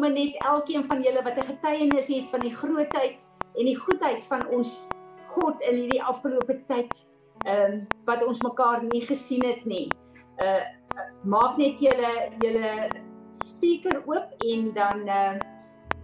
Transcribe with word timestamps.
sommer 0.00 0.16
net 0.16 0.36
elkeen 0.48 0.84
van 0.88 1.02
julle 1.02 1.22
wat 1.22 1.36
'n 1.36 1.44
getuienis 1.44 2.08
het 2.08 2.28
van 2.28 2.40
die 2.40 2.54
grootheid 2.54 3.28
en 3.58 3.64
die 3.64 3.76
goedheid 3.76 4.24
van 4.24 4.48
ons 4.48 4.88
God 5.28 5.60
in 5.60 5.74
hierdie 5.76 6.02
afgelope 6.02 6.56
tyd 6.66 6.92
ehm 7.44 7.72
um, 7.72 7.86
wat 8.06 8.24
ons 8.24 8.40
mekaar 8.40 8.82
nie 8.82 9.02
gesien 9.02 9.44
het 9.44 9.64
nie. 9.64 9.88
Uh 10.40 10.64
maak 11.24 11.56
net 11.56 11.80
julle 11.80 12.32
julle 12.40 12.88
speaker 13.30 14.02
oop 14.06 14.32
en 14.38 14.72
dan 14.72 15.08
uh 15.08 15.36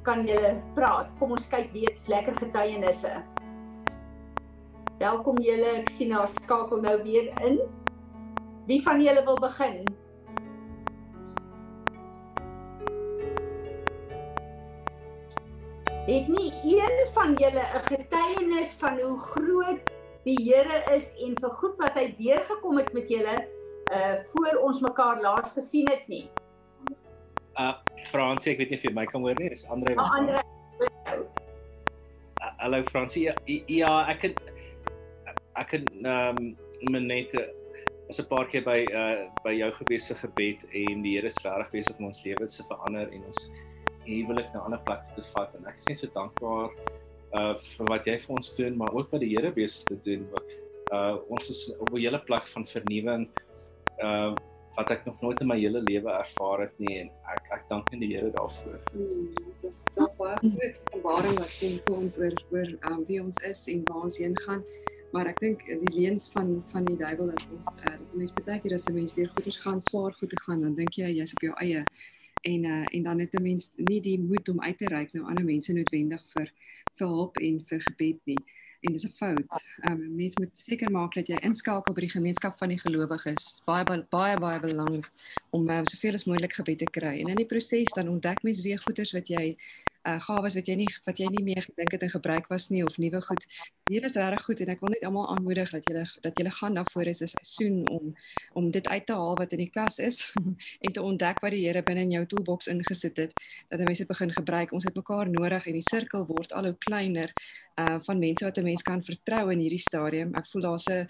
kan 0.03 0.27
julle 0.27 0.63
praat. 0.75 1.09
Kom 1.19 1.31
ons 1.33 1.49
kyk 1.49 1.73
weet's 1.73 2.07
lekker 2.07 2.37
getuienisse. 2.37 3.25
Welkom 4.99 5.39
julle. 5.39 5.81
Ek 5.81 5.89
sien 5.89 6.09
nou 6.09 6.27
skakel 6.27 6.81
nou 6.81 7.03
weer 7.03 7.33
in. 7.43 7.61
Wie 8.67 8.83
van 8.83 9.01
julle 9.01 9.25
wil 9.25 9.41
begin? 9.41 9.85
Het 16.07 16.29
nie 16.29 16.53
een 16.63 17.07
van 17.15 17.35
julle 17.35 17.63
'n 17.75 17.87
getuienis 17.91 18.77
van 18.79 19.01
hoe 19.01 19.19
groot 19.19 19.96
die 20.23 20.39
Here 20.43 20.95
is 20.95 21.15
en 21.19 21.35
vir 21.41 21.51
goed 21.51 21.75
wat 21.77 21.99
hy 21.99 22.15
deurgekom 22.19 22.79
het 22.79 22.93
met 22.93 23.09
julle 23.09 23.49
uh 23.93 24.15
voor 24.31 24.61
ons 24.63 24.81
mekaar 24.81 25.21
laas 25.21 25.53
gesien 25.53 25.91
het 25.91 26.07
nie? 26.09 26.31
Uh 27.59 27.75
Fransie, 28.05 28.53
ek 28.53 28.59
weet 28.59 28.71
nie 28.71 28.79
of 28.79 28.82
jy 28.82 28.93
my 28.93 29.05
kan 29.05 29.21
hoor 29.21 29.35
nie, 29.35 29.51
is 29.51 29.67
Andre. 29.69 29.95
Oh, 29.99 30.15
Andre. 30.15 30.43
Uh, 30.79 32.55
hallo 32.57 32.83
Fransie. 32.83 33.23
Ja, 33.23 33.34
ja, 33.67 34.07
ek 34.09 34.23
het 34.23 34.41
ek 35.55 35.70
het 35.70 35.91
ehm 36.03 36.55
um, 36.87 37.07
net 37.07 37.34
was 38.07 38.20
'n 38.23 38.29
paar 38.31 38.47
keer 38.47 38.62
by 38.62 38.87
uh 38.95 39.27
by 39.43 39.59
jou 39.59 39.73
gewees 39.73 40.07
vir 40.07 40.17
gebed 40.17 40.67
en 40.70 41.03
die 41.03 41.19
Here 41.19 41.27
is 41.27 41.43
regtig 41.43 41.70
besig 41.70 41.98
om 41.98 42.07
ons 42.15 42.23
lewens 42.23 42.57
te 42.57 42.62
verander 42.70 43.11
en 43.11 43.25
ons 43.27 43.51
huwelik 44.06 44.53
na 44.53 44.61
'n 44.61 44.65
ander 44.65 44.83
plek 44.89 45.03
te 45.15 45.23
vat 45.33 45.55
en 45.59 45.67
ek 45.67 45.78
is 45.78 45.89
net 45.89 45.98
so 45.98 46.09
dankbaar 46.15 46.70
uh 47.39 47.55
vir 47.55 47.87
wat 47.93 48.07
jy 48.07 48.19
vir 48.25 48.37
ons 48.37 48.53
doen 48.55 48.77
maar 48.77 48.93
ook 48.95 49.11
wat 49.13 49.21
die 49.21 49.33
Here 49.35 49.53
besig 49.53 49.85
te 49.85 49.98
doen 50.09 50.29
uh 50.93 51.17
ons 51.29 51.48
is 51.51 51.73
op 51.79 51.91
'n 51.93 52.01
hele 52.01 52.21
plek 52.29 52.47
van 52.55 52.67
vernuwing 52.67 53.29
uh 54.03 54.35
wat 54.77 54.91
ek 54.91 55.05
nog 55.05 55.21
nooit 55.21 55.41
in 55.41 55.48
my 55.48 55.57
hele 55.59 55.81
lewe 55.89 56.11
ervaar 56.13 56.61
het 56.67 56.75
nie 56.79 56.98
en 57.01 57.09
ek 57.33 57.47
ek 57.57 57.63
dank 57.69 57.93
aan 57.93 58.03
die 58.05 58.11
Here 58.13 58.31
daarvoor. 58.31 58.81
Hmm, 58.93 59.31
dit 59.37 59.71
is 59.71 59.83
dit 59.89 60.03
is 60.05 60.17
baie 60.19 60.37
groot 60.43 60.91
ervaring 60.98 61.39
wat 61.41 61.55
kom 61.61 61.79
vir 61.87 61.97
ons 61.97 62.19
oor 62.20 62.37
oor 62.53 62.75
um, 62.91 63.01
wie 63.09 63.23
ons 63.23 63.41
is 63.51 63.63
en 63.73 63.87
waar 63.89 64.05
ons 64.09 64.19
heen 64.20 64.37
gaan. 64.45 64.65
Maar 65.15 65.31
ek 65.33 65.41
dink 65.41 65.65
die 65.65 65.95
leuns 65.95 66.29
van 66.35 66.53
van 66.75 66.85
die 66.91 66.98
duiwel 67.01 67.33
dat 67.33 67.47
ons 67.57 67.81
uh, 67.81 67.95
dat 67.95 68.19
mense 68.20 68.37
baie 68.43 68.61
keer 68.61 68.77
as 68.77 68.89
'n 68.91 68.98
mens 68.98 69.17
deur 69.17 69.33
goeie 69.39 69.57
gaan, 69.63 69.81
swaar 69.81 70.13
goeie 70.20 70.41
gaan, 70.45 70.61
dan 70.61 70.77
dink 70.77 71.01
jy 71.01 71.09
jy's 71.20 71.33
op 71.39 71.48
jou 71.48 71.55
eie 71.65 71.85
en 72.42 72.65
uh, 72.65 72.84
en 72.91 73.03
dan 73.03 73.19
het 73.19 73.34
'n 73.34 73.42
mens 73.42 73.70
nie 73.77 74.01
die 74.01 74.19
moed 74.20 74.48
om 74.48 74.61
uit 74.61 74.79
te 74.79 74.87
reik 74.87 75.12
na 75.12 75.20
ander 75.20 75.45
mense 75.45 75.73
noodwendig 75.73 76.23
vir 76.34 76.53
vir 76.98 77.06
hulp 77.06 77.37
en 77.37 77.61
vir 77.65 77.81
gebed 77.81 78.20
nie 78.25 78.42
en 78.87 78.92
dis 78.92 79.05
'n 79.05 79.12
fout. 79.12 79.65
Ehm 79.81 79.92
um, 79.92 80.15
mens 80.15 80.37
moet 80.37 80.59
seker 80.59 80.91
maak 80.91 81.14
dat 81.14 81.27
jy 81.27 81.39
inskakel 81.42 81.95
by 81.95 82.01
die 82.01 82.11
gemeenskap 82.11 82.59
van 82.59 82.69
die 82.69 82.81
gelowiges. 82.81 83.42
Dit 83.45 83.59
is 83.59 83.64
baie 83.64 83.84
baie 84.11 84.39
baie 84.39 84.61
belangrik 84.61 85.11
om 85.51 85.70
uh, 85.70 85.81
soveel 85.83 86.12
as 86.12 86.25
moontlik 86.25 86.53
gebed 86.53 86.79
te 86.79 86.91
kry. 86.98 87.14
En 87.20 87.29
in 87.29 87.37
die 87.37 87.47
proses 87.47 87.92
dan 87.95 88.09
ontdek 88.09 88.42
mens 88.42 88.61
weer 88.61 88.79
goeders 88.79 89.12
wat 89.12 89.29
jy 89.29 89.57
uh 90.07 90.21
gawes 90.23 90.55
wat 90.55 90.69
jy 90.71 90.77
nie 90.79 90.89
wat 91.07 91.19
jy 91.19 91.29
nie 91.33 91.43
meer 91.45 91.62
gedink 91.65 91.95
het 91.97 92.03
en 92.07 92.11
gebruik 92.11 92.47
was 92.53 92.69
nie 92.71 92.83
of 92.87 92.99
nuwe 93.03 93.21
goed. 93.27 93.47
Hier 93.91 94.05
is 94.05 94.15
regtig 94.15 94.45
goed 94.47 94.61
en 94.63 94.73
ek 94.75 94.83
wil 94.85 94.93
net 94.95 95.05
almal 95.09 95.29
aanmoedig 95.35 95.73
dat 95.75 95.89
julle 95.91 96.05
dat 96.23 96.39
julle 96.39 96.53
gaan 96.59 96.79
daarvoor 96.79 97.11
is 97.13 97.23
'n 97.23 97.31
seisoen 97.33 97.89
om 97.89 98.15
om 98.53 98.71
dit 98.71 98.89
uit 98.89 99.07
te 99.07 99.13
haal 99.13 99.37
wat 99.37 99.53
in 99.53 99.63
die 99.65 99.71
kas 99.71 99.98
is 99.98 100.33
en 100.85 100.93
te 100.93 101.03
ontdek 101.03 101.41
wat 101.41 101.51
die 101.51 101.65
Here 101.67 101.83
binne 101.83 102.03
in 102.07 102.11
jou 102.11 102.27
toolbox 102.27 102.67
ingesit 102.67 103.17
het 103.17 103.33
dat 103.69 103.79
mense 103.79 104.05
dit 104.05 104.09
begin 104.09 104.33
gebruik. 104.33 104.73
Ons 104.73 104.85
het 104.85 104.95
mekaar 104.95 105.31
nodig 105.31 105.67
en 105.67 105.73
die 105.73 105.89
sirkel 105.91 106.27
word 106.27 106.53
al 106.53 106.65
hoe 106.65 106.77
kleiner 106.79 107.33
uh 107.81 107.98
van 108.01 108.19
mense 108.19 108.45
wat 108.45 108.59
'n 108.59 108.65
mens 108.65 108.83
kan 108.83 109.03
vertrou 109.03 109.51
in 109.53 109.59
hierdie 109.59 109.87
stadium. 109.89 110.35
Ek 110.35 110.47
voel 110.47 110.63
daar's 110.63 110.87
'n 110.87 111.07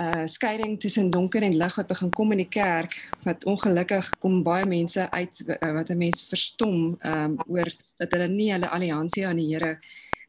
uh 0.00 0.26
skeiding 0.26 0.78
tussen 0.80 1.10
donker 1.10 1.42
en 1.42 1.56
lig 1.56 1.74
wat 1.76 1.86
begin 1.86 2.10
kom 2.10 2.32
in 2.32 2.40
die 2.40 2.48
kerk 2.48 2.94
wat 3.26 3.44
ongelukkig 3.44 4.08
kom 4.18 4.42
baie 4.42 4.64
mense 4.64 5.10
uit 5.10 5.42
uh, 5.46 5.72
wat 5.76 5.90
'n 5.90 5.98
mens 5.98 6.24
verstom 6.28 6.96
um 7.04 7.36
oor 7.46 7.68
dat 7.98 8.12
hulle 8.12 8.28
nie 8.28 8.52
hulle 8.52 8.68
alliansie 8.68 9.26
aan 9.26 9.36
die 9.36 9.50
Here 9.52 9.78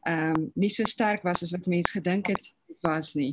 um 0.06 0.50
nie 0.54 0.68
so 0.68 0.84
sterk 0.84 1.22
was 1.22 1.42
as 1.42 1.52
wat 1.52 1.66
mense 1.66 1.92
gedink 1.92 2.26
het 2.26 2.52
was 2.84 3.14
nie. 3.18 3.32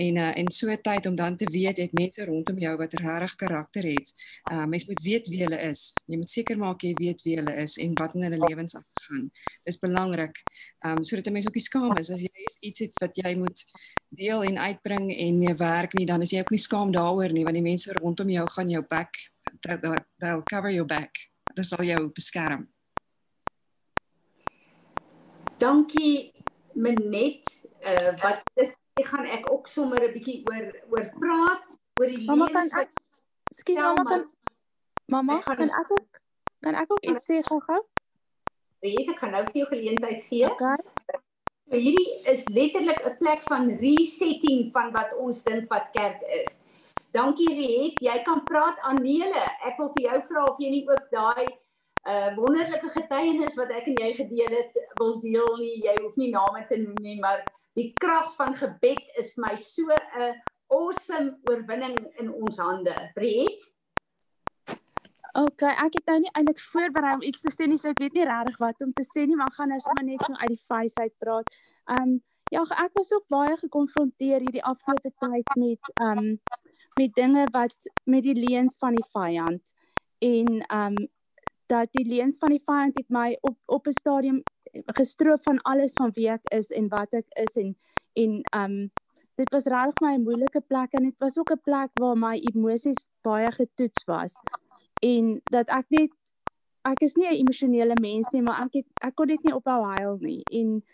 En 0.00 0.16
uh 0.22 0.32
en 0.40 0.50
so 0.52 0.76
tyd 0.88 1.06
om 1.06 1.16
dan 1.16 1.36
te 1.36 1.48
weet 1.50 1.78
jy 1.78 1.88
het 1.88 1.98
mense 1.98 2.24
rondom 2.24 2.58
jou 2.58 2.74
wat 2.80 2.96
regtig 3.00 3.36
karakter 3.44 3.90
het. 3.90 4.12
Uh 4.52 4.64
mens 4.64 4.86
moet 4.88 5.02
weet 5.02 5.28
wie 5.32 5.42
hulle 5.44 5.60
is. 5.68 5.92
Jy 6.06 6.20
moet 6.22 6.30
seker 6.30 6.58
maak 6.58 6.82
jy 6.82 6.94
weet 6.98 7.22
wie 7.28 7.36
hulle 7.40 7.54
is 7.62 7.76
en 7.76 7.94
wat 8.00 8.14
in 8.14 8.26
hulle 8.28 8.40
lewens 8.48 8.76
aangaan. 8.76 9.30
Dis 9.64 9.78
belangrik. 9.78 10.42
Um 10.86 11.04
sodat 11.04 11.28
'n 11.28 11.32
mens 11.32 11.46
ook 11.46 11.54
nie 11.54 11.68
skaam 11.68 11.96
is 12.00 12.10
as 12.10 12.20
jy 12.20 12.50
iets 12.60 12.80
het 12.80 12.98
wat 13.00 13.16
jy 13.16 13.36
moet 13.36 13.64
deel 14.08 14.42
en 14.42 14.58
uitbring 14.58 15.10
en 15.12 15.38
mee 15.38 15.54
werk 15.54 15.92
nie, 15.94 16.06
dan 16.06 16.22
is 16.22 16.30
jy 16.30 16.40
ook 16.40 16.50
nie 16.50 16.66
skaam 16.68 16.92
daaroor 16.92 17.32
nie 17.32 17.44
want 17.44 17.54
die 17.54 17.62
mense 17.62 17.92
rondom 17.92 18.28
jou 18.28 18.46
gaan 18.50 18.70
jou 18.70 18.82
back 18.88 19.12
they'll 20.20 20.42
cover 20.50 20.70
your 20.70 20.84
back. 20.84 21.10
Dit 21.54 21.66
sal 21.66 21.84
jou 21.84 22.10
beskerm. 22.12 22.68
Dankie 25.58 26.35
Menet, 26.76 27.48
uh, 27.88 28.12
wat 28.20 28.42
is 28.60 28.76
gaan 29.00 29.24
ek 29.24 29.48
ook 29.52 29.68
sommer 29.68 30.00
'n 30.04 30.12
bietjie 30.12 30.42
oor 30.50 30.66
oor 30.92 31.06
praat 31.20 31.76
oor 32.00 32.08
die 32.08 32.24
Mamma 32.28 32.48
kan 32.52 32.68
ek 32.80 32.90
Skus 33.54 33.78
mamma 33.78 34.04
kan 34.04 34.24
Mamma 35.08 35.40
kan 35.40 35.70
ek 35.80 35.90
ook 35.90 36.20
kan 36.60 36.74
ek 36.74 36.92
ook 36.92 37.04
iets 37.04 37.24
sê 37.24 37.40
gou-gou? 37.48 37.80
Weet 38.84 39.08
ek 39.08 39.18
gaan 39.18 39.32
nou 39.32 39.44
vir 39.48 39.56
jou 39.62 39.68
geleentheid 39.72 40.20
gee. 40.28 40.50
Okay. 40.50 40.76
So 41.66 41.76
hierdie 41.80 42.10
is 42.32 42.44
letterlik 42.48 43.00
'n 43.04 43.16
plek 43.18 43.40
van 43.48 43.68
resetting 43.80 44.72
van 44.72 44.92
wat 44.92 45.16
ons 45.16 45.42
dink 45.42 45.68
wat 45.68 45.88
kerk 45.92 46.20
is. 46.42 46.64
Dankie 47.12 47.52
Riet, 47.54 48.00
jy 48.00 48.22
kan 48.22 48.44
praat 48.44 48.78
aan 48.80 49.00
Nele. 49.02 49.44
Ek 49.64 49.78
wil 49.78 49.92
vir 49.96 50.02
jou 50.10 50.20
vra 50.28 50.44
of 50.44 50.58
jy 50.58 50.70
nie 50.70 50.84
ook 50.88 51.08
daai 51.10 51.46
uh 52.06 52.34
wonderlike 52.36 52.88
getuienis 52.94 53.56
wat 53.58 53.70
ek 53.74 53.88
en 53.90 54.00
jy 54.02 54.12
gedeel 54.14 54.52
het 54.54 54.76
wil 55.00 55.20
deel 55.20 55.56
nie. 55.58 55.76
Jy 55.84 55.96
hoef 56.02 56.16
nie 56.16 56.30
name 56.30 56.66
te 56.68 56.78
noem 56.78 57.00
nie, 57.02 57.18
maar 57.20 57.42
die 57.76 57.92
krag 58.00 58.30
van 58.36 58.54
gebed 58.54 59.18
is 59.20 59.34
vir 59.34 59.48
my 59.48 59.54
so 59.56 59.90
'n 59.90 60.34
awesome 60.72 61.38
oorwinning 61.50 61.98
in 62.18 62.32
ons 62.32 62.58
hande. 62.58 62.94
Riet? 63.14 63.62
OK, 65.36 65.62
ek 65.68 65.98
het 65.98 66.06
nou 66.08 66.18
nie 66.22 66.32
eintlik 66.32 66.60
voorberei 66.72 67.12
om 67.14 67.22
iets 67.22 67.42
te 67.44 67.52
sê 67.52 67.66
nie, 67.68 67.76
so 67.76 67.90
ek 67.92 68.00
weet 68.00 68.14
nie 68.16 68.24
regtig 68.24 68.56
wat 68.62 68.80
om 68.80 68.92
te 68.96 69.04
sê 69.04 69.26
nie, 69.26 69.36
maar 69.36 69.52
gaan 69.52 69.68
nou 69.68 69.80
sommer 69.84 70.06
net 70.06 70.22
so 70.24 70.32
uit 70.32 70.54
die 70.54 70.64
face 70.64 71.02
uit 71.02 71.12
praat. 71.18 71.50
Um 71.98 72.22
ja, 72.54 72.62
ek 72.62 72.94
was 72.94 73.12
ook 73.12 73.26
baie 73.28 73.56
gekonfronteer 73.60 74.40
hierdie 74.46 74.64
afgelope 74.64 75.12
tyd 75.20 75.52
met 75.60 75.92
um 76.00 76.38
met 76.96 77.12
dinge 77.18 77.44
wat 77.52 77.90
met 78.04 78.24
die 78.24 78.36
leuns 78.38 78.78
van 78.80 78.94
die 78.96 79.08
vyand 79.12 79.74
en 80.24 80.62
um 80.72 80.96
dat 81.66 81.88
die 81.92 82.06
leuns 82.06 82.38
van 82.38 82.50
die 82.54 82.62
vyand 82.64 82.96
het 82.96 83.08
my 83.08 83.38
op 83.40 83.56
op 83.66 83.86
'n 83.86 83.92
stadium 83.92 84.42
gestroop 84.84 85.42
van 85.42 85.62
alles 85.62 85.92
van 85.92 86.10
wie 86.14 86.28
ek 86.30 86.44
is 86.52 86.70
en 86.70 86.88
wat 86.88 87.12
ek 87.12 87.26
is 87.30 87.56
en 87.56 87.76
en 88.12 88.40
um 88.56 88.90
dit 89.36 89.50
was 89.50 89.66
regtig 89.66 90.00
my 90.00 90.14
'n 90.14 90.22
moeilike 90.22 90.60
plek 90.60 90.92
en 90.92 91.02
dit 91.02 91.18
was 91.18 91.38
ook 91.38 91.50
'n 91.50 91.60
plek 91.60 91.90
waar 92.00 92.18
my 92.18 92.36
emosies 92.52 93.04
baie 93.20 93.52
getoets 93.52 94.04
was. 94.04 94.40
En 95.02 95.40
dat 95.44 95.68
ek 95.68 95.84
net 95.88 96.10
ek 96.82 97.00
is 97.00 97.14
nie 97.14 97.28
'n 97.28 97.40
emosionele 97.42 97.96
mens 98.00 98.30
nie 98.30 98.42
maar 98.42 98.64
ek 98.64 98.72
het 98.72 98.86
ek 99.02 99.14
kon 99.14 99.26
dit 99.26 99.42
nie 99.42 99.54
ophou 99.54 99.82
huil 99.84 100.16
nie. 100.20 100.42
En 100.44 100.84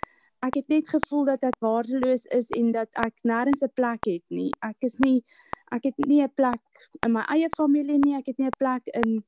ek 0.41 0.55
het 0.55 0.69
net 0.69 0.89
gevoel 0.89 1.25
dat 1.25 1.43
ek 1.43 1.57
waardeloos 1.59 2.25
is 2.25 2.51
en 2.51 2.73
dat 2.73 2.89
ek 2.93 3.15
nêrens 3.23 3.63
'n 3.63 3.75
plek 3.75 4.05
het 4.05 4.25
nie. 4.29 4.51
Ek 4.61 4.77
is 4.81 4.99
nie 4.99 5.25
ek 5.71 5.83
het 5.83 5.99
nie 6.07 6.23
'n 6.23 6.35
plek 6.35 6.61
in 7.07 7.13
my 7.13 7.25
eie 7.29 7.49
familie 7.57 7.99
nie 7.99 8.17
ek 8.17 8.27
het 8.27 8.39
nie 8.39 8.47
'n 8.47 8.59
plek 8.59 8.83
in 8.87 9.25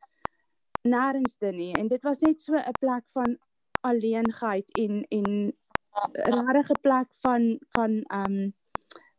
nêrenste 0.84 1.52
nie 1.52 1.72
en 1.80 1.88
dit 1.88 2.02
was 2.02 2.20
net 2.20 2.40
so 2.40 2.56
'n 2.56 2.78
plek 2.80 3.04
van 3.16 3.36
alleenheid 3.80 4.68
en 4.78 5.04
en 5.18 5.52
'n 6.12 6.52
regte 6.56 6.78
plek 6.80 7.08
van 7.24 7.58
van 7.76 7.92
um 8.20 8.54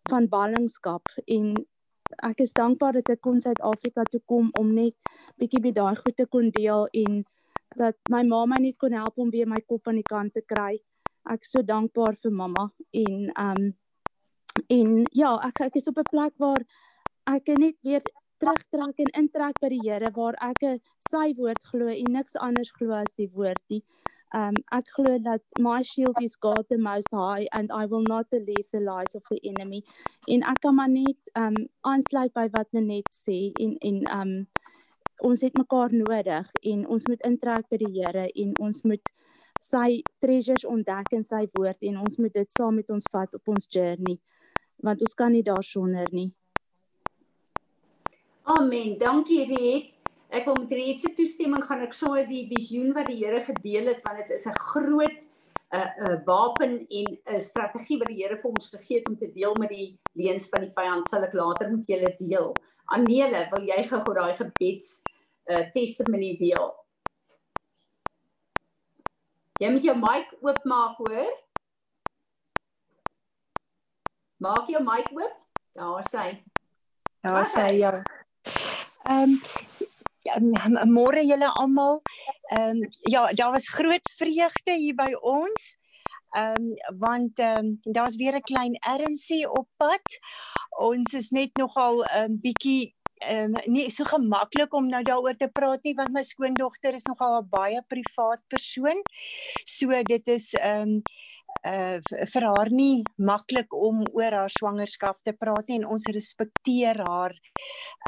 van 0.09 0.27
ballingskap 0.29 1.05
en 1.25 1.53
ek 2.23 2.41
is 2.45 2.53
dankbaar 2.53 2.93
dat 2.93 3.09
ek 3.09 3.21
kon 3.21 3.41
Suid-Afrika 3.41 4.03
toe 4.03 4.21
kom 4.25 4.49
om 4.59 4.73
net 4.73 4.95
bietjie 5.41 5.61
by 5.61 5.71
daai 5.71 5.95
goed 5.95 6.15
te 6.17 6.25
kon 6.25 6.49
deel 6.49 6.87
en 7.03 7.23
dat 7.75 7.97
my 8.09 8.21
ma 8.23 8.45
my 8.45 8.59
net 8.61 8.77
kon 8.77 8.93
help 8.93 9.17
om 9.17 9.31
weer 9.33 9.47
my 9.47 9.61
kop 9.67 9.87
aan 9.87 9.99
die 9.99 10.09
kant 10.09 10.33
te 10.33 10.41
kry. 10.41 10.77
Ek 11.29 11.41
is 11.41 11.51
so 11.51 11.61
dankbaar 11.61 12.15
vir 12.23 12.31
mamma 12.31 12.69
en 12.91 13.31
um 13.47 13.73
en 14.69 15.05
ja, 15.11 15.35
ek 15.47 15.65
ek 15.67 15.75
is 15.75 15.87
op 15.87 15.97
'n 15.97 16.09
plek 16.11 16.33
waar 16.37 16.63
ek 17.25 17.47
net 17.57 17.75
weer 17.81 18.01
terugtrek 18.41 18.99
en 19.03 19.13
intrek 19.21 19.59
by 19.61 19.69
die 19.73 19.83
Here 19.83 20.11
waar 20.15 20.37
ek 20.43 20.65
sy 21.09 21.29
woord 21.37 21.61
glo 21.71 21.87
en 21.93 22.11
niks 22.17 22.35
anders 22.47 22.71
glo 22.77 22.97
as 22.97 23.13
die 23.19 23.29
woord 23.33 23.61
nie. 23.73 23.81
Um 24.35 24.57
ek 24.75 24.89
glo 24.95 25.17
dat 25.23 25.43
my 25.59 25.81
shield 25.83 26.19
is 26.21 26.35
God 26.41 26.67
the 26.69 26.77
most 26.77 27.07
high 27.13 27.47
and 27.53 27.71
I 27.71 27.85
will 27.85 28.03
not 28.09 28.29
believe 28.29 28.67
the 28.71 28.81
lies 28.83 29.15
of 29.15 29.23
the 29.29 29.39
enemy. 29.43 29.83
En 30.27 30.43
ek 30.43 30.59
kan 30.61 30.75
maar 30.75 30.91
net 30.91 31.31
um 31.39 31.55
aansluit 31.87 32.33
by 32.35 32.49
wat 32.57 32.71
net 32.73 33.11
sê 33.13 33.39
en 33.59 33.77
en 33.79 34.03
um 34.19 34.35
ons 35.23 35.41
het 35.41 35.55
mekaar 35.57 35.93
nodig 35.93 36.49
en 36.63 36.87
ons 36.87 37.07
moet 37.07 37.21
intrek 37.23 37.69
by 37.71 37.77
die 37.79 37.93
Here 37.99 38.27
en 38.27 38.55
ons 38.59 38.83
moet 38.83 39.13
sy 39.61 40.01
treasures 40.19 40.65
ontdek 40.67 41.13
in 41.15 41.23
sy 41.23 41.45
woord 41.55 41.85
en 41.87 42.01
ons 42.03 42.17
moet 42.19 42.33
dit 42.33 42.51
saam 42.51 42.75
met 42.75 42.89
ons 42.91 43.11
vat 43.11 43.37
op 43.39 43.53
ons 43.55 43.69
journey 43.71 44.19
want 44.83 45.01
ons 45.01 45.15
kan 45.15 45.31
nie 45.31 45.43
daarsonder 45.43 46.11
nie. 46.11 46.33
Amen. 48.45 48.97
Dankie 48.97 49.45
Riet. 49.49 49.95
Ek 50.29 50.45
wil 50.45 50.59
met 50.61 50.69
Riet 50.69 50.99
se 51.01 51.09
toestemming 51.17 51.63
gaan 51.65 51.81
ek 51.81 51.95
sommer 51.97 52.27
die 52.29 52.43
visioen 52.45 52.91
wat 52.93 53.07
die 53.09 53.17
Here 53.17 53.39
gedeel 53.41 53.89
het 53.89 54.03
want 54.05 54.19
dit 54.21 54.35
is 54.37 54.45
'n 54.45 54.53
groot 54.69 55.17
'n 55.73 55.77
uh, 55.77 55.89
'n 55.97 56.11
uh, 56.11 56.17
wapen 56.25 56.85
en 56.87 57.07
'n 57.25 57.41
strategie 57.41 57.97
wat 57.97 58.07
die 58.07 58.21
Here 58.21 58.37
vir 58.37 58.51
ons 58.51 58.69
gegee 58.69 58.99
het 58.99 59.09
om 59.09 59.17
te 59.17 59.31
deel 59.33 59.55
met 59.57 59.69
die 59.69 59.97
leuns 60.13 60.49
van 60.49 60.61
die 60.61 60.73
vyand 60.77 61.09
sal 61.09 61.23
ek 61.23 61.33
later 61.33 61.71
met 61.71 61.87
julle 61.87 62.13
deel. 62.17 62.53
Anele, 62.85 63.47
wil 63.49 63.65
jy 63.65 63.81
gou 63.89 64.13
daai 64.13 64.37
gebeds 64.37 65.01
uh 65.49 65.65
testimony 65.73 66.37
deel? 66.37 66.69
Jy 69.57 69.71
moet 69.71 69.83
jou 69.83 69.95
mic 69.97 70.37
oopmaak, 70.41 70.97
hoor? 70.97 71.33
Maak 74.37 74.69
jou 74.69 74.83
mic 74.83 75.09
oop. 75.11 75.33
Daar 75.73 76.05
sê. 76.05 76.43
Daar 77.23 77.45
sê 77.45 77.73
ja. 77.73 77.91
Ehm 79.05 79.37
um, 80.65 80.89
môre 80.89 81.21
julle 81.21 81.49
almal. 81.61 82.01
Ehm 82.49 82.81
um, 82.81 82.89
ja, 83.01 83.27
daar 83.33 83.51
was 83.51 83.69
groot 83.69 84.11
vreugde 84.17 84.73
hier 84.73 84.95
by 84.95 85.13
ons. 85.21 85.75
Ehm 86.33 86.73
um, 86.73 86.97
want 86.99 87.39
ehm 87.39 87.65
um, 87.65 87.93
daar's 87.93 88.15
weer 88.15 88.35
'n 88.35 88.41
klein 88.41 88.75
ernssie 88.81 89.51
op 89.51 89.67
pad. 89.77 90.19
Ons 90.79 91.13
is 91.13 91.29
net 91.29 91.51
nogal 91.55 92.03
'n 92.03 92.23
um, 92.23 92.39
bietjie 92.41 92.95
ehm 93.17 93.55
um, 93.55 93.61
nie 93.65 93.91
so 93.91 94.03
gemaklik 94.03 94.73
om 94.73 94.87
nou 94.87 95.03
daaroor 95.03 95.37
te 95.37 95.47
praat 95.47 95.83
nie 95.83 95.95
want 95.95 96.11
my 96.11 96.23
skoondogter 96.23 96.93
is 96.93 97.05
nogal 97.05 97.41
'n 97.41 97.49
baie 97.49 97.81
privaat 97.87 98.41
persoon. 98.47 99.01
So 99.65 100.03
dit 100.03 100.27
is 100.27 100.53
ehm 100.53 100.81
um, 100.81 101.01
uh 101.63 101.97
vir 102.33 102.45
haar 102.45 102.69
nie 102.69 103.03
maklik 103.17 103.73
om 103.73 104.03
oor 104.13 104.37
haar 104.39 104.53
swangerskap 104.53 105.17
te 105.23 105.33
praat 105.33 105.67
nie 105.67 105.79
en 105.81 105.87
ons 105.95 106.07
respekteer 106.17 107.01
haar 107.07 107.35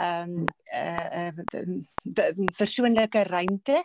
ehm 0.01 0.37
um, 0.37 0.45
uh, 0.73 1.31
uh 1.31 2.31
persoonlike 2.57 3.23
ruimte. 3.23 3.83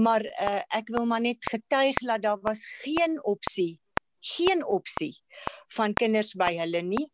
Maar 0.00 0.24
uh 0.26 0.62
ek 0.80 0.94
wil 0.94 1.06
maar 1.06 1.20
net 1.20 1.50
getuig 1.50 1.98
dat 2.06 2.22
daar 2.22 2.40
was 2.42 2.64
geen 2.82 3.20
opsie 3.24 3.80
geen 4.26 4.66
opsie 4.66 5.22
van 5.74 5.94
kinders 5.94 6.32
by 6.38 6.52
hulle 6.56 6.82
nie. 6.82 7.06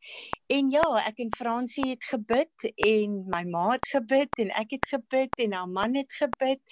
En 0.53 0.71
ja, 0.73 0.85
ek 1.03 1.23
en 1.25 1.33
Fransie 1.37 1.89
het 1.91 2.05
gebid 2.09 2.69
en 2.73 3.19
my 3.33 3.43
ma 3.49 3.67
het 3.75 3.89
gebid 3.93 4.41
en 4.45 4.53
ek 4.63 4.77
het 4.77 4.89
gebid 4.93 5.43
en 5.45 5.57
haar 5.57 5.69
man 5.69 5.99
het 5.99 6.13
gebid. 6.21 6.63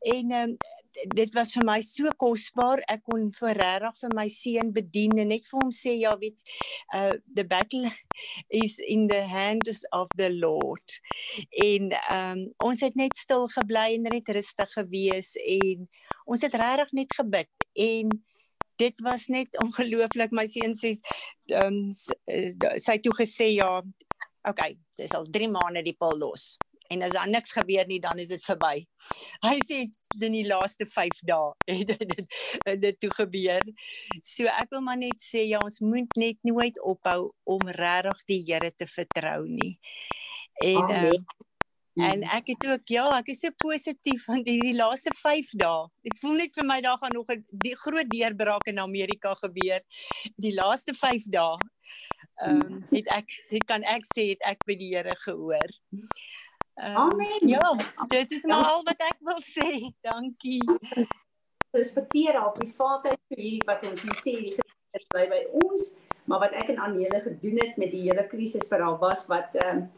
En 0.00 0.36
ehm 0.36 0.54
um, 0.54 0.58
dit 1.14 1.34
was 1.34 1.52
vir 1.54 1.64
my 1.66 1.78
so 1.84 2.10
kosbaar. 2.20 2.82
Ek 2.90 3.04
kon 3.08 3.28
vir 3.36 3.58
regtig 3.60 3.98
vir 4.02 4.14
my 4.16 4.26
seun 4.34 4.72
bedien 4.76 5.18
en 5.22 5.30
net 5.32 5.46
vir 5.48 5.58
hom 5.60 5.72
sê 5.74 5.96
ja, 6.00 6.14
weet 6.20 6.42
uh 6.96 7.14
the 7.36 7.44
battle 7.44 7.90
is 8.62 8.78
in 8.86 9.06
the 9.08 9.22
hands 9.26 9.84
of 9.92 10.08
the 10.16 10.30
Lord. 10.32 10.98
En 11.50 11.92
ehm 11.92 12.38
um, 12.38 12.46
ons 12.70 12.80
het 12.84 12.96
net 12.98 13.16
stil 13.16 13.48
gebly 13.54 13.94
en 13.96 14.08
net 14.10 14.34
rustig 14.38 14.74
gewees 14.78 15.34
en 15.44 15.86
ons 16.26 16.42
het 16.46 16.54
regtig 16.54 16.92
net 17.02 17.16
gebid 17.18 17.70
en 17.74 18.12
dit 18.80 19.00
was 19.04 19.26
net 19.28 19.56
ongelooflik 19.64 20.32
my 20.36 20.46
seun 20.50 20.76
sê 20.78 20.94
ehm 21.52 21.80
um, 21.80 21.92
sy 21.92 22.96
het 22.96 23.04
toe 23.04 23.16
gesê 23.18 23.52
ja 23.54 23.70
okay 24.48 24.74
dis 24.98 25.14
al 25.16 25.28
3 25.28 25.50
maande 25.52 25.84
die 25.86 25.96
pil 25.96 26.16
los 26.22 26.54
en 26.90 27.02
as 27.06 27.14
daar 27.16 27.28
niks 27.30 27.52
gebeur 27.56 27.86
nie 27.86 28.00
dan 28.02 28.18
is 28.18 28.30
dit 28.32 28.44
verby 28.44 28.74
hy 29.46 29.56
sê 29.66 29.82
in 30.26 30.36
die 30.36 30.46
laaste 30.48 30.86
5 30.86 31.24
dae 31.30 31.52
het 31.80 31.92
dit 31.98 32.80
dit 32.86 33.00
toe 33.00 33.12
gebeur 33.18 33.66
so 34.22 34.48
ek 34.54 34.72
wil 34.74 34.84
maar 34.86 35.00
net 35.00 35.20
sê 35.24 35.46
ja 35.48 35.62
ons 35.64 35.80
moet 35.84 36.18
net 36.20 36.40
nooit 36.46 36.80
ophou 36.94 37.20
om 37.56 37.68
regtig 37.82 38.26
die 38.32 38.42
Here 38.50 38.72
te 38.72 38.88
vertrou 38.90 39.44
nie 39.46 39.76
en 40.64 40.82
Amen. 40.82 41.14
uh, 41.14 41.46
En 42.00 42.22
ek 42.22 42.52
het 42.52 42.66
ook 42.70 42.92
ja, 42.94 43.04
ek 43.18 43.32
is 43.32 43.40
so 43.42 43.52
positief 43.60 44.26
want 44.30 44.46
hierdie 44.48 44.76
laaste 44.76 45.10
5 45.18 45.50
dae, 45.58 45.88
ek 46.06 46.16
voel 46.22 46.38
net 46.40 46.54
vir 46.56 46.66
my 46.68 46.78
daar 46.84 47.00
gaan 47.02 47.16
nog 47.16 47.28
'n 47.34 47.42
die 47.64 47.74
groot 47.76 48.08
deurbraak 48.08 48.70
in 48.72 48.78
Amerika 48.78 49.34
gebeur. 49.34 49.82
Die 50.36 50.54
laaste 50.54 50.94
5 50.94 51.26
dae. 51.34 51.58
Ehm 52.46 52.62
um, 52.62 52.86
het 52.90 53.10
ek 53.10 53.28
het 53.50 53.64
kan 53.66 53.82
ek 53.82 54.06
sê 54.14 54.30
het 54.32 54.42
ek 54.46 54.64
by 54.66 54.74
die 54.74 54.94
Here 54.94 55.16
gehoor. 55.26 55.70
Um, 56.80 56.96
Amen. 56.96 57.48
Ja, 57.48 57.76
dit 58.06 58.30
is 58.32 58.42
nou 58.48 58.62
al 58.64 58.80
wat 58.86 59.02
ek 59.04 59.18
wil 59.20 59.40
sê. 59.44 59.68
Dankie. 60.08 60.62
Respekteer 61.76 62.38
haar 62.40 62.54
privaatheid 62.56 63.20
vir 63.28 63.42
hierdie 63.42 63.66
wat 63.68 63.84
ons 63.84 64.04
hier 64.06 64.16
sê, 64.16 64.32
die 64.40 64.54
Christus 64.56 65.08
bly 65.12 65.26
by 65.28 65.40
ons, 65.60 65.90
maar 66.30 66.40
wat 66.46 66.56
ek 66.56 66.72
en 66.72 66.80
Anele 66.86 67.20
gedoen 67.20 67.60
het 67.60 67.76
met 67.80 67.92
die 67.92 68.06
hele 68.06 68.24
krisis 68.30 68.70
vir 68.72 68.86
haar 68.86 68.96
was 69.02 69.26
wat 69.30 69.52
ehm 69.60 69.82
um, 69.82 69.88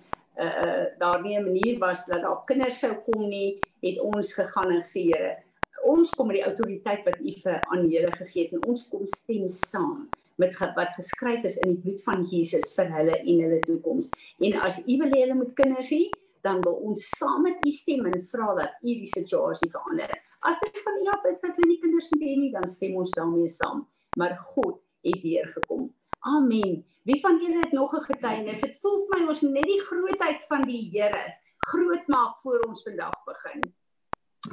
uh 0.40 0.49
uh 0.64 0.84
daar 0.99 1.23
nie 1.23 1.37
'n 1.38 1.44
manier 1.44 1.79
was 1.79 2.06
dat 2.08 2.23
daar 2.25 2.43
kinders 2.49 2.81
sou 2.81 2.94
kom 3.06 3.28
nie, 3.28 3.61
het 3.82 4.00
ons 4.00 4.35
gegaan 4.35 4.70
en 4.73 4.81
gesê 4.82 5.05
Here, 5.12 5.37
ons 5.85 6.11
kom 6.11 6.26
met 6.26 6.37
die 6.40 6.46
autoriteit 6.49 7.05
wat 7.05 7.20
U 7.20 7.32
vir 7.44 7.61
aan 7.69 7.90
Here 7.90 8.11
gegee 8.11 8.44
het 8.49 8.52
en 8.58 8.64
ons 8.73 8.88
kom 8.88 9.06
stem 9.06 9.46
saam 9.49 10.08
met 10.37 10.56
wat 10.58 10.94
geskryf 10.96 11.44
is 11.44 11.58
in 11.62 11.75
die 11.75 11.82
bloed 11.85 12.02
van 12.02 12.25
Jesus 12.25 12.75
vir 12.75 12.90
hulle 12.90 13.17
en 13.19 13.40
hulle 13.44 13.61
toekoms. 13.61 14.11
En 14.40 14.58
as 14.67 14.82
U 14.87 14.96
wil 14.99 15.12
hê 15.14 15.20
hulle 15.26 15.38
moet 15.38 15.55
kinders 15.55 15.90
hê, 15.93 16.08
dan 16.43 16.61
wil 16.61 16.79
ons 16.89 17.09
saam 17.19 17.43
met 17.47 17.67
U 17.67 17.71
stem 17.71 18.06
en 18.11 18.23
vra 18.31 18.55
dat 18.59 18.79
U 18.83 18.94
die 19.00 19.09
situasie 19.11 19.71
verander. 19.71 20.12
As 20.41 20.61
dit 20.61 20.79
van 20.85 21.00
U 21.03 21.09
af 21.15 21.27
is 21.31 21.41
dat 21.41 21.56
hulle 21.56 21.71
nie 21.71 21.81
kinders 21.83 22.11
moet 22.11 22.25
hê 22.27 22.37
nie, 22.39 22.53
dan 22.55 22.67
stem 22.69 22.97
ons 22.99 23.15
daarmee 23.17 23.49
saam. 23.49 23.85
Maar 24.19 24.37
God 24.55 24.81
het 25.06 25.23
hier 25.23 25.47
gekom. 25.55 25.91
Amen. 26.27 26.83
Wie 27.09 27.21
van 27.21 27.39
julle 27.43 27.62
het 27.62 27.73
nog 27.73 27.94
'n 27.94 28.05
getuienis? 28.11 28.61
Dit 28.61 28.79
voel 28.81 28.99
vir 29.06 29.21
my 29.21 29.29
ons 29.29 29.41
moet 29.41 29.53
net 29.53 29.71
die 29.71 29.81
grootheid 29.81 30.44
van 30.47 30.62
die 30.62 30.91
Here 30.93 31.25
groot 31.59 32.06
maak 32.06 32.39
voor 32.39 32.61
ons 32.69 32.83
vandag 32.83 33.25
begin. 33.25 33.61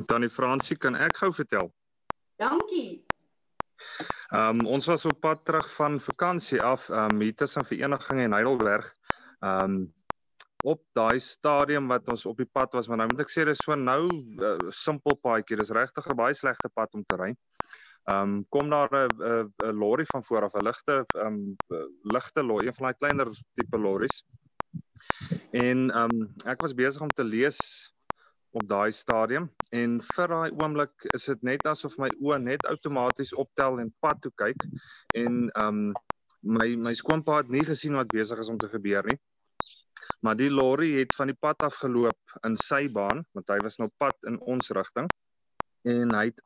Tannie 0.06 0.30
Fransie, 0.30 0.78
kan 0.78 0.96
ek 0.96 1.18
gou 1.18 1.32
vertel? 1.34 1.72
Dankie. 2.38 3.06
Ehm 4.30 4.60
um, 4.60 4.66
ons 4.68 4.86
was 4.86 5.06
op 5.06 5.20
pad 5.20 5.46
terug 5.46 5.68
van 5.76 6.00
vakansie 6.00 6.62
af, 6.62 6.90
ehm 6.90 7.16
um, 7.16 7.22
hier 7.22 7.36
tussen 7.36 7.66
Vereniging 7.66 8.22
en 8.22 8.34
Heidelberg. 8.34 8.94
Ehm 9.40 9.64
um, 9.64 9.94
op 10.62 10.82
daai 10.98 11.20
stadium 11.24 11.88
wat 11.88 12.10
ons 12.12 12.26
op 12.26 12.38
die 12.38 12.50
pad 12.52 12.74
was, 12.74 12.88
maar 12.88 12.98
nou 12.98 13.10
moet 13.14 13.24
ek 13.24 13.32
sê 13.32 13.46
dis 13.48 13.62
so 13.64 13.76
nou 13.76 14.02
uh, 14.44 14.70
simpel 14.76 15.16
paadjie. 15.16 15.58
Dis 15.60 15.72
regtig 15.76 16.08
'n 16.10 16.18
baie 16.20 16.34
slegte 16.34 16.70
pad 16.74 16.94
om 16.94 17.04
te 17.04 17.16
ry. 17.16 17.32
Ehm 18.10 18.24
um, 18.24 18.46
kom 18.50 18.70
daar 18.70 18.90
'n 18.92 19.52
'n 19.70 19.78
lorry 19.78 20.06
van 20.06 20.24
voor 20.24 20.44
af, 20.44 20.56
'n 20.56 20.64
ligte 20.64 21.06
ehm 21.14 21.28
um, 21.28 21.58
ligte 22.04 22.44
lorry, 22.44 22.68
een 22.68 22.74
van 22.74 22.86
daai 22.88 22.98
kleiner 22.98 23.30
tipe 23.54 23.78
lorries. 23.78 24.24
En 25.52 25.92
ehm 25.92 26.22
um, 26.22 26.34
ek 26.46 26.60
was 26.60 26.74
besig 26.74 27.02
om 27.02 27.14
te 27.14 27.24
lees 27.24 27.94
op 28.52 28.68
daai 28.68 28.92
stadium 28.92 29.50
en 29.72 30.00
vir 30.02 30.28
daai 30.28 30.52
oomblik 30.52 31.06
is 31.14 31.26
dit 31.26 31.42
net 31.44 31.66
asof 31.70 31.98
my 32.02 32.10
oë 32.18 32.40
net 32.42 32.66
outomaties 32.66 33.34
optel 33.34 33.80
en 33.80 33.94
pad 34.02 34.22
toe 34.22 34.32
kyk 34.36 34.66
en 35.14 35.50
ehm 35.50 35.68
um, 35.68 35.94
my 36.42 36.76
my 36.76 36.94
skoonpa 36.94 37.42
het 37.42 37.50
nie 37.50 37.66
gesien 37.68 37.98
wat 38.00 38.10
besig 38.10 38.40
is 38.40 38.50
om 38.50 38.58
te 38.58 38.68
gebeur 38.72 39.06
nie. 39.06 39.18
Maar 40.26 40.36
die 40.36 40.50
lorry 40.52 40.92
het 41.00 41.16
van 41.16 41.32
die 41.32 41.38
pad 41.40 41.64
af 41.64 41.80
geloop 41.80 42.40
in 42.48 42.58
sy 42.60 42.88
baan 42.92 43.24
want 43.34 43.52
hy 43.54 43.60
was 43.64 43.80
nou 43.80 43.90
pad 43.98 44.16
in 44.28 44.40
ons 44.40 44.72
rigting 44.76 45.08
en 45.88 46.16
hy 46.18 46.26
het 46.32 46.42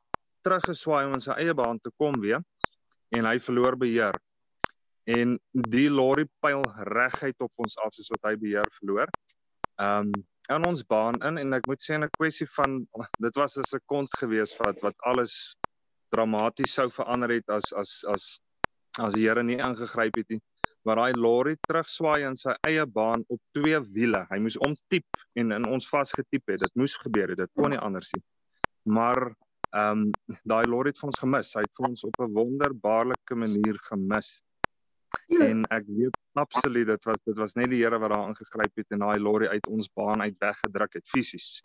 teruggeswaai 0.46 1.08
om 1.08 1.16
in 1.18 1.24
sy 1.24 1.38
eie 1.42 1.56
baan 1.58 1.80
te 1.82 1.92
kom 1.98 2.20
weer 2.22 2.44
en 3.14 3.26
hy 3.30 3.38
verloor 3.42 3.78
beheer. 3.80 4.18
En 5.10 5.38
die 5.74 5.90
lorry 5.92 6.26
pyl 6.42 6.64
reguit 6.90 7.42
op 7.44 7.66
ons 7.66 7.76
af 7.84 7.94
soos 7.96 8.12
wat 8.14 8.30
hy 8.30 8.36
beheer 8.46 8.70
verloor. 8.80 9.12
Um 9.82 10.14
in 10.52 10.66
ons 10.68 10.82
baan 10.84 11.22
in 11.24 11.38
en 11.40 11.56
ek 11.56 11.68
moet 11.70 11.80
sê 11.80 11.96
'n 11.96 12.10
kwessie 12.20 12.48
van 12.56 12.82
dit 13.26 13.36
was 13.40 13.58
'n 13.58 13.64
sekond 13.64 14.10
gewees 14.20 14.58
wat 14.60 14.82
wat 14.84 14.96
alles 15.08 15.56
dramaties 16.12 16.74
sou 16.74 16.90
verander 16.90 17.32
het 17.32 17.50
as 17.50 17.72
as 17.74 18.04
as 18.14 18.26
as 19.00 19.14
die 19.14 19.24
Here 19.28 19.44
nie 19.44 19.58
ingegryp 19.58 20.16
het 20.16 20.30
nie. 20.30 20.42
Maar 20.84 20.96
daai 20.96 21.14
lorry 21.16 21.56
terugswaai 21.68 22.26
in 22.28 22.36
sy 22.36 22.56
eie 22.68 22.86
baan 22.86 23.24
op 23.32 23.40
twee 23.56 23.80
wiele. 23.94 24.26
Hy 24.30 24.40
moes 24.44 24.58
omtiep 24.58 25.24
en 25.40 25.52
in 25.52 25.66
ons 25.66 25.88
vasgetiep 25.90 26.52
het. 26.52 26.60
Dit 26.66 26.76
moes 26.76 26.96
gebeur 27.06 27.32
het. 27.32 27.40
Dit 27.46 27.52
kon 27.56 27.72
nie 27.72 27.80
anders 27.80 28.12
nie. 28.14 28.24
Maar 28.84 29.32
Ehm 29.74 30.02
um, 30.06 30.38
daai 30.46 30.68
lorry 30.70 30.92
het 30.92 31.00
vir 31.02 31.10
ons 31.10 31.20
gemis. 31.20 31.52
Hy 31.58 31.64
het 31.66 31.78
vir 31.78 31.88
ons 31.88 32.04
op 32.06 32.18
'n 32.22 32.34
wonderbaarlike 32.34 33.36
manier 33.36 33.78
gemis. 33.90 34.44
Ja. 35.28 35.48
En 35.48 35.64
ek 35.70 35.88
weet 35.88 36.18
absoluut 36.34 36.88
dit 36.88 37.06
was 37.06 37.18
dit 37.26 37.38
was 37.38 37.56
net 37.56 37.70
die 37.70 37.82
Here 37.82 37.98
wat 38.00 38.12
daar 38.14 38.28
ingegryp 38.30 38.76
het 38.76 38.92
en 38.92 39.00
daai 39.00 39.20
lorry 39.20 39.48
uit 39.48 39.68
ons 39.68 39.90
baan 39.94 40.22
uit 40.22 40.38
weggedruk 40.38 40.94
het 40.94 41.10
fisies. 41.10 41.60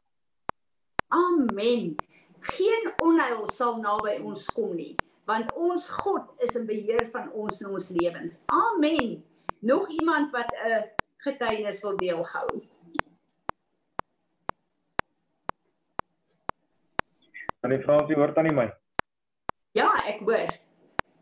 Amen. 1.09 1.95
Geen 2.41 2.93
onheil 3.03 3.45
sal 3.53 3.77
naby 3.77 4.21
ons 4.25 4.47
kom 4.57 4.75
nie, 4.75 4.95
want 5.28 5.52
ons 5.52 5.88
God 6.00 6.30
is 6.40 6.56
in 6.56 6.64
beheer 6.68 7.04
van 7.12 7.28
ons 7.37 7.61
en 7.61 7.75
ons 7.76 7.88
lewens. 8.00 8.40
Amen. 8.47 9.18
Nog 9.61 9.88
iemand 9.92 10.32
wat 10.32 10.54
'n 10.54 10.88
getuienis 11.16 11.82
wil 11.82 11.97
deel 11.97 12.25
gou? 12.25 12.47
Van 17.61 17.70
die 17.70 17.82
Fransie 17.82 18.16
hoor 18.16 18.32
tannie 18.32 18.52
my. 18.52 18.73
Ja, 19.73 19.90
ek 20.06 20.20
hoor. 20.20 20.49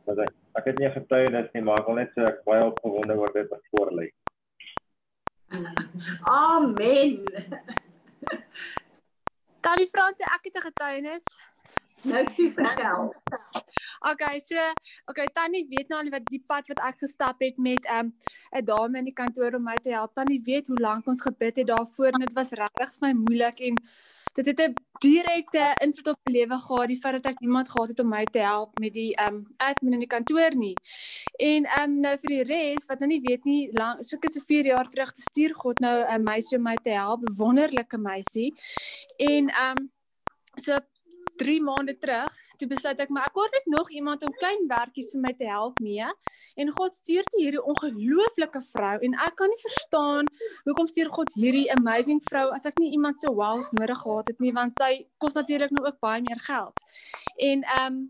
Want 0.05 0.19
ek, 0.19 0.33
ek 0.53 0.65
het 0.65 0.79
nie 0.79 0.91
getuienis 0.91 1.51
nie, 1.53 1.63
maar 1.63 1.81
ek 1.81 1.87
wil 1.87 1.95
net 1.95 2.11
sê 2.15 2.23
ek 2.23 2.45
baie 2.45 2.65
opgewonde 2.65 3.17
oor 3.17 3.33
dit 3.33 3.49
wat 3.49 3.65
voor 3.71 3.91
lê. 3.91 4.13
Amen. 6.23 7.25
Tannie 9.61 9.89
Fransie, 9.89 10.27
ek 10.27 10.45
het 10.45 10.57
'n 10.57 10.67
getuienis. 10.71 11.25
Nou 12.07 12.25
toe 12.35 12.53
vertel. 12.55 13.15
Okay, 14.11 14.39
so 14.39 14.57
okay, 15.11 15.27
Tannie 15.33 15.67
weet 15.69 15.89
nou 15.89 16.03
al 16.03 16.11
wat 16.13 16.27
die 16.31 16.43
pad 16.47 16.69
wat 16.71 16.83
ek 16.87 17.01
gestap 17.03 17.41
het 17.43 17.57
met 17.59 17.87
'n 17.87 17.99
um, 17.99 18.13
'n 18.55 18.65
dame 18.65 18.99
in 18.99 19.05
die 19.05 19.17
kantoor 19.23 19.55
om 19.55 19.65
my 19.65 19.77
te 19.83 19.91
help. 19.91 20.15
Tannie 20.15 20.43
weet 20.45 20.67
hoe 20.67 20.79
lank 20.79 21.07
ons 21.07 21.23
gebid 21.23 21.57
het 21.57 21.67
daarvoor 21.67 22.13
en 22.13 22.21
dit 22.27 22.33
was 22.33 22.51
regtig 22.51 22.93
vir 22.99 23.09
my 23.09 23.13
moeilik 23.13 23.61
en 23.61 23.75
dit 24.37 24.47
het 24.47 24.61
'n 24.61 24.75
direkte 24.99 25.75
invloed 25.83 26.09
op 26.09 26.19
my 26.25 26.33
lewe 26.33 26.59
gehad 26.59 26.87
die 26.87 27.01
feit 27.01 27.23
dat 27.23 27.33
ek 27.33 27.41
iemand 27.41 27.69
gehad 27.69 27.89
het 27.89 28.01
om 28.01 28.09
my 28.09 28.25
te 28.25 28.39
help 28.39 28.79
met 28.79 28.93
die 28.93 29.13
um 29.27 29.47
admin 29.57 29.93
in 29.93 30.05
die 30.05 30.15
kantoor 30.17 30.55
nie. 30.55 30.75
En 31.39 31.67
um 31.83 32.01
nou 32.01 32.17
vir 32.19 32.29
die 32.29 32.43
res 32.43 32.87
wat 32.87 32.99
nou 32.99 33.09
nie 33.09 33.21
weet 33.21 33.45
nie, 33.45 33.69
lang 33.73 34.05
so 34.05 34.17
ek 34.17 34.31
so 34.31 34.41
4 34.41 34.65
jaar 34.65 34.89
terug 34.91 35.13
te 35.13 35.21
stuur 35.21 35.55
God 35.55 35.79
nou 35.79 36.05
'n 36.05 36.23
meisie 36.23 36.59
om 36.59 36.63
my 36.63 36.77
te 36.77 36.91
help, 36.91 37.21
'n 37.23 37.37
wonderlike 37.37 37.99
meisie. 37.99 38.53
En 39.17 39.51
um 39.69 39.91
so 40.57 40.79
3 41.41 41.61
maande 41.63 41.95
terug, 41.99 42.33
toe 42.59 42.69
besluit 42.69 43.01
ek 43.03 43.13
maar 43.13 43.29
ek 43.29 43.39
hoor 43.39 43.53
net 43.53 43.67
nog 43.73 43.91
iemand 43.91 44.25
om 44.27 44.35
klein 44.41 44.67
werkies 44.71 45.13
vir 45.15 45.23
my 45.23 45.33
te 45.39 45.49
help 45.49 45.81
mee. 45.85 46.09
En 46.57 46.73
God 46.79 46.95
stuur 46.97 47.27
toe 47.31 47.43
hierdie 47.43 47.63
ongelooflike 47.63 48.63
vrou 48.71 48.95
en 49.09 49.17
ek 49.27 49.37
kan 49.41 49.53
nie 49.53 49.63
verstaan 49.63 50.31
hoekom 50.69 50.91
stuur 50.91 51.11
God 51.13 51.33
hierdie 51.37 51.67
amazing 51.75 52.23
vrou 52.31 52.49
as 52.57 52.69
ek 52.69 52.81
nie 52.83 52.93
iemand 52.97 53.21
so 53.21 53.35
wows 53.37 53.73
nodig 53.79 54.01
gehad 54.03 54.31
het 54.33 54.45
nie 54.45 54.55
want 54.57 54.77
sy 54.81 54.93
kos 55.23 55.37
natuurlik 55.39 55.75
nou 55.77 55.87
ook 55.87 56.01
baie 56.05 56.23
meer 56.25 56.41
geld. 56.49 56.87
En 57.37 57.67
ehm 57.67 57.99
um, 57.99 58.05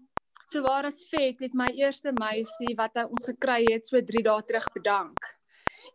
so 0.47 0.63
waar 0.63 0.87
as 0.87 1.01
vet 1.11 1.41
het 1.43 1.55
my 1.59 1.67
eerste 1.75 2.13
meisie 2.15 2.77
wat 2.79 2.95
hy 2.95 3.03
ons 3.11 3.25
gekry 3.27 3.65
het 3.67 3.89
so 3.89 3.99
3 3.99 4.23
dae 4.29 4.47
terug 4.47 4.71
bedank. 4.79 5.33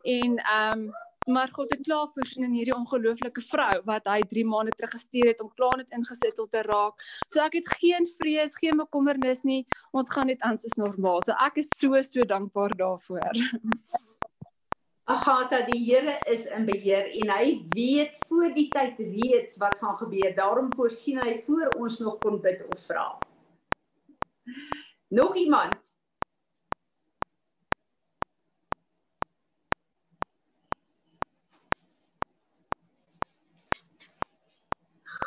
En 0.04 0.38
ehm 0.42 0.84
um, 0.84 0.92
maar 1.32 1.52
God 1.52 1.72
het 1.74 1.82
klaar 1.86 2.08
voorsien 2.14 2.44
in 2.44 2.54
hierdie 2.56 2.76
ongelooflike 2.76 3.42
vrou 3.48 3.82
wat 3.88 4.08
hy 4.12 4.20
3 4.34 4.46
maande 4.46 4.76
terug 4.76 4.94
gestuur 4.98 5.32
het 5.32 5.42
om 5.44 5.52
klaar 5.56 5.78
net 5.80 5.92
ingesettel 5.96 6.48
te 6.52 6.64
raak. 6.68 7.04
So 7.28 7.42
ek 7.44 7.60
het 7.60 7.70
geen 7.80 8.08
vrees, 8.18 8.58
geen 8.60 8.78
bekommernis 8.78 9.46
nie. 9.48 9.62
Ons 9.92 10.12
gaan 10.14 10.32
net 10.32 10.42
aan 10.48 10.60
soos 10.62 10.78
normaal. 10.80 11.22
So 11.26 11.38
ek 11.48 11.62
is 11.64 11.72
so 11.78 12.02
so 12.02 12.28
dankbaar 12.28 12.76
daarvoor. 12.78 13.32
Agatha, 15.12 15.66
die 15.68 15.82
Here 15.84 16.20
is 16.30 16.46
in 16.46 16.66
beheer 16.66 17.10
en 17.20 17.32
hy 17.34 17.46
weet 17.74 18.16
voor 18.30 18.54
die 18.56 18.68
tyd 18.72 19.00
reeds 19.00 19.58
wat 19.60 19.76
gaan 19.82 19.98
gebeur. 20.00 20.36
Daarom 20.38 20.70
voorsien 20.76 21.20
hy 21.20 21.42
voor 21.48 21.74
ons 21.80 22.00
nog 22.00 22.20
kon 22.24 22.40
bid 22.42 22.62
of 22.68 22.86
vra. 22.86 23.08
Nog 25.12 25.36
iemand? 25.36 25.92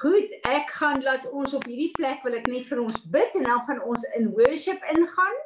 Goed, 0.05 0.33
ek 0.45 0.69
gaan 0.77 1.01
laat 1.01 1.25
ons 1.33 1.55
op 1.57 1.63
hierdie 1.65 1.95
plek 1.97 2.21
wil 2.27 2.35
ek 2.37 2.49
net 2.53 2.67
vir 2.69 2.81
ons 2.83 2.97
bid 3.09 3.37
en 3.39 3.47
dan 3.49 3.63
gaan 3.65 3.79
ons 3.89 4.03
in 4.19 4.27
worship 4.37 4.83
ingaan. 4.93 5.39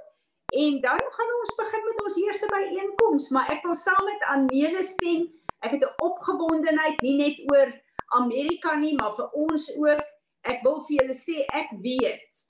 En 0.59 0.81
dan 0.83 1.03
gaan 1.15 1.31
ons 1.37 1.53
begin 1.61 1.85
met 1.87 2.01
ons 2.03 2.17
eerste 2.25 2.49
byeenkoms, 2.51 3.29
maar 3.37 3.53
ek 3.55 3.63
wil 3.63 3.77
saam 3.79 4.03
met 4.09 4.25
Anele 4.33 4.83
stem. 4.83 5.29
Ek 5.63 5.77
het 5.77 5.85
'n 5.87 6.03
opgewondenheid 6.03 6.99
nie 7.07 7.15
net 7.21 7.39
oor 7.53 7.71
Amerika 8.19 8.75
nie, 8.75 8.97
maar 8.99 9.15
vir 9.15 9.31
ons 9.31 9.69
ook. 9.77 10.03
Ek 10.43 10.59
wil 10.67 10.83
vir 10.89 10.97
julle 10.97 11.15
sê 11.15 11.47
ek 11.55 11.71
weet 11.79 12.43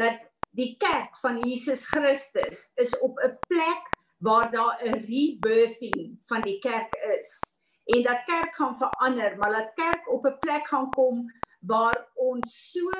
dat 0.00 0.24
die 0.56 0.72
kerk 0.80 1.20
van 1.20 1.42
Jesus 1.44 1.84
Christus 1.84 2.72
is 2.80 2.96
op 3.00 3.20
'n 3.20 3.36
plek 3.48 3.92
waar 4.24 4.48
daar 4.50 4.80
'n 4.80 5.04
rebirthing 5.04 6.16
van 6.28 6.40
die 6.40 6.58
kerk 6.58 6.96
is 7.20 7.60
en 7.84 8.02
dat 8.02 8.24
kerk 8.24 8.54
gaan 8.54 8.76
verander, 8.76 9.36
maar 9.36 9.52
dat 9.52 9.74
kerk 9.74 10.08
op 10.08 10.24
'n 10.24 10.38
plek 10.38 10.68
gaan 10.68 10.90
kom 10.90 11.28
waar 11.66 11.98
ons 12.14 12.56
so 12.72 12.90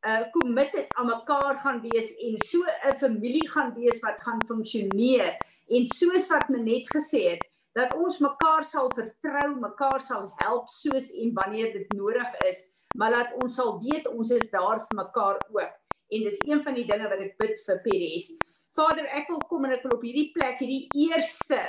uh 0.00 0.24
committed 0.32 0.86
aan 0.96 1.06
mekaar 1.06 1.58
gaan 1.60 1.80
wees 1.84 2.10
en 2.26 2.38
so 2.38 2.64
'n 2.64 2.96
familie 2.96 3.48
gaan 3.48 3.74
wees 3.74 4.00
wat 4.00 4.20
gaan 4.20 4.40
funksioneer 4.48 5.36
en 5.68 5.86
soos 5.86 6.28
wat 6.28 6.48
men 6.48 6.64
net 6.64 6.86
gesê 6.96 7.22
het 7.30 7.42
dat 7.72 7.94
ons 7.94 8.18
mekaar 8.18 8.64
sal 8.64 8.90
vertrou, 8.94 9.54
mekaar 9.62 10.00
sal 10.02 10.32
help 10.42 10.68
soos 10.68 11.10
en 11.14 11.34
wanneer 11.34 11.72
dit 11.72 11.92
nodig 11.94 12.32
is, 12.48 12.64
maar 12.98 13.14
dat 13.14 13.36
ons 13.42 13.54
sal 13.54 13.78
weet 13.84 14.08
ons 14.10 14.30
is 14.34 14.50
daar 14.50 14.80
vir 14.86 14.96
mekaar 15.04 15.38
ook. 15.54 15.76
En 16.10 16.26
dis 16.26 16.40
een 16.46 16.62
van 16.62 16.74
die 16.74 16.86
dinge 16.88 17.08
wat 17.12 17.22
ek 17.22 17.36
bid 17.38 17.62
vir 17.66 17.78
Peres. 17.84 18.32
Vader, 18.74 19.06
ek 19.14 19.30
wil 19.30 19.38
kom 19.50 19.64
en 19.66 19.76
ek 19.76 19.86
wil 19.86 19.96
op 19.98 20.02
hierdie 20.06 20.30
plek 20.34 20.58
hierdie 20.62 20.88
eerste 21.06 21.60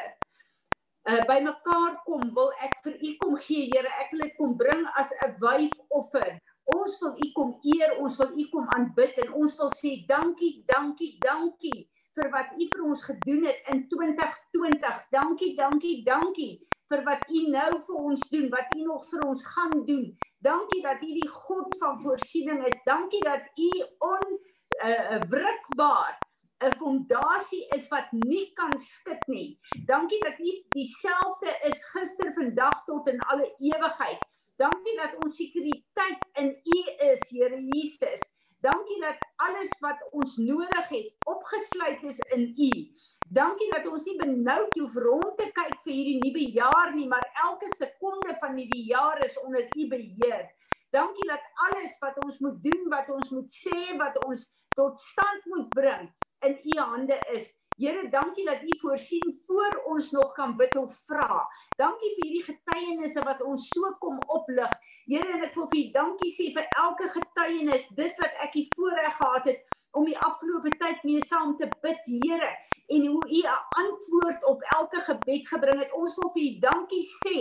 uh 1.10 1.22
by 1.30 1.40
mekaar 1.42 2.02
kom 2.06 2.28
wil 2.36 2.52
ek 2.62 2.76
vir 2.84 2.98
u 2.98 3.14
kom 3.22 3.36
gee 3.46 3.70
Here 3.74 3.94
ek 4.04 4.12
wil 4.12 4.26
dit 4.26 4.36
kom 4.38 4.58
bring 4.58 4.84
as 5.02 5.14
'n 5.26 5.38
wyfoffer 5.42 6.40
ons 6.76 7.00
wil 7.02 7.16
u 7.26 7.32
kom 7.38 7.56
eer 7.76 7.98
ons 8.00 8.18
wil 8.18 8.34
u 8.38 8.46
kom 8.52 8.68
aanbid 8.78 9.18
en 9.26 9.34
ons 9.34 9.58
wil 9.62 9.72
sê 9.82 10.06
dankie 10.08 10.64
dankie 10.68 11.18
dankie 11.26 11.90
vir 12.16 12.28
wat 12.32 12.52
u 12.60 12.68
vir 12.74 12.84
ons 12.86 13.02
gedoen 13.10 13.48
het 13.50 13.60
in 13.74 13.88
2020 13.90 15.08
dankie 15.12 15.56
dankie 15.56 16.04
dankie 16.06 16.54
vir 16.92 17.04
wat 17.08 17.24
u 17.32 17.42
nou 17.52 17.72
vir 17.88 18.00
ons 18.12 18.24
doen 18.34 18.50
wat 18.52 18.74
u 18.76 18.82
nog 18.84 19.06
vir 19.10 19.22
ons 19.28 19.44
gaan 19.54 19.78
doen. 19.88 20.08
Dankie 20.44 20.82
dat 20.84 21.04
u 21.04 21.12
die 21.20 21.30
God 21.30 21.78
van 21.80 22.00
voorsiening 22.04 22.66
is. 22.68 22.82
Dankie 22.84 23.24
dat 23.24 23.48
u 23.56 23.72
on 24.08 24.26
uh, 24.36 25.22
wrikbaar 25.32 26.20
'n 26.62 26.74
fondasie 26.78 27.66
is 27.76 27.88
wat 27.90 28.12
nie 28.12 28.52
kan 28.54 28.74
skud 28.78 29.24
nie. 29.28 29.60
Dankie 29.86 30.20
dat 30.24 30.40
U 30.40 30.52
dieselfde 30.76 31.56
is 31.70 31.86
gister, 31.94 32.34
vandag 32.34 32.84
tot 32.86 33.10
in 33.10 33.20
alle 33.20 33.48
ewigheid. 33.58 34.22
Dankie 34.56 34.96
dat 34.96 35.16
ons 35.24 35.36
sekuriteit 35.36 36.28
in 36.38 36.54
U 36.76 36.80
is, 37.12 37.24
Here 37.30 37.58
Jesus. 37.74 38.22
Dankie 38.62 39.00
dat 39.02 39.18
alles 39.36 39.74
wat 39.82 40.04
ons 40.12 40.38
nodig 40.38 40.90
het 40.90 41.14
opgesluit 41.26 42.04
is 42.04 42.20
in 42.36 42.54
U. 42.54 42.72
Dankie 43.30 43.70
dat 43.72 43.88
ons 43.90 44.06
nie 44.06 44.18
benoud 44.20 44.78
hoef 44.78 44.96
rond 45.02 45.38
te 45.38 45.50
kyk 45.56 45.80
vir 45.82 45.94
hierdie 45.94 46.20
nuwe 46.22 46.46
jaar 46.54 46.94
nie, 46.94 47.08
maar 47.10 47.26
elke 47.48 47.72
sekonde 47.74 48.36
van 48.44 48.60
hierdie 48.60 48.86
jaar 48.92 49.18
is 49.26 49.40
onder 49.42 49.66
U 49.66 49.88
beheer. 49.90 50.46
Dankie 50.94 51.26
dat 51.26 51.42
alles 51.66 51.98
wat 52.04 52.22
ons 52.26 52.38
moet 52.46 52.62
doen, 52.64 52.90
wat 52.94 53.10
ons 53.10 53.34
moet 53.34 53.50
sê, 53.50 53.96
wat 53.98 54.20
ons 54.28 54.46
tot 54.78 55.00
stand 55.00 55.48
moet 55.50 55.70
bring, 55.74 56.12
in 56.48 56.58
u 56.64 56.80
hande 56.80 57.20
is. 57.34 57.54
Here, 57.78 58.10
dankie 58.10 58.46
dat 58.46 58.64
u 58.64 58.80
voorsien 58.80 59.40
voor 59.46 59.82
ons 59.86 60.12
nog 60.12 60.32
kan 60.32 60.58
bid 60.58 60.76
of 60.76 60.96
vra. 61.06 61.48
Dankie 61.78 62.12
vir 62.16 62.26
hierdie 62.28 62.44
getuienisse 62.46 63.24
wat 63.26 63.42
ons 63.42 63.68
so 63.74 63.94
kom 64.00 64.20
oplig. 64.28 64.74
Here, 65.10 65.32
en 65.34 65.46
ek 65.48 65.56
wil 65.58 65.70
vir 65.72 65.80
u 65.80 65.86
dankie 65.96 66.34
sê 66.34 66.52
vir 66.56 66.68
elke 66.84 67.10
getuienis, 67.16 67.88
dit 67.98 68.22
wat 68.22 68.44
ek 68.46 68.58
hier 68.60 68.70
voorreg 68.76 69.16
gehad 69.18 69.50
het 69.50 69.80
om 69.98 70.06
die 70.08 70.20
afgelope 70.20 70.72
tyd 70.80 71.02
mee 71.08 71.24
saam 71.26 71.56
te 71.58 71.70
bid, 71.82 72.12
Here, 72.26 72.52
en 72.96 73.06
hoe 73.06 73.26
u 73.38 73.42
'n 73.48 73.64
antwoord 73.84 74.46
op 74.46 74.62
elke 74.62 75.00
gebed 75.00 75.48
gebring 75.48 75.80
het. 75.80 75.94
Ons 75.94 76.16
wil 76.16 76.32
vir 76.36 76.44
u 76.44 76.60
dankie 76.60 77.06
sê 77.24 77.38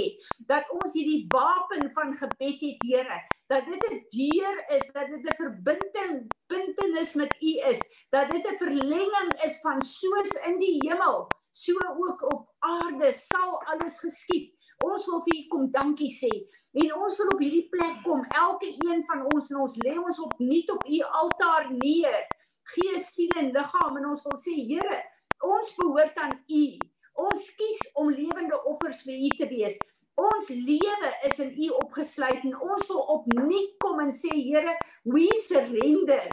dat 0.46 0.70
ons 0.70 0.92
hierdie 0.92 1.24
wapen 1.28 1.90
van 1.92 2.14
gebed 2.14 2.60
het, 2.60 2.82
Here, 2.86 3.18
dat 3.46 3.64
dit 3.64 3.82
'n 3.90 4.04
deur 4.16 4.56
is, 4.76 4.86
dat 4.92 5.06
dit 5.06 5.26
'n 5.26 5.42
verbinding 5.42 6.14
bintenis 6.46 7.14
met 7.14 7.32
u 7.40 7.52
is, 7.72 7.80
dat 8.10 8.30
dit 8.30 8.46
'n 8.46 8.56
verlenging 8.56 9.32
is 9.44 9.58
van 9.60 9.82
soos 9.82 10.30
in 10.48 10.58
die 10.58 10.78
hemel, 10.86 11.26
so 11.52 11.74
ook 12.06 12.22
op 12.34 12.42
aarde 12.58 13.12
sal 13.12 13.62
alles 13.62 13.98
geskied. 13.98 14.54
Ons 14.84 15.06
wil 15.06 15.20
vir 15.22 15.34
u 15.38 15.46
kom 15.46 15.70
dankie 15.70 16.14
sê. 16.22 16.32
En 16.72 16.94
ons 16.94 17.16
wil 17.16 17.26
op 17.26 17.38
hierdie 17.38 17.68
plek 17.68 17.96
kom, 18.02 18.24
elke 18.24 18.66
een 18.66 19.04
van 19.04 19.26
ons 19.34 19.50
en 19.50 19.56
ons 19.56 19.76
lê 19.84 19.98
ons 19.98 20.20
op 20.20 20.38
nuut 20.38 20.70
op 20.70 20.84
u 20.86 21.00
altaar 21.00 21.70
neer 21.70 22.26
gees, 22.62 23.14
siel 23.14 23.32
en 23.38 23.50
liggaam 23.52 23.96
en 23.96 24.06
ons 24.12 24.22
wil 24.22 24.38
sê 24.38 24.54
Here, 24.68 25.00
ons 25.40 25.74
behoort 25.76 26.18
aan 26.24 26.36
U. 26.48 26.64
Ons 27.20 27.48
kies 27.58 27.80
om 28.00 28.12
lewende 28.12 28.58
offers 28.70 29.02
vir 29.06 29.16
U 29.16 29.30
te 29.38 29.48
wees. 29.50 29.78
Ons 30.20 30.50
lewe 30.52 31.10
is 31.28 31.40
in 31.40 31.50
U 31.64 31.70
opgesluit 31.80 32.44
en 32.44 32.56
ons 32.60 32.88
wil 32.92 33.02
opnuut 33.16 33.74
kom 33.82 34.00
en 34.04 34.12
sê 34.12 34.32
Here, 34.36 34.76
we 35.04 35.26
surrender. 35.46 36.28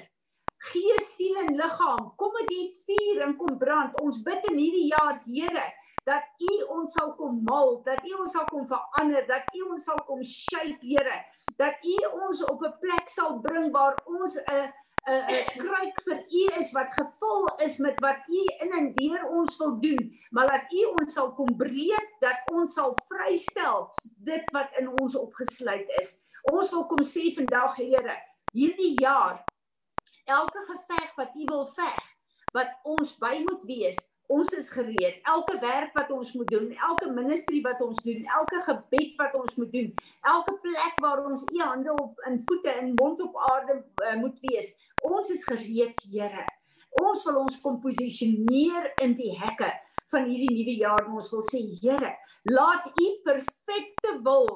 Gees, 0.68 1.12
siel 1.16 1.38
en 1.44 1.54
liggaam, 1.56 2.08
kom 2.18 2.34
met 2.34 2.50
U 2.52 2.64
vuur 2.84 3.22
en 3.28 3.36
kom 3.38 3.58
brand. 3.62 3.94
Ons 4.02 4.24
bid 4.26 4.48
in 4.52 4.58
hierdie 4.58 4.88
jaar, 4.90 5.20
Here, 5.28 5.68
dat 6.08 6.26
U 6.42 6.56
ons 6.80 6.96
sal 6.98 7.14
kom 7.20 7.38
mal, 7.46 7.78
dat 7.86 8.02
U 8.04 8.16
ons 8.24 8.34
sal 8.34 8.48
kom 8.50 8.66
verander, 8.68 9.28
dat 9.30 9.48
U 9.54 9.68
ons 9.70 9.86
sal 9.86 10.02
kom 10.10 10.24
shape, 10.26 10.82
Here, 10.82 11.22
dat 11.62 11.86
U 11.86 11.98
ons 12.26 12.44
op 12.50 12.66
'n 12.66 12.76
plek 12.82 13.08
sal 13.10 13.40
bring 13.46 13.72
waar 13.72 13.96
ons 14.06 14.36
'n 14.42 14.52
uh, 14.56 14.68
'n 15.08 15.24
'n 15.32 15.46
kruik 15.64 16.02
vir 16.06 16.20
u 16.42 16.44
is 16.60 16.72
wat 16.78 16.94
gevul 17.00 17.46
is 17.66 17.78
met 17.78 18.00
wat 18.00 18.24
u 18.28 18.44
in 18.64 18.72
en 18.80 18.88
deur 18.96 19.28
ons 19.40 19.58
wil 19.58 19.80
doen, 19.80 20.04
maar 20.32 20.48
dat 20.48 20.72
u 20.72 20.84
ons 21.00 21.14
sal 21.14 21.34
kom 21.34 21.58
breek, 21.58 22.10
dat 22.20 22.40
ons 22.52 22.74
sal 22.74 22.96
vrystel 23.10 23.94
dit 24.04 24.52
wat 24.52 24.70
in 24.80 24.88
ons 25.02 25.16
opgesluit 25.16 25.88
is. 26.02 26.20
Ons 26.52 26.72
wil 26.72 26.86
kom 26.86 27.04
sê 27.04 27.32
vandag 27.36 27.76
Here, 27.76 28.18
hierdie 28.54 28.96
jaar 29.00 29.44
elke 30.28 30.60
geveg 30.68 31.16
wat 31.16 31.36
U 31.36 31.44
wil 31.46 31.66
veg, 31.66 32.04
wat 32.56 32.72
ons 32.84 33.16
by 33.22 33.38
moet 33.46 33.64
wees, 33.68 34.00
ons 34.28 34.52
is 34.60 34.70
gereed. 34.76 35.22
Elke 35.24 35.56
werk 35.62 35.94
wat 35.96 36.12
ons 36.12 36.34
moet 36.36 36.50
doen, 36.52 36.68
elke 36.90 37.08
ministry 37.16 37.62
wat 37.64 37.80
ons 37.84 38.02
doen, 38.04 38.26
elke 38.40 38.60
gebed 38.66 39.14
wat 39.22 39.38
ons 39.40 39.56
moet 39.56 39.72
doen, 39.72 39.94
elke 40.34 40.58
plek 40.66 41.00
waar 41.04 41.24
ons 41.24 41.46
U 41.48 41.62
hande 41.64 41.96
op 41.96 42.20
in 42.28 42.40
voete 42.50 42.74
en 42.74 42.94
mond 43.00 43.24
op 43.24 43.40
aarde 43.54 43.80
uh, 43.80 44.18
moet 44.20 44.44
wees, 44.50 44.74
ons 45.04 45.30
is 45.30 45.44
gereed, 45.46 45.96
Here. 46.12 46.46
Ons 47.02 47.26
wil 47.28 47.44
ons 47.44 47.60
kom 47.62 47.78
posisioneer 47.84 48.94
in 49.04 49.14
die 49.18 49.34
hekke 49.38 49.70
van 50.12 50.28
hierdie 50.30 50.56
nuwe 50.56 50.76
jaar 50.80 51.04
en 51.06 51.18
ons 51.20 51.32
wil 51.36 51.46
sê 51.46 51.62
Here, 51.82 52.14
laat 52.50 52.88
U 52.88 53.08
perfekte 53.28 54.18
wil 54.26 54.48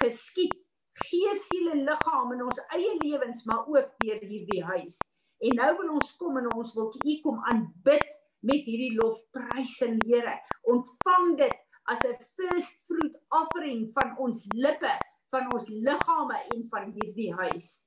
geskied, 0.00 0.56
gees, 1.00 1.46
siel 1.48 1.72
en 1.74 1.84
liggaam 1.88 2.34
in 2.36 2.44
ons 2.46 2.60
eie 2.76 2.92
lewens, 3.02 3.44
maar 3.48 3.66
ook 3.66 3.96
deur 4.04 4.20
hierdie 4.22 4.62
huis. 4.72 5.00
En 5.40 5.56
nou 5.56 5.70
wil 5.80 5.94
ons 5.96 6.12
kom 6.20 6.36
en 6.40 6.50
ons 6.52 6.74
wil 6.76 6.92
U 6.94 7.16
kom 7.24 7.40
aanbid 7.52 8.16
met 8.46 8.64
hierdie 8.68 8.94
lofprysing, 8.96 9.98
Here. 10.08 10.38
Ontvang 10.68 11.36
dit 11.40 11.58
as 11.90 12.04
'n 12.06 12.16
first 12.36 12.86
fruit 12.86 13.16
offering 13.28 13.88
van 13.96 14.16
ons 14.18 14.46
lippe, 14.54 14.94
van 15.30 15.52
ons 15.52 15.68
liggame 15.68 16.38
en 16.54 16.64
van 16.70 16.92
hierdie 16.92 17.32
huis. 17.34 17.86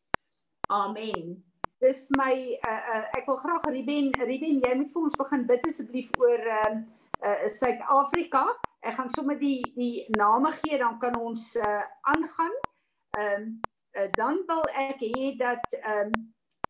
Amen. 0.70 1.53
Dis 1.84 2.06
my 2.16 2.34
uh, 2.64 2.82
uh, 2.96 3.06
ek 3.18 3.26
wil 3.28 3.40
graag 3.42 3.66
Ruben, 3.68 4.06
Ruben, 4.16 4.60
jy 4.64 4.76
moet 4.80 4.92
vir 4.94 5.02
ons 5.02 5.16
begin 5.20 5.42
bid 5.50 5.66
asseblief 5.68 6.12
oor 6.22 6.44
ehm 6.58 6.78
uh, 6.78 6.84
uh 7.28 7.48
Suid-Afrika. 7.52 8.44
Ek 8.84 8.96
gaan 8.96 9.10
sommer 9.12 9.36
die 9.40 9.60
die 9.76 10.06
name 10.16 10.54
gee 10.62 10.78
dan 10.80 10.96
kan 11.02 11.18
ons 11.20 11.50
uh 11.60 11.82
aangaan. 12.14 12.54
Ehm 13.20 13.34
um, 13.42 13.50
uh, 14.00 14.08
dan 14.16 14.40
wil 14.48 14.64
ek 14.80 15.04
hê 15.04 15.34
dat 15.42 15.76
ehm 15.82 16.14
um, 16.14 16.14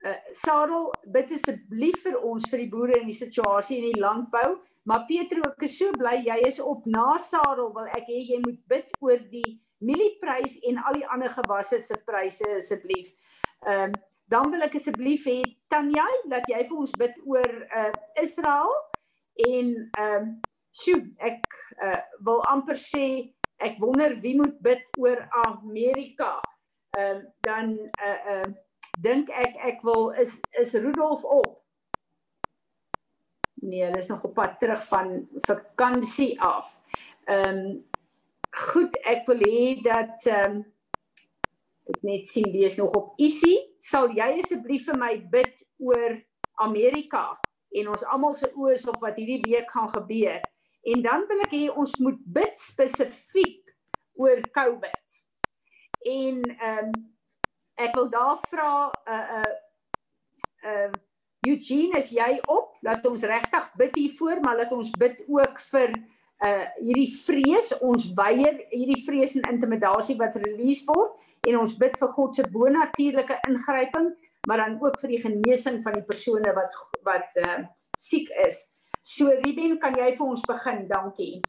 uh 0.09 0.15
Sarel 0.39 0.89
bid 1.13 1.35
asseblief 1.37 1.99
vir 2.07 2.17
ons 2.31 2.47
vir 2.49 2.63
die 2.63 2.71
boere 2.71 2.97
in 3.01 3.11
die 3.11 3.17
situasie 3.19 3.77
in 3.83 3.91
die 3.91 4.01
landbou. 4.01 4.55
Maar 4.89 5.05
Petro, 5.11 5.43
ek 5.51 5.67
is 5.67 5.75
so 5.77 5.93
bly 5.93 6.15
jy 6.25 6.39
is 6.47 6.57
op 6.57 6.87
na 6.89 7.19
Sarel 7.21 7.69
wil 7.75 7.91
ek 7.99 8.09
hê 8.09 8.23
jy 8.31 8.41
moet 8.47 8.57
bid 8.73 8.97
oor 9.05 9.21
die 9.29 9.59
mielieprys 9.77 10.57
en 10.71 10.81
al 10.81 10.97
die 10.97 11.05
ander 11.05 11.29
gewasse 11.37 11.77
se 11.85 11.99
pryse 12.01 12.49
asseblief. 12.57 13.13
Ehm 13.61 13.93
um, 13.93 14.01
dan 14.33 14.49
wil 14.51 14.65
ek 14.65 14.79
asseblief 14.79 15.27
hê 15.29 15.41
Tanya 15.69 16.05
dat 16.31 16.47
jy 16.49 16.63
vir 16.69 16.79
ons 16.85 16.95
bid 16.97 17.19
oor 17.29 17.53
uh 17.81 17.91
Israel 18.21 18.73
en 19.49 19.69
ehm 19.77 20.25
uh, 20.25 20.33
sjoe 20.73 21.03
ek 21.21 21.45
uh, 21.85 22.01
wil 22.25 22.41
amper 22.49 22.79
sê 22.81 23.05
ek 23.61 23.77
wonder 23.81 24.15
wie 24.23 24.33
moet 24.39 24.55
bid 24.65 24.81
oor 24.97 25.21
Amerika. 25.45 26.39
Ehm 26.97 27.21
uh, 27.21 27.25
dan 27.45 27.75
uh 28.09 28.19
uh 28.35 28.47
dink 29.01 29.29
ek 29.29 29.57
ek 29.71 29.85
wil 29.85 30.11
is 30.23 30.39
is 30.61 30.73
Rudolf 30.73 31.23
op. 31.23 31.61
Nee, 33.63 33.85
hulle 33.85 34.01
is 34.01 34.09
nog 34.11 34.25
op 34.27 34.33
pad 34.33 34.59
terug 34.59 34.81
van 34.89 35.27
vakansie 35.47 36.33
af. 36.41 36.77
Ehm 37.29 37.57
um, 37.57 37.81
goed, 38.53 38.97
ek 39.05 39.27
wil 39.29 39.45
hê 39.45 39.81
dat 39.85 40.25
ehm 40.25 40.57
um, 40.57 40.72
ek 41.91 41.99
net 42.07 42.27
sien 42.29 42.47
wie 42.53 42.65
is 42.67 42.77
nog 42.79 42.93
op 42.95 43.19
Isie. 43.21 43.57
Sal 43.79 44.11
jy 44.15 44.29
asseblief 44.39 44.87
vir 44.89 44.99
my 44.99 45.13
bid 45.31 45.63
oor 45.83 46.17
Amerika 46.63 47.33
en 47.73 47.89
ons 47.89 48.05
almal 48.13 48.35
se 48.37 48.51
oë 48.53 48.75
is 48.77 48.85
op 48.89 48.99
wat 49.01 49.17
hierdie 49.17 49.41
week 49.47 49.71
gaan 49.73 49.89
gebeur. 49.91 50.41
En 50.93 51.01
dan 51.01 51.25
wil 51.29 51.45
ek 51.45 51.55
hê 51.55 51.63
ons 51.71 51.95
moet 52.03 52.19
bid 52.35 52.53
spesifiek 52.59 53.73
oor 54.19 54.43
COVID. 54.53 55.17
En 56.13 56.43
ehm 56.53 56.91
um, 56.91 56.93
ek 57.81 57.95
wil 57.97 58.09
daar 58.13 58.37
vra 58.51 58.71
'n 58.85 59.11
uh, 59.11 59.41
'n 59.41 60.69
uh, 60.69 60.83
uh, 60.87 60.91
Eugene, 61.47 61.97
is 61.97 62.11
jy 62.13 62.39
op? 62.47 62.77
Laat 62.81 63.05
ons 63.05 63.23
regtig 63.23 63.71
bid 63.75 63.95
hiervoor, 63.95 64.39
maar 64.41 64.57
laat 64.57 64.71
ons 64.71 64.91
bid 64.91 65.23
ook 65.27 65.59
vir 65.71 65.95
uh 66.43 66.65
hierdie 66.79 67.11
vrees, 67.15 67.71
ons 67.79 68.13
weier 68.13 68.65
hierdie 68.69 69.03
vrees 69.05 69.35
en 69.35 69.49
intimidasie 69.51 70.15
wat 70.19 70.35
release 70.35 70.85
word 70.85 71.11
en 71.47 71.59
ons 71.59 71.77
bid 71.79 71.97
vir 71.99 72.11
God 72.17 72.35
se 72.35 72.45
bonatuurlike 72.51 73.39
ingryping, 73.49 74.11
maar 74.47 74.63
dan 74.63 74.77
ook 74.83 74.99
vir 75.01 75.15
die 75.15 75.21
genesing 75.23 75.81
van 75.83 75.97
die 75.99 76.05
persone 76.07 76.53
wat 76.55 76.77
wat 77.07 77.41
uh 77.45 77.63
siek 77.99 78.29
is. 78.47 78.69
So 79.03 79.29
Ruben, 79.29 79.77
kan 79.79 79.95
jy 79.99 80.13
vir 80.17 80.25
ons 80.25 80.41
begin? 80.47 80.87
Dankie. 80.89 81.41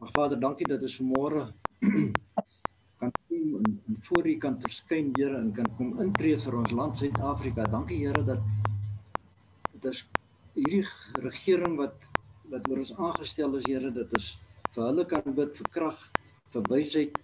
Ag 0.00 0.12
Vader, 0.14 0.38
dankie 0.40 0.66
dat 0.68 0.82
ons 0.82 0.96
vanmôre 1.00 1.42
kan 3.00 3.12
kom 3.12 3.58
en, 3.58 3.68
en 3.88 4.00
voor 4.06 4.28
U 4.30 4.36
kan 4.36 4.56
verskyn, 4.62 5.12
Here, 5.18 5.36
en 5.36 5.52
kan 5.52 5.68
kom 5.76 5.98
intree 6.02 6.38
vir 6.40 6.58
ons 6.60 6.72
land 6.72 6.98
Suid-Afrika. 6.98 7.66
Dankie 7.72 8.00
Here 8.06 8.24
dat 8.24 8.42
dit 9.74 9.90
is 9.90 10.04
hierdie 10.54 10.84
regering 11.26 11.76
wat 11.80 11.98
wat 12.52 12.66
oor 12.70 12.82
ons 12.84 12.94
aangestel 12.94 13.58
is, 13.58 13.66
Here, 13.66 13.90
dit 13.90 14.18
is 14.18 14.34
vir 14.74 14.88
hulle 14.88 15.04
kan 15.06 15.36
bid 15.36 15.54
vir 15.58 15.68
krag, 15.76 16.00
vir 16.52 16.66
wysheid. 16.70 17.18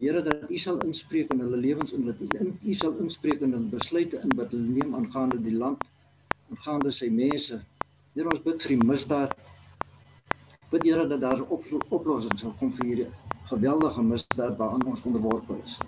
Here 0.00 0.22
dat 0.26 0.50
U 0.50 0.58
sal 0.58 0.80
inspreek 0.86 1.30
in 1.34 1.42
hulle 1.44 1.58
lewens 1.60 1.94
en 1.94 2.06
dat 2.08 2.20
U 2.22 2.74
sal 2.74 2.96
inspreek 3.04 3.42
in 3.46 3.54
hulle 3.54 3.70
besluite 3.70 4.20
in 4.24 4.34
wat 4.38 4.54
hulle 4.54 4.74
neem 4.78 4.94
aangaande 4.98 5.38
die 5.44 5.54
land, 5.54 5.84
aangaande 6.50 6.92
sy 6.94 7.10
mense. 7.14 7.60
Here 8.14 8.30
ons 8.32 8.42
bid 8.42 8.62
vir 8.64 8.76
die 8.76 8.90
misdaad. 8.92 9.34
Bid 10.70 10.86
Here 10.86 11.06
dat 11.06 11.20
daar 11.20 11.38
'n 11.38 11.46
op, 11.56 11.64
oplossing 11.90 12.38
sal 12.38 12.54
kom 12.58 12.72
vir 12.72 12.86
hierdie 12.86 13.10
geweldige 13.50 14.02
misdaad 14.02 14.56
waaraan 14.58 14.86
ons 14.86 15.02
onderworpe 15.02 15.58
is. 15.64 15.78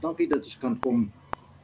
Dankie 0.00 0.28
dat 0.28 0.44
ons 0.44 0.58
kan 0.58 0.78
kom. 0.78 1.10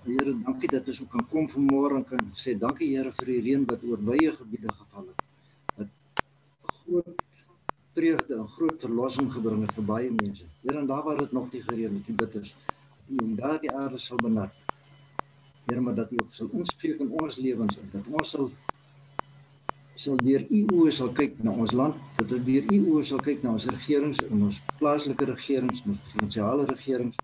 Here, 0.04 0.34
dankie 0.44 0.70
dat 0.70 0.88
ons 0.88 1.02
kan 1.10 1.26
kom 1.30 1.48
vanmôre 1.48 1.96
en 1.96 2.04
kan 2.04 2.30
sê 2.34 2.58
dankie 2.58 2.94
Here 2.94 3.12
vir 3.12 3.26
die 3.26 3.40
reën 3.46 3.66
wat 3.66 3.82
oor 3.82 3.98
baie 3.98 4.32
gebiede 4.32 4.72
geval 4.80 5.06
het. 5.10 5.22
Wat 5.76 5.90
groot 6.84 7.27
vreugde 7.98 8.38
en 8.38 8.48
groot 8.54 8.80
verlossing 8.86 9.28
gebring 9.34 9.66
het 9.66 9.74
vir 9.74 9.86
baie 9.90 10.10
mense. 10.14 10.46
Here, 10.62 10.78
en 10.78 10.86
daar 10.86 11.04
waar 11.06 11.18
dit 11.18 11.32
nog 11.32 11.52
nie 11.52 11.62
gereën 11.66 11.98
het, 11.98 12.06
die 12.06 12.16
bitters, 12.22 12.54
die 13.10 13.20
en 13.24 13.34
daardie 13.38 13.72
aarde 13.74 13.98
sal 14.02 14.20
benat. 14.22 14.54
Here, 15.66 15.80
maar 15.80 15.96
dat 15.98 16.12
U 16.14 16.22
ook 16.22 16.34
sal 16.40 16.50
inspreek 16.60 17.02
in 17.04 17.10
ons 17.22 17.40
lewens 17.42 17.78
en 17.82 17.90
dat 17.92 18.10
ons 18.20 18.34
sal 18.36 18.50
sal 19.98 20.20
deur 20.22 20.44
u 20.54 20.58
oë 20.78 20.90
sal 20.94 21.08
kyk 21.10 21.40
na 21.42 21.50
ons 21.62 21.72
land, 21.74 21.96
dat 22.20 22.30
ons 22.36 22.44
deur 22.46 22.68
u 22.74 22.78
oë 22.92 23.00
sal 23.08 23.22
kyk 23.28 23.42
na 23.42 23.54
ons 23.56 23.66
regerings 23.66 24.20
en 24.28 24.44
ons 24.48 24.60
plaaslike 24.78 25.26
regerings, 25.32 25.82
ons 25.90 26.04
provinsiale 26.12 26.68
regerings 26.70 27.18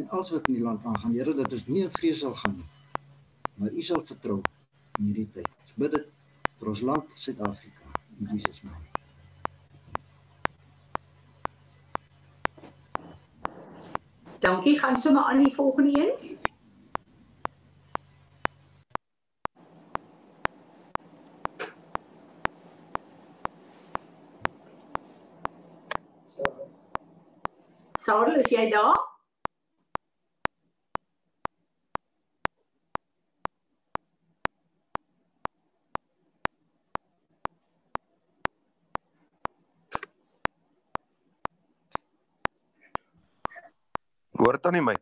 en 0.00 0.08
alles 0.08 0.32
wat 0.32 0.48
in 0.48 0.56
die 0.56 0.64
land 0.64 0.88
aangaan. 0.88 1.12
Here, 1.18 1.36
dat 1.42 1.52
ons 1.58 1.68
nie 1.68 1.84
in 1.84 1.92
vrees 1.98 2.24
sal 2.24 2.32
gaan 2.40 2.56
nie, 2.62 2.70
maar 3.60 3.76
u 3.76 3.86
sal 3.90 4.02
vertrou 4.08 4.40
in 4.40 5.10
hierdie 5.10 5.28
tyd. 5.36 5.52
Ons 5.66 5.76
bid 5.84 5.98
dit 5.98 6.10
vir 6.62 6.74
ons 6.74 6.84
land 6.92 7.14
Suid-Afrika 7.20 7.94
in 8.16 8.32
Jesus 8.32 8.64
naam. 8.64 8.83
Dankie, 14.44 14.78
gaan 14.78 14.96
sommer 14.96 15.22
aan 15.22 15.38
die 15.42 15.54
volgende 15.54 16.00
een. 16.00 16.38
Sarah, 27.94 28.36
is 28.36 28.50
jy 28.50 28.70
daar? 28.70 29.13
Hoor 44.34 44.56
dit 44.58 44.66
aan 44.66 44.74
nie 44.74 44.82
my? 44.82 44.94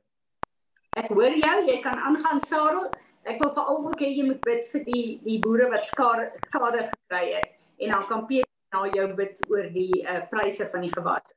Ek 1.00 1.08
hoor 1.08 1.32
jou, 1.40 1.58
jy 1.64 1.78
kan 1.84 1.96
aangaan 1.96 2.40
Sarah. 2.44 2.90
Ek 3.24 3.38
wil 3.40 3.52
veral 3.54 3.78
ook 3.86 4.00
hê 4.02 4.10
jy 4.12 4.26
moet 4.26 4.42
bid 4.44 4.66
vir 4.72 4.82
die 4.88 5.04
die 5.24 5.38
boere 5.40 5.70
wat 5.72 5.86
skade 5.88 6.26
skade 6.42 6.82
gekry 6.88 7.22
het 7.36 7.54
en 7.78 7.94
dan 7.94 8.04
kan 8.10 8.26
Piet 8.26 8.48
na 8.74 8.82
jou 8.90 9.06
bid 9.16 9.40
oor 9.48 9.70
die 9.72 10.02
uh, 10.02 10.24
pryse 10.28 10.66
van 10.72 10.84
die 10.84 10.92
gewasse. 10.92 11.36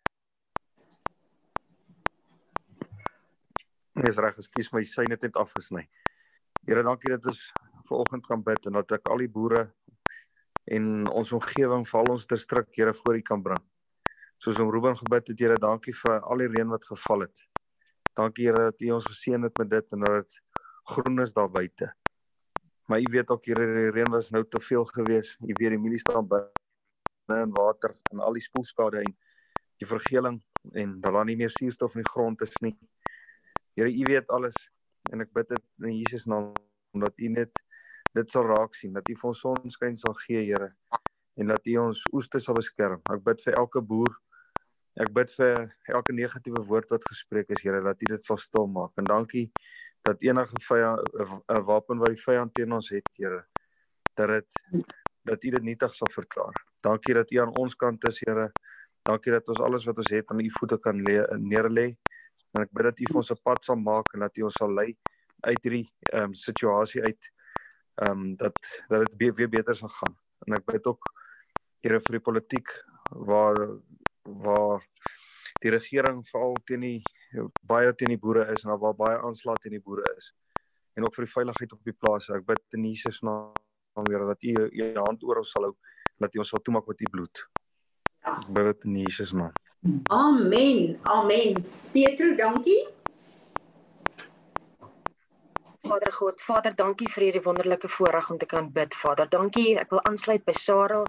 Dis 3.95 4.19
reg, 4.19 4.35
ekskuus 4.43 4.73
my 4.75 4.83
syne 4.83 5.15
het 5.15 5.23
net 5.29 5.39
afgesny. 5.39 5.85
Here, 6.67 6.83
dankie 6.83 7.13
dat 7.13 7.31
ons 7.31 7.45
vanoggend 7.87 8.27
kan 8.27 8.43
bid 8.43 8.67
en 8.67 8.81
dat 8.81 8.91
ek 8.97 9.07
al 9.13 9.23
die 9.23 9.31
boere 9.31 9.69
en 10.67 11.07
ons 11.07 11.31
omgewing, 11.37 11.85
val 11.87 12.11
ons 12.11 12.27
distrik, 12.27 12.73
Here, 12.75 12.91
voor 12.97 13.21
U 13.21 13.23
kan 13.23 13.45
bring. 13.45 13.63
Soos 14.43 14.59
om 14.59 14.71
Ruben 14.73 14.97
gebid 14.99 15.31
het, 15.31 15.39
Here, 15.39 15.61
dankie 15.61 15.95
vir 15.95 16.19
al 16.19 16.43
die 16.43 16.51
reën 16.51 16.73
wat 16.75 16.91
geval 16.91 17.29
het. 17.29 17.45
Dankie 18.15 18.47
Here 18.47 18.69
dat 18.69 18.81
U 18.81 18.91
ons 18.95 19.05
geseën 19.05 19.41
het 19.43 19.57
met 19.57 19.69
dit 19.69 19.95
en 19.95 20.05
dat 20.05 20.21
dit 20.21 20.41
groen 20.91 21.21
is 21.21 21.33
daar 21.33 21.49
buite. 21.51 21.93
Maar 22.87 22.99
U 22.99 23.07
weet 23.11 23.29
ook 23.29 23.45
Here, 23.45 23.65
die 23.65 23.91
reën 23.91 24.11
was 24.11 24.29
nou 24.31 24.45
te 24.47 24.61
veel 24.61 24.85
geweest. 24.85 25.39
U 25.41 25.53
weet 25.53 25.75
die 25.75 25.79
mielie 25.79 25.99
staan 25.99 26.27
binne 26.27 27.41
in 27.41 27.51
water 27.51 27.95
en 28.11 28.19
al 28.19 28.37
die 28.37 28.45
spoelskade 28.45 29.01
en 29.01 29.17
die 29.81 29.87
vergeling 29.87 30.39
en 30.71 30.99
daar 31.01 31.19
is 31.19 31.25
nie 31.25 31.35
meer 31.35 31.51
suurstof 31.51 31.95
in 31.95 32.01
die 32.05 32.11
grond 32.11 32.41
is 32.41 32.55
nie. 32.61 32.77
Here, 33.75 33.91
U 33.91 34.03
weet 34.07 34.31
alles. 34.31 34.55
en 35.13 35.21
ek 35.21 35.33
bid 35.35 35.51
dit 35.53 35.65
in 35.85 35.97
Jesus 35.99 36.25
naam 36.29 36.53
omdat 36.95 37.19
U 37.19 37.29
net 37.29 37.61
dit 38.15 38.31
sal 38.31 38.47
raak 38.47 38.75
sien 38.77 38.95
dat 38.95 39.09
U 39.11 39.15
vir 39.19 39.29
ons 39.29 39.41
sonskyn 39.43 39.97
sal 39.99 40.15
gee 40.23 40.45
Here 40.47 40.71
en 41.35 41.51
dat 41.51 41.67
U 41.67 41.75
ons 41.83 42.05
oeste 42.15 42.39
sal 42.39 42.55
beskerm. 42.55 43.01
Ek 43.11 43.23
bid 43.25 43.43
vir 43.43 43.57
elke 43.59 43.81
boer. 43.83 44.13
Ek 44.95 45.09
bid 45.11 45.31
vir 45.35 45.65
elke 45.91 46.13
negatiewe 46.15 46.61
woord 46.69 46.93
wat 46.93 47.03
gespreek 47.09 47.49
is 47.51 47.63
Here 47.65 47.81
dat 47.83 47.99
U 47.99 48.07
dit 48.13 48.23
sal 48.23 48.37
stil 48.39 48.67
maak. 48.71 48.93
En 48.95 49.07
dankie 49.09 49.49
dat 50.07 50.21
enige 50.23 50.59
vyand 50.63 51.01
'n 51.51 51.63
wapen 51.67 51.99
wat 51.99 52.13
die 52.15 52.23
vyand 52.23 52.53
teen 52.53 52.71
ons 52.71 52.89
het 52.89 53.09
Here 53.17 53.43
dat 54.15 54.29
dit 54.29 54.49
dat 55.25 55.43
U 55.43 55.49
dit 55.49 55.63
nietig 55.63 55.93
sal 55.95 56.07
verklaar. 56.11 56.55
Dankie 56.79 57.13
dat 57.13 57.31
U 57.31 57.37
aan 57.43 57.51
ons 57.57 57.75
kant 57.75 58.07
is 58.07 58.21
Here. 58.23 58.51
Dankie 59.03 59.31
dat 59.31 59.49
ons 59.49 59.59
alles 59.59 59.85
wat 59.85 59.97
ons 59.97 60.11
het 60.11 60.31
aan 60.31 60.39
U 60.39 60.49
voete 60.59 60.77
kan 60.79 60.95
neerlê. 60.95 61.97
En 62.53 62.61
ek 62.61 62.71
bid 62.71 62.83
dat 62.83 62.99
U 62.99 63.05
vir 63.11 63.17
ons 63.17 63.31
'n 63.31 63.41
pad 63.43 63.63
sal 63.65 63.75
maak 63.75 64.13
en 64.13 64.19
dat 64.19 64.37
U 64.37 64.43
ons 64.43 64.55
sal 64.55 64.71
lei 64.71 64.95
uit 65.43 65.63
hierdie 65.63 65.91
ehm 66.13 66.23
um, 66.23 66.33
situasie 66.33 67.03
uit 67.03 67.31
ehm 67.95 68.11
um, 68.11 68.35
dat 68.35 68.55
dat 68.87 69.11
dit 69.11 69.35
weer 69.35 69.49
beter 69.49 69.75
sal 69.75 69.89
gaan. 69.89 70.15
En 70.47 70.55
ek 70.55 70.65
bid 70.65 70.87
ook 70.87 71.03
Here 71.83 71.99
vir 71.99 72.17
die 72.17 72.25
politiek 72.31 72.69
waar 73.11 73.77
waar 74.25 74.83
die 75.61 75.71
regering 75.71 76.23
veral 76.27 76.57
teen 76.65 76.81
die 76.81 77.03
baie 77.61 77.93
teen 77.95 78.13
die 78.13 78.21
boere 78.21 78.45
is 78.53 78.63
en 78.65 78.73
waar 78.79 78.95
baie 78.97 79.19
aanslag 79.21 79.59
teen 79.61 79.77
die 79.77 79.83
boere 79.83 80.05
is. 80.17 80.31
En 80.95 81.05
ook 81.05 81.15
vir 81.15 81.27
die 81.27 81.33
veiligheid 81.33 81.73
op 81.75 81.83
die 81.83 81.95
plase. 81.95 82.33
Ek 82.35 82.45
bid 82.47 82.77
in 82.77 82.87
Jesus 82.89 83.21
naam 83.25 83.53
Here 83.95 84.25
dat 84.27 84.43
U 84.43 84.67
U 84.67 84.87
hand 84.99 85.23
oor 85.23 85.39
ons 85.39 85.51
sal 85.51 85.69
hou 85.69 85.75
dat 86.19 86.35
U 86.35 86.41
ons 86.43 86.49
sal 86.51 86.63
toemaak 86.63 86.87
met 86.87 87.01
U 87.01 87.09
bloed. 87.11 87.45
Ek 88.25 88.49
bid 88.51 88.67
dit 88.71 88.89
in 88.89 88.97
Jesus 89.03 89.31
naam. 89.35 89.53
Amen. 90.09 90.99
Amen. 91.03 91.59
Petro, 91.93 92.35
dankie. 92.35 92.81
Vader 95.85 96.11
God, 96.11 96.41
Vader, 96.41 96.73
dankie 96.75 97.07
vir 97.13 97.27
hierdie 97.27 97.43
wonderlike 97.45 97.87
voorreg 97.93 98.29
om 98.33 98.39
te 98.41 98.47
kan 98.49 98.71
bid. 98.73 98.95
Vader, 98.97 99.29
dankie. 99.29 99.75
Ek 99.77 99.93
wil 99.93 100.01
aansluit 100.09 100.43
by 100.47 100.55
Sarah. 100.57 101.05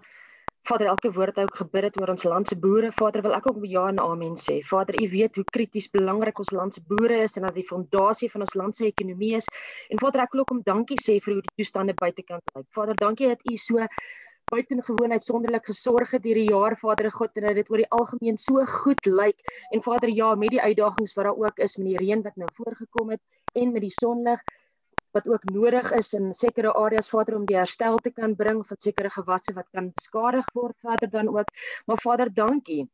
Vader, 0.67 0.89
elke 0.91 1.13
woord 1.15 1.37
wat 1.37 1.45
ek 1.47 1.59
gebid 1.61 1.85
het 1.87 1.97
oor 2.01 2.09
ons 2.11 2.25
land 2.27 2.49
se 2.49 2.55
boere, 2.59 2.89
Vader, 2.91 3.21
wil 3.23 3.37
ek 3.37 3.45
ook 3.47 3.61
ja 3.71 3.85
en 3.87 4.01
amen 4.03 4.33
sê. 4.35 4.57
Vader, 4.67 4.97
U 4.99 5.05
weet 5.13 5.39
hoe 5.39 5.45
krities 5.55 5.87
belangrik 5.93 6.41
ons 6.43 6.51
land 6.51 6.75
se 6.75 6.83
boere 6.89 7.21
is 7.23 7.37
en 7.39 7.47
dat 7.47 7.55
die 7.55 7.63
fondasie 7.69 8.27
van 8.33 8.43
ons 8.43 8.55
land 8.59 8.75
se 8.75 8.89
ekonomie 8.89 9.37
is. 9.37 9.47
En 9.87 10.01
Vader, 10.01 10.25
ek 10.25 10.35
wil 10.35 10.43
ook 10.43 10.51
om 10.57 10.59
dankie 10.67 10.99
sê 10.99 11.21
vir 11.23 11.37
hoe 11.37 11.45
die 11.45 11.55
toestande 11.61 11.95
buitekant 11.95 12.43
lyk. 12.51 12.67
Vader, 12.75 12.99
dankie 12.99 13.31
dat 13.31 13.47
U 13.47 13.55
so 13.63 13.87
buitengewoon 14.51 15.15
uitsonderlik 15.15 15.71
gesorg 15.71 16.11
het 16.15 16.27
hierdie 16.27 16.49
jaar 16.51 16.75
Vader 16.83 17.11
God 17.15 17.39
en 17.39 17.47
dat 17.47 17.57
dit 17.59 17.71
oor 17.71 17.85
die 17.85 17.89
algemeen 17.95 18.37
so 18.39 18.63
goed 18.83 19.07
lyk 19.07 19.43
en 19.75 19.83
Vader 19.83 20.11
ja 20.11 20.29
met 20.35 20.51
die 20.55 20.61
uitdagings 20.61 21.15
wat 21.15 21.27
daar 21.27 21.41
ook 21.47 21.59
is 21.63 21.75
met 21.79 21.89
die 21.93 21.97
reën 21.99 22.23
wat 22.23 22.35
nou 22.39 22.47
voorgekom 22.59 23.11
het 23.15 23.23
en 23.59 23.73
met 23.75 23.83
die 23.83 23.91
sonlig 23.91 24.43
wat 25.15 25.27
ook 25.27 25.43
nodig 25.53 25.91
is 25.91 26.13
in 26.13 26.33
sekere 26.33 26.73
areas 26.73 27.09
Vader 27.09 27.35
om 27.35 27.45
die 27.45 27.57
herstel 27.57 27.97
te 27.97 28.11
kan 28.11 28.35
bring 28.35 28.63
van 28.67 28.77
sekere 28.79 29.09
gewasse 29.09 29.53
wat 29.53 29.67
kan 29.71 29.91
beskadig 29.95 30.45
word 30.53 30.75
Vader 30.81 31.09
dan 31.09 31.31
ook. 31.31 31.49
Maar 31.85 32.01
Vader, 32.01 32.33
dankie. 32.33 32.89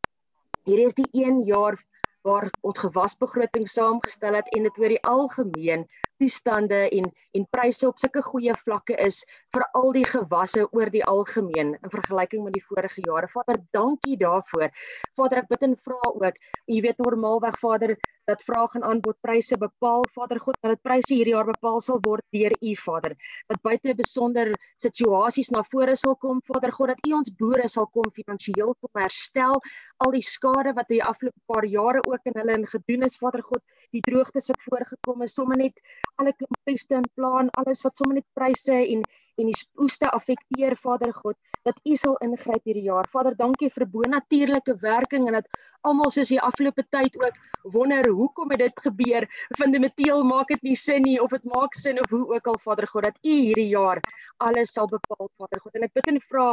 Hierdie 0.64 0.86
is 0.86 0.98
die 1.00 1.10
1 1.12 1.44
jaar 1.46 1.80
waar 2.24 2.50
ons 2.62 2.80
gewasbegroting 2.80 3.68
saamgestel 3.68 4.38
het 4.40 4.48
en 4.56 4.64
dit 4.64 4.78
oor 4.80 4.94
die 4.96 5.04
algemeen 5.04 5.88
toestande 6.24 6.88
en 6.90 7.12
en 7.34 7.46
pryse 7.50 7.88
op 7.88 7.98
sulke 7.98 8.22
goeie 8.22 8.54
vlakke 8.62 8.94
is 9.02 9.24
vir 9.56 9.64
al 9.80 9.90
die 9.96 10.06
gewasse 10.06 10.68
oor 10.70 10.92
die 10.94 11.02
algemeen 11.10 11.72
in 11.74 11.94
vergelyking 11.96 12.44
met 12.46 12.54
die 12.54 12.62
vorige 12.68 13.02
jare. 13.08 13.30
Vader, 13.32 13.58
dankie 13.74 14.18
daarvoor. 14.22 14.70
Vader, 15.18 15.42
ek 15.42 15.50
bid 15.50 15.66
en 15.66 15.74
vra 15.88 16.12
ook, 16.12 16.38
jy 16.70 16.84
weet 16.86 17.02
normaalweg 17.02 17.58
Vader, 17.58 17.96
dat 18.30 18.44
vraag 18.46 18.76
en 18.78 18.86
aanbod 18.86 19.18
pryse 19.26 19.58
bepaal, 19.58 20.06
Vader 20.14 20.40
God, 20.40 20.60
dat 20.62 20.76
dit 20.76 20.84
pryse 20.86 21.10
hierdie 21.10 21.34
jaar 21.34 21.50
bepaal 21.50 21.82
sal 21.82 22.00
word 22.06 22.24
deur 22.38 22.54
U, 22.54 22.76
Vader. 22.84 23.18
Dat 23.50 23.62
buite 23.66 23.96
besonder 23.98 24.54
situasies 24.86 25.50
na 25.52 25.66
vore 25.74 25.98
sal 25.98 26.16
kom, 26.22 26.40
Vader 26.54 26.72
God, 26.72 26.94
dat 26.94 27.02
U 27.10 27.18
ons 27.18 27.34
boere 27.42 27.66
sal 27.68 27.90
kom 27.98 28.14
finansiëel 28.14 28.76
kom 28.78 29.02
herstel 29.02 29.58
al 30.06 30.14
die 30.14 30.24
skade 30.24 30.76
wat 30.78 30.90
die 30.94 31.02
afgelope 31.04 31.42
paar 31.50 31.66
jare 31.66 32.06
ook 32.06 32.30
in 32.30 32.38
hulle 32.38 32.62
in 32.62 32.70
gedoen 32.70 33.10
is, 33.10 33.18
Vader 33.18 33.42
God, 33.42 33.66
die 33.94 34.04
droogtes 34.06 34.50
wat 34.52 34.62
voorgekom 34.68 35.22
het, 35.22 35.32
sommer 35.34 35.60
net 35.60 35.78
alle 36.22 36.34
klimpeste 36.38 36.98
in 37.00 37.10
plan, 37.16 37.52
alles 37.62 37.84
wat 37.86 37.98
sommer 37.98 38.20
net 38.20 38.30
pryse 38.38 38.74
en 38.74 39.04
en 39.42 39.50
die 39.50 39.58
oeste 39.82 40.10
affekteer 40.14 40.76
Vader 40.78 41.14
God 41.14 41.38
dat 41.64 41.80
U 41.88 41.96
sal 41.96 42.18
ingryp 42.22 42.66
hierdie 42.68 42.86
jaar. 42.86 43.08
Vader, 43.12 43.36
dankie 43.40 43.70
vir 43.72 43.86
bonatuurlike 43.90 44.76
werking 44.82 45.30
en 45.30 45.40
dat 45.40 45.48
almal 45.88 46.12
soos 46.12 46.30
die 46.30 46.42
afgelope 46.44 46.84
tyd 46.92 47.16
ook 47.22 47.40
wonder 47.76 48.10
hoekom 48.12 48.52
het 48.52 48.66
dit 48.66 48.84
gebeur. 48.86 49.28
Fundamenteel 49.58 50.26
maak 50.28 50.52
dit 50.52 50.64
nie 50.68 50.76
sin 50.78 51.06
nie 51.08 51.20
of 51.24 51.32
dit 51.32 51.46
maak 51.56 51.78
sin 51.80 52.02
of 52.04 52.12
hoe 52.12 52.26
ook 52.36 52.52
al 52.52 52.60
Vader 52.66 52.88
God 52.92 53.08
dat 53.10 53.22
U 53.24 53.36
hierdie 53.48 53.70
jaar 53.72 54.04
alles 54.44 54.76
sal 54.76 54.92
bepaal 54.92 55.32
Vader 55.40 55.64
God. 55.64 55.76
En 55.80 55.88
ek 55.88 55.96
bid 55.96 56.12
en 56.14 56.22
vra 56.28 56.52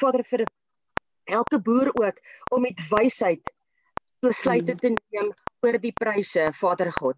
Vader 0.00 0.24
vir 0.32 0.46
elke 1.36 1.60
boer 1.60 1.92
ook 1.92 2.22
om 2.54 2.64
met 2.64 2.80
wysheid 2.90 3.54
besluite 4.24 4.74
te 4.80 4.94
neem 4.94 5.34
oor 5.64 5.78
die 5.80 5.94
pryse, 5.96 6.50
Vader 6.60 6.90
God. 6.92 7.16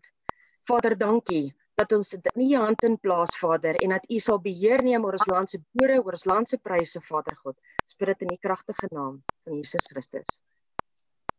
Vader, 0.69 0.97
dankie 0.99 1.49
dat 1.79 1.93
ons 1.95 2.11
dit 2.11 2.29
in 2.35 2.43
U 2.43 2.49
hand 2.65 2.83
in 2.87 2.99
plaas, 2.99 3.31
Vader, 3.39 3.79
en 3.85 3.95
dat 3.95 4.07
U 4.11 4.19
sal 4.19 4.41
beheer 4.43 4.83
neem 4.83 5.05
oor 5.07 5.17
ons 5.19 5.29
land 5.31 5.51
se 5.51 5.61
boere, 5.73 6.01
oor 6.03 6.19
ons 6.19 6.27
land 6.27 6.51
se 6.51 6.59
pryse, 6.59 7.01
Vader 7.07 7.37
God. 7.45 7.57
Spreek 7.87 8.19
dit 8.19 8.27
in 8.27 8.35
die 8.35 8.43
kragtige 8.43 8.91
naam 8.91 9.21
van 9.45 9.59
Jesus 9.61 9.87
Christus. 9.91 10.41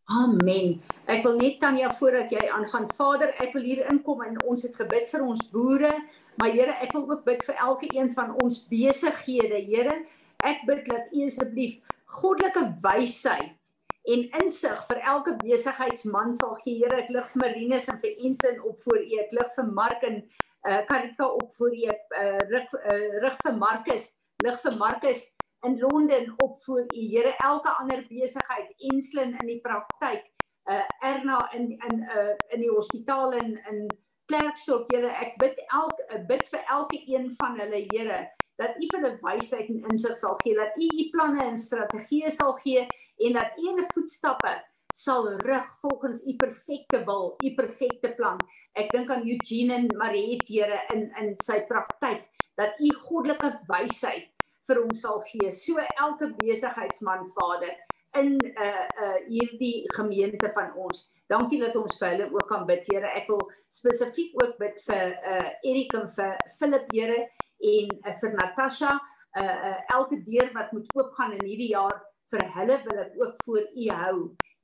Amen. 0.10 0.80
Ek 1.06 1.22
wil 1.22 1.36
net 1.38 1.60
Tanya 1.62 1.92
voordat 1.94 2.32
jy 2.34 2.48
aangaan, 2.50 2.88
Vader, 2.98 3.36
ek 3.44 3.52
wil 3.54 3.68
hier 3.68 3.84
inkom 3.92 4.24
en 4.26 4.40
ons 4.50 4.64
het 4.66 4.80
gebid 4.80 5.06
vir 5.12 5.26
ons 5.28 5.44
boere, 5.52 5.92
maar 6.40 6.56
Here, 6.56 6.74
ek 6.82 6.96
wil 6.96 7.06
ook 7.12 7.26
bid 7.28 7.44
vir 7.46 7.60
elke 7.62 7.90
een 7.94 8.10
van 8.16 8.32
ons 8.42 8.64
besighede, 8.72 9.60
Here. 9.68 10.00
Ek 10.48 10.64
bid 10.66 10.88
dat 10.88 11.12
U 11.14 11.28
asseblief 11.28 11.78
goddelike 12.10 12.64
wysheid 12.82 13.74
en 14.14 14.24
insig 14.42 14.86
vir 14.90 15.02
elke 15.14 15.36
besigheidsman 15.42 16.34
sal 16.38 16.56
gee. 16.64 16.80
Here, 16.82 17.02
ek 17.04 17.12
lig 17.14 17.28
vir 17.34 17.44
Marinus 17.44 17.90
en 17.92 18.00
vir 18.02 18.16
Ensin 18.26 18.62
op 18.66 18.78
voor 18.84 19.02
U. 19.02 19.20
Ek 19.24 19.36
lig 19.38 19.52
vir 19.58 19.70
Mark 19.82 20.06
en 20.08 20.22
uh 20.70 20.80
Karika 20.90 21.28
op 21.28 21.54
voor 21.58 21.76
U. 21.76 21.84
Uh 22.22 22.40
rig 22.54 22.74
uh, 22.80 23.20
rig 23.26 23.38
vir 23.46 23.60
Markus, 23.62 24.10
lig 24.44 24.60
vir 24.66 24.78
Markus 24.82 25.28
in 25.68 25.78
Londen 25.80 26.34
op 26.44 26.58
voor 26.66 26.84
U. 26.88 27.06
Here, 27.14 27.36
elke 27.46 27.76
ander 27.82 28.04
besigheid, 28.10 28.74
Enslin 28.92 29.36
in 29.42 29.54
die 29.54 29.62
praktyk, 29.62 30.26
uh 30.70 30.84
Erna 31.12 31.46
in 31.54 31.72
in 31.78 32.04
uh 32.04 32.34
in 32.56 32.66
die 32.66 32.74
hospitaal 32.74 33.38
in 33.44 33.58
in 33.72 33.88
Klerksdorp, 34.32 34.92
Here, 34.94 35.14
ek 35.22 35.38
bid 35.42 35.58
elke 35.70 36.24
bid 36.30 36.46
vir 36.50 36.66
elke 36.66 37.02
een 37.06 37.32
van 37.38 37.58
hulle, 37.62 37.86
Here, 37.94 38.26
dat 38.60 38.76
U 38.76 38.88
vir 38.92 39.00
hulle 39.00 39.18
wysheid 39.24 39.70
en 39.72 39.86
insig 39.94 40.18
sal 40.20 40.36
gee, 40.44 40.56
dat 40.58 40.76
U 40.76 40.88
U 40.88 41.06
planne 41.14 41.46
en 41.48 41.60
strategieë 41.60 42.32
sal 42.36 42.56
gee 42.64 42.84
en 43.26 43.38
dat 43.38 43.56
U 43.58 43.68
hulle 43.70 43.88
voetstappe 43.94 44.56
sal 44.96 45.30
rig 45.46 45.68
volgens 45.82 46.26
U 46.28 46.36
perfekte 46.36 47.04
wil, 47.08 47.36
U 47.44 47.54
perfekte 47.56 48.14
plan. 48.18 48.40
Ek 48.78 48.92
dink 48.94 49.12
aan 49.14 49.28
Eugene 49.28 49.78
en 49.80 49.88
Mariet 50.00 50.48
Here 50.50 50.82
in 50.96 51.08
in 51.22 51.32
sy 51.44 51.62
praktyk 51.70 52.26
dat 52.60 52.80
U 52.84 52.92
goddelike 53.06 53.54
wysheid 53.70 54.28
vir 54.68 54.82
hom 54.84 54.92
sal 54.94 55.24
gee. 55.30 55.52
So 55.56 55.80
elke 55.80 56.34
besigheidsman 56.42 57.26
Vader 57.38 57.78
in 58.18 58.36
uh, 58.42 58.86
uh 59.06 59.18
hierdie 59.30 59.86
gemeente 59.96 60.50
van 60.54 60.74
ons. 60.76 61.08
Dankie 61.30 61.60
dat 61.62 61.76
ons 61.78 61.98
vir 62.02 62.16
hulle 62.16 62.32
ook 62.34 62.48
kan 62.50 62.66
bid, 62.66 62.84
Here. 62.90 63.10
Ek 63.16 63.30
wil 63.30 63.44
spesifiek 63.72 64.34
ook 64.42 64.58
bid 64.60 64.82
vir 64.88 65.14
uh 65.16 65.50
Erik 65.70 65.94
en 65.96 66.10
vir 66.10 66.36
Philip, 66.58 66.90
Here 66.94 67.28
en 67.60 67.96
uh, 68.06 68.14
vir 68.22 68.36
Natasha, 68.38 68.94
uh, 69.40 69.44
uh 69.44 69.80
elke 69.96 70.22
deur 70.24 70.54
wat 70.54 70.72
moet 70.72 70.94
oopgaan 70.96 71.36
in 71.40 71.46
hierdie 71.46 71.74
jaar 71.74 72.00
vir 72.32 72.46
hulle 72.56 72.78
wil 72.86 73.02
ek 73.04 73.18
ook 73.18 73.36
voor 73.46 73.66
U 73.66 73.90
hou 74.02 74.16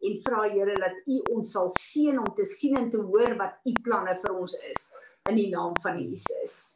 en 0.05 0.17
vra 0.25 0.41
Here 0.53 0.75
dat 0.81 0.97
U 1.09 1.19
ons 1.35 1.51
sal 1.51 1.69
seën 1.79 2.17
om 2.21 2.31
te 2.37 2.45
sien 2.45 2.77
en 2.77 2.89
te 2.93 3.01
hoor 3.01 3.37
wat 3.41 3.61
U 3.65 3.73
planne 3.87 4.15
vir 4.21 4.35
ons 4.35 4.57
is 4.71 4.89
in 5.29 5.39
die 5.39 5.49
naam 5.49 5.73
van 5.81 5.97
Jesus. 6.01 6.73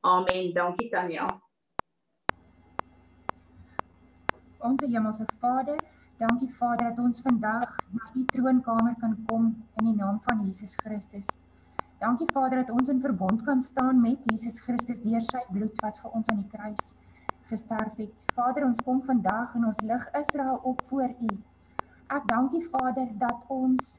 Amen. 0.00 0.50
Dankie 0.54 0.88
Tanya. 0.90 1.28
Onse 4.58 4.88
Hemelse 4.90 5.26
Vader, 5.38 5.78
dankie 6.18 6.50
Vader 6.50 6.90
dat 6.90 6.98
ons 6.98 7.22
vandag 7.22 7.76
na 7.94 8.10
U 8.14 8.24
troonkamer 8.24 8.96
kan 9.00 9.14
kom 9.28 9.52
in 9.78 9.92
die 9.92 9.94
naam 9.94 10.18
van 10.26 10.42
Jesus 10.46 10.74
Christus. 10.82 11.30
Dankie 11.98 12.28
Vader 12.32 12.60
dat 12.62 12.70
ons 12.70 12.88
in 12.88 13.00
verbond 13.00 13.42
kan 13.42 13.60
staan 13.60 14.00
met 14.00 14.18
Jesus 14.22 14.60
Christus 14.62 15.00
deur 15.02 15.22
sy 15.24 15.40
bloed 15.50 15.80
wat 15.82 15.96
vir 15.98 16.12
ons 16.14 16.28
aan 16.30 16.38
die 16.38 16.50
kruis 16.52 16.92
gesterf 17.50 17.96
het. 17.98 18.26
Vader, 18.36 18.68
ons 18.68 18.82
kom 18.86 19.00
vandag 19.02 19.56
en 19.58 19.64
ons 19.66 19.80
lig 19.82 20.04
Israel 20.20 20.60
op 20.62 20.84
voor 20.86 21.10
U. 21.10 21.30
Ek 22.14 22.28
dankie 22.30 22.62
Vader 22.68 23.10
dat 23.18 23.42
ons 23.50 23.96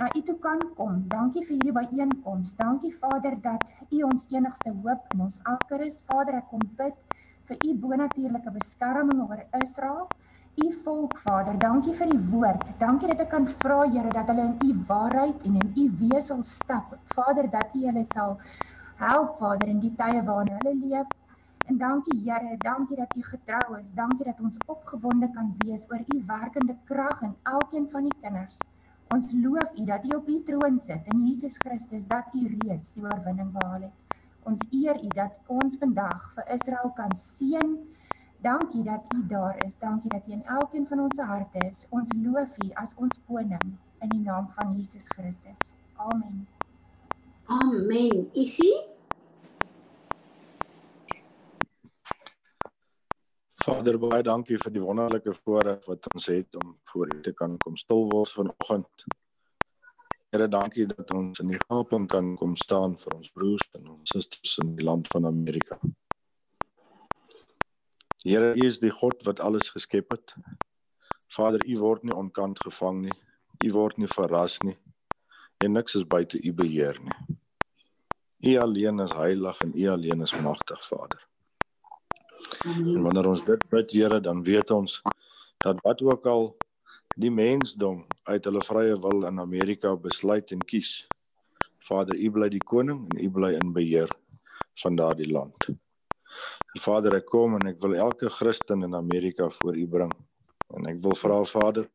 na 0.00 0.08
U 0.10 0.22
toe 0.26 0.36
kan 0.42 0.64
kom. 0.74 1.04
Dankie 1.12 1.44
vir 1.46 1.54
hierdie 1.60 1.76
byeenkoms. 1.78 2.56
Dankie 2.58 2.90
Vader 2.98 3.38
dat 3.38 3.76
U 3.86 4.02
ons 4.10 4.26
enigste 4.34 4.74
hoop 4.82 5.14
in 5.14 5.22
ons 5.28 5.38
anker 5.54 5.86
is. 5.86 6.02
Vader, 6.10 6.40
ek 6.42 6.50
kom 6.50 6.66
bid 6.82 6.98
vir 7.46 7.62
U 7.62 7.76
bonatuurlike 7.86 8.56
beskerming 8.58 9.22
oor 9.28 9.46
Israel 9.62 10.08
U 10.56 10.72
volk 10.72 11.16
Vader, 11.18 11.54
dankie 11.58 11.92
vir 11.94 12.08
die 12.10 12.22
woord. 12.30 12.72
Dankie 12.80 13.08
dat 13.12 13.20
ek 13.22 13.28
kan 13.30 13.46
vra 13.46 13.84
Here 13.86 14.10
dat 14.10 14.32
hulle 14.32 14.48
in 14.48 14.56
U 14.66 14.72
waarheid 14.88 15.44
en 15.46 15.60
in 15.60 15.68
U 15.78 15.84
wees 16.00 16.26
sal 16.26 16.42
stap. 16.42 16.96
Vader, 17.14 17.46
dat 17.50 17.70
U 17.78 17.84
hulle 17.84 18.02
sal 18.08 18.34
help 18.98 19.36
Vader 19.38 19.70
in 19.70 19.78
die 19.80 19.92
tye 19.96 20.24
waarin 20.26 20.58
hulle 20.58 20.74
leef. 20.80 21.12
En 21.70 21.78
dankie 21.78 22.18
Here, 22.24 22.56
dankie 22.64 22.98
dat 22.98 23.14
U 23.16 23.22
getrou 23.22 23.78
is. 23.78 23.94
Dankie 23.94 24.26
dat 24.26 24.42
ons 24.42 24.58
opgewonde 24.66 25.30
kan 25.36 25.54
wees 25.62 25.86
oor 25.88 26.02
U 26.02 26.18
werkende 26.26 26.76
krag 26.90 27.22
in 27.22 27.36
elkeen 27.42 27.86
van 27.94 28.10
die 28.10 28.18
kinders. 28.20 28.58
Ons 29.14 29.30
loof 29.32 29.78
U 29.78 29.86
dat 29.86 30.04
U 30.10 30.16
op 30.16 30.28
U 30.28 30.42
troon 30.50 30.82
sit 30.82 31.06
in 31.14 31.24
Jesus 31.28 31.56
Christus, 31.62 32.10
dat 32.10 32.34
U 32.34 32.42
reeds 32.58 32.92
die 32.92 33.06
oorwinning 33.06 33.54
behaal 33.54 33.86
het. 33.86 34.18
Ons 34.42 34.66
eer 34.74 34.98
U 34.98 35.14
dat 35.14 35.38
ons 35.46 35.78
vandag 35.78 36.28
vir 36.34 36.52
Israel 36.58 36.92
kan 36.98 37.14
seën. 37.14 37.78
Dankie 38.40 38.82
dat 38.82 39.04
U 39.14 39.26
daar 39.26 39.64
is. 39.64 39.78
Dankie 39.78 40.10
dat 40.10 40.22
U 40.28 40.32
in 40.32 40.44
elkeen 40.44 40.86
van 40.86 41.00
ons 41.00 41.18
harte 41.18 41.66
is. 41.66 41.86
Ons 41.88 42.12
loof 42.16 42.56
U 42.64 42.70
as 42.72 42.94
ons 42.96 43.20
koning 43.26 43.78
in 44.00 44.08
die 44.08 44.20
naam 44.20 44.48
van 44.48 44.72
Jesus 44.76 45.08
Christus. 45.08 45.74
Amen. 45.96 46.48
Amen. 47.44 48.30
Isie? 48.32 48.88
Vader, 53.64 53.98
baie 54.00 54.22
dankie 54.24 54.56
vir 54.56 54.72
die 54.72 54.80
wonderlike 54.80 55.34
voorreg 55.42 55.84
wat 55.84 56.08
ons 56.14 56.26
het 56.32 56.56
om 56.56 56.78
voor 56.92 57.12
U 57.12 57.20
te 57.20 57.32
kan 57.36 57.58
kom 57.60 57.76
stil 57.76 58.06
word 58.08 58.32
vanoggend. 58.32 59.04
Here, 60.32 60.48
dankie 60.48 60.86
dat 60.86 61.12
ons 61.12 61.42
in 61.44 61.52
die 61.52 61.60
gaping 61.66 62.08
kan 62.08 62.36
kom 62.40 62.56
staan 62.56 62.96
vir 62.96 63.18
ons 63.18 63.32
broers 63.36 63.68
en 63.76 63.98
ons 63.98 64.14
susters 64.16 64.56
in 64.64 64.76
die 64.78 64.86
land 64.86 65.12
van 65.12 65.28
Amerika. 65.28 65.76
Here, 68.22 68.52
U 68.52 68.66
is 68.66 68.78
die 68.82 68.90
God 68.92 69.22
wat 69.24 69.40
alles 69.40 69.70
geskep 69.72 70.10
het. 70.12 70.34
Vader, 71.32 71.62
U 71.64 71.78
word 71.80 72.02
nie 72.04 72.12
onkant 72.14 72.60
gevang 72.60 73.06
nie. 73.06 73.16
U 73.64 73.70
word 73.72 73.96
nie 73.96 74.10
verras 74.10 74.58
nie. 74.60 74.76
En 75.64 75.72
niks 75.72 75.96
is 75.96 76.04
buite 76.04 76.40
U 76.40 76.52
beheer 76.52 77.00
nie. 77.00 77.38
U 78.52 78.56
alleen 78.60 79.00
is 79.00 79.16
heilig 79.16 79.60
en 79.64 79.72
U 79.72 79.88
alleen 79.88 80.20
is 80.28 80.36
magtig, 80.40 80.84
Vader. 80.84 81.26
En 82.64 83.02
wanneer 83.02 83.28
ons 83.32 83.44
dit 83.44 83.68
bid, 83.72 83.92
Here, 83.92 84.20
dan 84.20 84.44
weet 84.44 84.70
ons 84.70 85.00
dat 85.64 85.80
wat 85.84 86.04
ook 86.04 86.26
al 86.26 86.48
die 87.16 87.32
mensdom 87.32 88.06
uit 88.28 88.44
hulle 88.44 88.64
vrye 88.64 88.96
wil 89.00 89.26
in 89.28 89.40
Amerika 89.40 89.96
besluit 89.96 90.52
en 90.52 90.64
kies, 90.64 91.06
Vader, 91.80 92.16
U 92.16 92.30
bly 92.36 92.52
die 92.52 92.64
koning 92.64 93.06
en 93.08 93.24
U 93.24 93.30
bly 93.32 93.54
in 93.56 93.72
beheer 93.72 94.12
van 94.84 94.96
daardie 94.96 95.32
land. 95.32 95.72
Vader, 96.80 97.16
ek 97.18 97.26
kom 97.30 97.56
en 97.58 97.72
ek 97.72 97.80
wil 97.82 97.96
elke 97.98 98.30
Christen 98.30 98.86
in 98.86 98.94
Amerika 98.94 99.48
voor 99.60 99.76
U 99.76 99.86
bring. 99.90 100.12
En 100.76 100.86
ek 100.90 101.00
wil 101.02 101.16
vra, 101.18 101.40
Vader, 101.44 101.88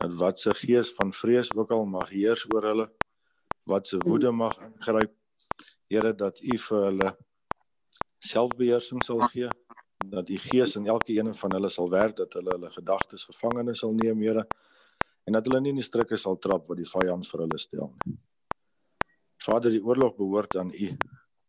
dat 0.00 0.16
wat 0.18 0.40
se 0.42 0.54
gees 0.62 0.90
van 0.96 1.12
vrees 1.14 1.52
ook 1.54 1.70
al 1.76 1.86
mag 1.86 2.10
heers 2.10 2.46
oor 2.50 2.66
hulle, 2.72 2.86
wat 3.70 3.86
se 3.86 4.00
woede 4.02 4.32
mag 4.34 4.56
ingryp, 4.66 5.14
Here, 5.90 6.12
dat 6.14 6.38
U 6.38 6.54
vir 6.54 6.84
hulle 6.86 7.08
selfbeheersing 8.22 9.02
sal 9.02 9.24
gee 9.32 9.48
dat 10.06 10.26
die 10.28 10.38
gees 10.38 10.76
in 10.78 10.86
elke 10.86 11.16
een 11.16 11.32
van 11.34 11.54
hulle 11.56 11.70
sal 11.72 11.90
werk 11.90 12.16
dat 12.16 12.36
hulle 12.38 12.52
hulle 12.54 12.70
gedagtes 12.70 13.24
gevangene 13.28 13.74
sal 13.74 13.92
neem 13.96 14.22
Here 14.22 14.44
en 15.26 15.36
dat 15.36 15.48
hulle 15.48 15.60
nie 15.60 15.72
in 15.74 15.80
die 15.80 15.86
strikke 15.86 16.16
sal 16.20 16.38
trap 16.38 16.68
wat 16.70 16.78
die 16.78 16.88
vyand 16.88 17.26
vir 17.26 17.42
hulle 17.44 17.58
stel 17.58 17.90
nie. 18.04 18.16
Vader, 19.40 19.72
die 19.72 19.82
oorlog 19.82 20.16
behoort 20.16 20.56
aan 20.60 20.70
U 20.70 20.92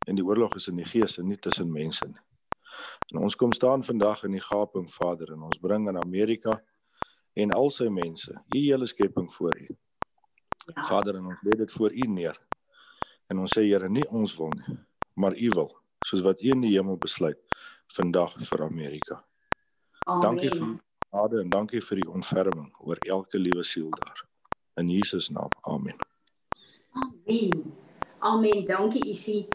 en 0.08 0.18
die 0.18 0.26
oorlog 0.26 0.56
is 0.56 0.68
in 0.68 0.80
die 0.82 0.88
gees 0.88 1.18
en 1.18 1.28
nie 1.30 1.38
tussen 1.38 1.72
mense 1.72 2.08
nie. 2.08 2.22
En 3.12 3.22
ons 3.26 3.36
kom 3.36 3.54
staan 3.54 3.84
vandag 3.84 4.24
in 4.24 4.38
die 4.38 4.44
gaping 4.44 4.90
Vader 4.90 5.34
en 5.36 5.42
ons 5.50 5.60
bring 5.62 5.88
aan 5.90 6.00
Amerika 6.02 6.58
en 7.34 7.52
al 7.56 7.70
sy 7.72 7.88
mense, 7.92 8.34
U 8.34 8.60
hele 8.60 8.88
skepping 8.88 9.30
voor 9.32 9.56
U. 9.60 9.68
Ja. 10.68 10.84
Vader, 10.84 11.18
en 11.20 11.26
ons 11.32 11.44
lê 11.48 11.56
dit 11.58 11.72
voor 11.72 11.92
U 11.92 12.08
neer. 12.08 12.38
En 13.28 13.40
ons 13.40 13.54
sê 13.58 13.64
Here, 13.64 13.90
nie 13.90 14.06
ons 14.10 14.36
wil 14.38 14.52
nie, 14.58 14.78
maar 15.16 15.36
U 15.36 15.50
wil, 15.56 15.72
soos 16.06 16.24
wat 16.26 16.44
U 16.44 16.52
in 16.52 16.64
die 16.66 16.74
hemel 16.76 17.00
besluit 17.00 17.40
vandag 17.96 18.36
vir 18.50 18.64
Amerika. 18.64 19.22
Amen. 20.08 20.22
Dankie 20.22 20.50
vir 20.50 20.66
genade 21.12 21.42
en 21.42 21.50
dankie 21.50 21.82
vir 21.84 22.02
die 22.02 22.10
ontferming 22.10 22.72
oor 22.80 23.00
elke 23.08 23.40
liewe 23.40 23.64
siel 23.68 23.90
daar. 24.00 24.26
In 24.80 24.90
Jesus 24.90 25.30
naam. 25.30 25.52
Amen. 25.62 26.00
Amen. 26.92 27.76
Amen. 28.20 28.66
Dankie 28.66 29.06
Isie. 29.06 29.48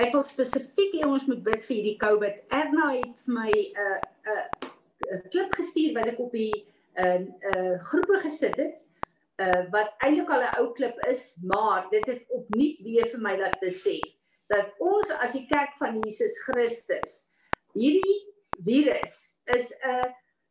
Ek 0.00 0.14
wil 0.14 0.22
spesifiek 0.24 0.94
hê 0.96 1.04
ons 1.04 1.26
moet 1.28 1.42
bid 1.44 1.64
vir 1.66 1.76
hierdie 1.76 1.98
COVID. 2.00 2.38
Erna 2.48 2.92
het 2.94 3.26
my 3.28 3.50
'n 3.50 3.82
uh, 3.84 3.98
'n 4.00 4.36
uh, 4.36 5.16
'n 5.16 5.28
klip 5.28 5.52
gestuur 5.52 5.92
wat 5.94 6.06
ek 6.12 6.18
op 6.20 6.32
die 6.32 6.54
'n 6.96 7.04
uh, 7.04 7.18
'n 7.18 7.26
uh, 7.52 7.84
groepe 7.84 8.20
gesit 8.24 8.56
het. 8.56 8.88
Uh 9.40 9.64
wat 9.70 9.92
eintlik 9.98 10.30
al 10.30 10.42
'n 10.44 10.56
ou 10.60 10.72
klip 10.72 10.96
is, 11.08 11.36
maar 11.42 11.88
dit 11.90 12.06
het 12.06 12.24
opnuut 12.28 12.78
weer 12.84 13.06
vir 13.06 13.20
my 13.20 13.36
laat 13.36 13.60
besef 13.60 14.04
dat 14.52 14.72
ons 14.78 15.10
as 15.10 15.32
die 15.32 15.46
kerk 15.48 15.76
van 15.80 16.00
Jesus 16.04 16.36
Christus 16.44 17.28
hierdie 17.72 18.18
virus 18.64 19.40
is 19.44 19.72
'n 19.80 20.08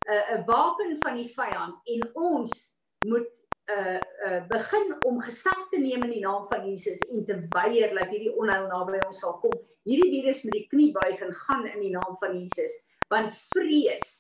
'n 0.10 0.46
wapen 0.46 0.98
van 1.04 1.16
die 1.16 1.32
vyand 1.34 1.76
en 1.86 2.02
ons 2.14 2.78
moet 3.06 3.34
uh 3.76 4.40
begin 4.50 4.96
om 5.08 5.22
gesag 5.24 5.68
te 5.72 5.80
neem 5.80 6.04
in 6.08 6.16
die 6.16 6.24
naam 6.24 6.48
van 6.50 6.66
Jesus 6.68 7.02
en 7.12 7.26
te 7.26 7.38
weier 7.56 7.94
dat 7.96 8.12
hierdie 8.12 8.34
onheil 8.36 8.68
naby 8.72 9.00
ons 9.08 9.22
sal 9.24 9.38
kom. 9.44 9.54
Hierdie 9.88 10.12
virus 10.14 10.44
moet 10.46 10.58
die 10.58 10.68
knie 10.72 10.92
buig 10.96 11.22
en 11.26 11.34
gaan 11.46 11.66
in 11.70 11.80
die 11.82 11.94
naam 11.94 12.18
van 12.22 12.36
Jesus, 12.38 12.76
want 13.10 13.34
vrees 13.54 14.12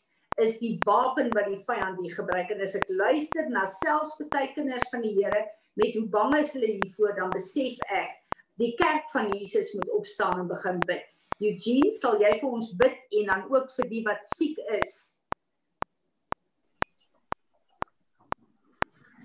is 0.41 0.57
die 0.61 0.77
wapen 0.87 1.29
wat 1.35 1.49
die 1.51 1.59
vyand 1.67 1.99
hier 2.01 2.15
gebruik 2.15 2.51
en 2.53 2.63
as 2.63 2.75
ek 2.79 2.87
luister 2.89 3.49
na 3.51 3.65
selfs 3.67 4.15
baie 4.31 4.49
kinders 4.55 4.87
van 4.93 5.03
die 5.03 5.13
Here 5.19 5.45
met 5.79 5.95
hoe 5.95 6.07
bang 6.11 6.35
is 6.39 6.53
hulle 6.55 6.71
hiervoor 6.71 7.15
dan 7.17 7.31
besef 7.33 7.79
ek 7.91 8.17
die 8.61 8.73
kerk 8.79 9.09
van 9.13 9.31
Jesus 9.35 9.73
moet 9.75 9.89
opstaan 9.95 10.43
en 10.43 10.47
begin 10.49 10.79
bid. 10.87 11.03
Eugene, 11.41 11.89
sal 11.97 12.19
jy 12.21 12.35
vir 12.37 12.51
ons 12.53 12.73
bid 12.77 13.15
en 13.19 13.31
dan 13.31 13.47
ook 13.49 13.71
vir 13.77 13.87
die 13.89 14.03
wat 14.05 14.25
siek 14.35 14.59
is? 14.77 15.20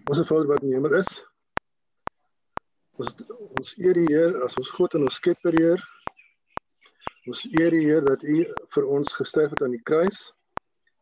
Ons 0.06 0.20
Vader 0.22 0.46
wat 0.46 0.62
in 0.62 0.70
die 0.70 0.76
hemel 0.76 0.92
is. 1.00 1.08
Ons 2.94 3.16
ons 3.58 3.72
eer 3.82 3.96
die 3.98 4.06
Heer 4.06 4.36
as 4.46 4.54
ons 4.60 4.70
God 4.76 4.94
en 4.94 5.02
ons 5.08 5.16
Skepper 5.18 5.56
Heer. 5.58 5.82
Ons 7.26 7.42
eer 7.58 7.74
die 7.74 7.82
Heer 7.88 8.06
dat 8.06 8.22
U 8.22 8.36
vir 8.76 8.86
ons 8.98 9.16
gesterf 9.18 9.56
het 9.56 9.64
aan 9.66 9.74
die 9.74 9.82
kruis 9.90 10.28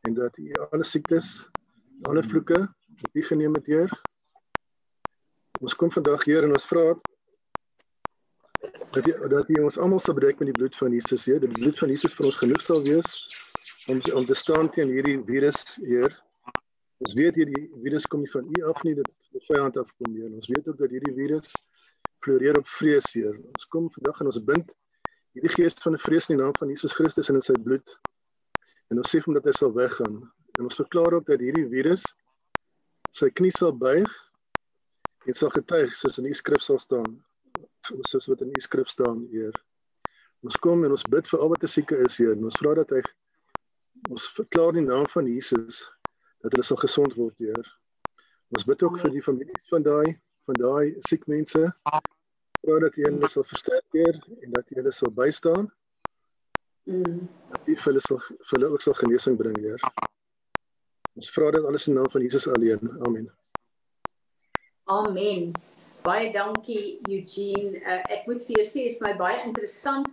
en 0.09 0.17
dat 0.17 0.41
U 0.41 0.49
alle 0.71 0.89
siektes, 0.89 1.35
alle 2.09 2.25
vloeke 2.25 2.63
op 2.65 3.21
U 3.21 3.27
geneem 3.29 3.61
het, 3.61 3.69
Heer. 3.69 3.93
Ons 5.61 5.77
kom 5.77 5.93
vandag 5.93 6.25
Heer 6.25 6.49
en 6.49 6.57
ons 6.57 6.69
vra 6.73 6.89
dat 8.97 9.05
jy 9.05 9.29
dat 9.29 9.53
jy 9.53 9.61
ons 9.69 9.77
almal 9.77 10.01
sal 10.01 10.17
bedek 10.17 10.41
met 10.41 10.55
die 10.55 10.57
bloed 10.57 10.81
van 10.81 10.97
Jesus, 10.97 11.29
Heer. 11.29 11.45
Dat 11.45 11.53
die 11.53 11.61
bloed 11.61 11.77
van 11.77 11.93
Jesus 11.93 12.17
vir 12.17 12.33
ons 12.33 12.41
genoeg 12.41 12.65
sal 12.65 12.81
wees 12.89 13.19
om 13.93 14.01
om 14.17 14.25
te 14.25 14.37
staan 14.39 14.73
teen 14.73 14.97
hierdie 14.97 15.21
virus, 15.29 15.77
Heer. 15.85 16.24
Ons 17.05 17.13
weet 17.19 17.37
hierdie 17.37 17.67
virus 17.85 18.07
kom 18.09 18.23
nie 18.25 18.33
van 18.33 18.47
U 18.49 18.63
af 18.71 18.81
nie, 18.87 18.95
dit 18.97 19.11
van 19.31 19.45
vyand 19.49 19.77
af 19.83 19.91
kom, 19.99 20.15
Heer. 20.17 20.31
Ons 20.33 20.49
weet 20.53 20.69
ook 20.71 20.79
dat 20.81 20.93
hierdie 20.95 21.13
virus 21.17 21.53
floreer 22.25 22.57
op 22.57 22.71
vrees, 22.79 23.11
Heer. 23.13 23.37
Ons 23.53 23.69
kom 23.69 23.91
vandag 23.99 24.23
en 24.25 24.33
ons 24.33 24.41
bind 24.49 24.73
hierdie 25.35 25.53
gees 25.53 25.77
van 25.83 25.99
vrees 25.99 26.31
in 26.31 26.37
die 26.37 26.43
naam 26.45 26.55
van 26.57 26.71
Jesus 26.71 26.95
Christus 26.97 27.29
en 27.29 27.41
in 27.41 27.45
sy 27.45 27.57
bloed. 27.61 27.97
En 28.93 29.03
ons 29.03 29.11
sê 29.11 29.21
hom 29.25 29.37
dat 29.37 29.49
hy 29.51 29.53
sal 29.57 29.75
weggaan. 29.75 30.21
En 30.57 30.69
ons 30.69 30.79
verklaar 30.79 31.19
ook 31.19 31.27
dat 31.29 31.43
hierdie 31.43 31.67
virus 31.73 32.07
sy 33.15 33.29
knie 33.31 33.53
sal 33.55 33.75
buig 33.77 34.11
en 35.27 35.37
sal 35.37 35.53
getuig 35.55 35.93
soos 35.99 36.17
in 36.23 36.29
die 36.29 36.37
skrif 36.37 36.63
sal 36.63 36.81
staan 36.83 37.19
soos 38.09 38.27
wat 38.31 38.41
in 38.41 38.49
u 38.49 38.61
skrif 38.61 38.89
staan, 38.89 39.27
Heer. 39.33 39.53
Ons 40.45 40.57
kom 40.57 40.85
en 40.85 40.95
ons 40.95 41.05
bid 41.13 41.29
vir 41.29 41.43
al 41.45 41.51
wat 41.53 41.67
sieke 41.69 41.99
is, 42.07 42.17
Heer. 42.17 42.37
Ons 42.41 42.57
vra 42.61 42.75
dat 42.81 42.93
hy 42.97 43.03
ons 44.13 44.25
verklaar 44.37 44.75
in 44.75 44.85
die 44.85 44.93
naam 44.93 45.07
van 45.13 45.29
Jesus 45.29 45.83
dat 46.45 46.53
hulle 46.53 46.67
sal 46.67 46.81
gesond 46.83 47.15
word, 47.17 47.37
Heer. 47.41 47.69
Ons 48.53 48.67
bid 48.69 48.83
ook 48.85 48.99
vir 49.01 49.13
die 49.15 49.25
families 49.25 49.69
van 49.73 49.85
daai 49.87 50.21
van 50.45 50.59
daai 50.61 50.93
siek 51.09 51.23
mense. 51.33 51.61
Vra 52.61 52.75
dat 52.83 52.97
U 53.01 53.05
hulle 53.07 53.31
sal 53.33 53.47
versterk, 53.49 53.87
Heer, 53.97 54.19
en 54.45 54.53
dat 54.53 54.69
U 54.69 54.77
hulle 54.77 54.93
sal 54.93 55.13
bystaan. 55.17 55.71
Mm. 56.85 57.23
Dat 57.55 57.71
U 57.73 57.77
vir 57.81 57.89
hulle 57.91 58.03
sal 58.05 58.21
vir 58.29 58.59
hulle 58.59 58.69
ook 58.75 58.85
sal 58.85 58.99
genesing 59.01 59.39
bring, 59.41 59.57
Heer. 59.65 59.81
Ons 61.15 61.31
vra 61.33 61.49
dit 61.55 61.65
alles 61.65 61.89
in 61.89 61.97
naam 61.97 62.11
van 62.13 62.27
Jesus 62.27 62.45
alleen. 62.51 62.93
Amen. 63.07 63.31
Amen. 64.93 65.53
Baie 66.05 66.29
dankie 66.35 66.99
Eugene. 67.09 67.81
Uh, 67.81 68.03
ek 68.13 68.29
moet 68.29 68.45
vir 68.45 68.61
jou 68.61 68.67
sê 68.69 68.85
is 68.91 69.01
my 69.01 69.15
baie 69.17 69.41
interessant. 69.47 70.11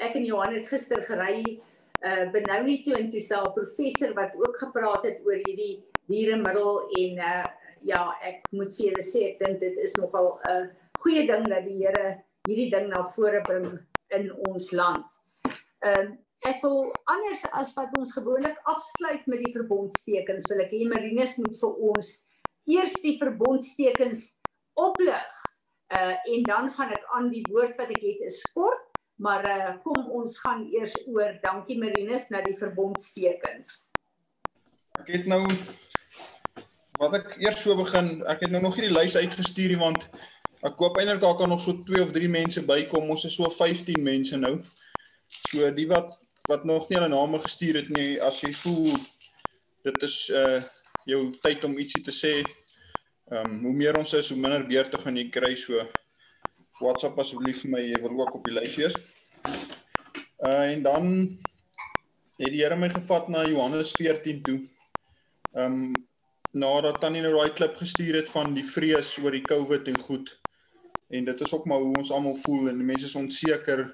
Ek 0.00 0.16
en 0.16 0.24
Johan 0.24 0.56
het 0.56 0.70
gister 0.70 1.04
gery 1.04 1.58
uh 2.04 2.24
benou 2.32 2.62
nie 2.66 2.82
toe 2.84 2.96
en 2.98 3.10
toe 3.10 3.20
sal 3.20 3.52
professor 3.56 4.14
wat 4.14 4.34
ook 4.36 4.56
gepraat 4.60 5.04
het 5.08 5.20
oor 5.24 5.40
hierdie 5.46 5.84
dieremiddel 6.10 6.82
en 7.00 7.22
uh 7.32 7.44
ja, 7.84 8.00
ek 8.24 8.48
moet 8.56 8.72
vir 8.72 8.88
julle 8.88 9.04
sê 9.04 9.24
ek 9.30 9.40
dink 9.42 9.60
dit 9.60 9.80
is 9.84 9.94
nogal 10.00 10.38
'n 10.48 10.52
uh, 10.52 10.66
goeie 11.04 11.26
ding 11.28 11.48
dat 11.52 11.64
die 11.68 11.78
Here 11.82 12.24
hierdie 12.48 12.70
ding 12.72 12.88
na 12.88 13.02
vore 13.14 13.40
bring 13.44 13.66
in 14.16 14.30
ons 14.48 14.72
land. 14.72 15.04
Ehm 15.84 16.12
uh, 16.12 16.20
ek 16.44 16.60
wil 16.60 16.92
anders 17.08 17.40
as 17.56 17.72
wat 17.76 17.92
ons 17.96 18.12
gewoonlik 18.12 18.58
afsluit 18.68 19.22
met 19.32 19.40
die 19.40 19.52
verbondstekens, 19.52 20.48
wil 20.50 20.60
ek 20.60 20.74
hê 20.76 20.82
Marinus 20.88 21.38
moet 21.40 21.56
vir 21.56 21.78
ons 21.90 22.10
eers 22.68 22.96
die 23.04 23.16
verbondstekens 23.20 24.24
oplig. 24.76 25.30
Uh 25.94 26.16
en 26.34 26.44
dan 26.48 26.68
gaan 26.76 26.92
ek 26.92 27.06
aan 27.16 27.30
die 27.32 27.44
woord 27.48 27.78
wat 27.80 27.92
ek 27.96 28.02
het 28.02 28.26
is 28.28 28.42
kort, 28.52 28.83
maar 29.16 29.44
uh 29.46 29.72
kom 29.82 30.10
ons 30.10 30.38
gaan 30.42 30.66
eers 30.72 30.94
oor 31.06 31.38
dankie 31.42 31.78
Marinus 31.78 32.28
na 32.30 32.42
die 32.42 32.56
verbondstekens. 32.58 33.90
Ek 35.00 35.10
het 35.10 35.26
nou 35.30 35.42
wat 36.98 37.16
ek 37.18 37.34
eers 37.42 37.62
so 37.62 37.76
begin, 37.78 38.22
ek 38.30 38.46
het 38.46 38.54
nou 38.54 38.62
nog 38.62 38.76
nie 38.78 38.88
die 38.88 38.96
lys 38.96 39.16
uitgestuur 39.18 39.74
nie 39.74 39.80
want 39.80 40.08
ek 40.64 40.76
koop 40.80 40.98
eintlik 40.98 41.22
daar 41.22 41.36
kan 41.38 41.50
nog 41.52 41.62
so 41.62 41.76
2 41.86 42.06
of 42.06 42.12
3 42.14 42.28
mense 42.30 42.62
bykom. 42.64 43.10
Ons 43.10 43.26
is 43.28 43.36
so 43.36 43.50
15 43.50 44.02
mense 44.02 44.38
nou. 44.40 44.58
So 45.50 45.70
die 45.74 45.88
wat 45.90 46.18
wat 46.48 46.64
nog 46.68 46.90
nie 46.90 46.98
hulle 46.98 47.08
name 47.08 47.38
gestuur 47.40 47.78
het 47.80 47.88
nie, 47.88 48.20
as 48.20 48.42
jy 48.44 48.50
voel 48.52 48.96
dit 49.84 50.02
is 50.04 50.16
uh 50.32 50.62
jou 51.04 51.28
tyd 51.42 51.64
om 51.64 51.76
ietsie 51.78 52.02
te 52.04 52.12
sê. 52.14 52.38
Ehm 53.32 53.50
um, 53.50 53.60
hoe 53.68 53.74
meer 53.76 53.98
ons 53.98 54.12
is, 54.16 54.28
hoe 54.32 54.40
minder 54.40 54.64
beurte 54.68 55.00
gaan 55.00 55.16
jy 55.16 55.28
kry 55.32 55.54
so. 55.56 55.84
WhatsApp 56.80 57.18
asseblief 57.18 57.62
vir 57.62 57.70
my, 57.70 57.82
jy 57.82 58.00
wil 58.02 58.20
ook 58.20 58.34
op 58.34 58.44
die 58.48 58.54
lys 58.54 58.76
wees. 58.80 58.96
Uh 60.44 60.72
en 60.72 60.82
dan 60.82 61.12
het 62.38 62.50
die 62.50 62.62
Here 62.62 62.76
my 62.76 62.88
gevat 62.90 63.28
na 63.28 63.44
Johannes 63.48 63.92
14 63.98 64.42
toe. 64.42 64.60
Ehm 65.54 65.78
um, 65.84 65.92
nadat 66.54 67.00
Tannie 67.02 67.22
nou 67.22 67.32
daai 67.34 67.50
klip 67.50 67.76
gestuur 67.76 68.14
het 68.14 68.30
van 68.30 68.54
die 68.54 68.62
vrees 68.62 69.16
oor 69.18 69.34
die 69.34 69.42
COVID 69.42 69.88
en 69.90 69.98
goed. 70.06 70.28
En 71.10 71.24
dit 71.24 71.40
is 71.40 71.52
ook 71.52 71.64
maar 71.66 71.82
hoe 71.82 71.96
ons 71.98 72.12
almal 72.14 72.36
voel 72.46 72.68
en 72.68 72.86
mense 72.86 73.06
is 73.06 73.18
onseker 73.18 73.90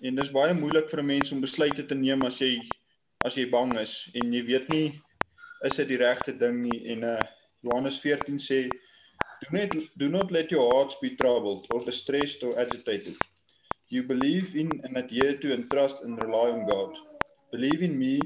En 0.00 0.16
dis 0.16 0.30
baie 0.32 0.54
moeilik 0.56 0.86
vir 0.88 1.00
'n 1.02 1.06
mens 1.06 1.32
om 1.32 1.40
besluite 1.40 1.84
te 1.86 1.94
neem 1.94 2.22
as 2.24 2.38
jy 2.40 2.56
as 3.24 3.34
jy 3.36 3.50
bang 3.50 3.78
is 3.78 4.08
en 4.14 4.32
jy 4.32 4.44
weet 4.44 4.68
nie 4.68 5.02
is 5.68 5.76
dit 5.76 5.88
die 5.88 5.98
regte 6.00 6.32
ding 6.32 6.62
nie 6.62 6.78
en 6.92 7.02
uh 7.04 7.18
Johannes 7.60 7.98
14 8.00 8.38
sê 8.40 8.60
do 9.42 9.56
not 9.56 9.70
do 9.98 10.08
not 10.08 10.30
let 10.30 10.50
your 10.50 10.72
hearts 10.72 10.96
be 11.00 11.16
troubled 11.16 11.66
or 11.70 11.80
distressed 11.80 12.42
or 12.42 12.58
agitated. 12.58 13.16
You 13.88 14.02
believe 14.04 14.54
in 14.56 14.80
and 14.84 14.96
adhere 14.96 15.36
to 15.38 15.52
and 15.52 15.70
trust 15.70 16.02
and 16.04 16.20
rely 16.22 16.50
on 16.50 16.66
God. 16.66 16.96
Believe 17.50 17.82
in 17.82 17.98
me, 17.98 18.20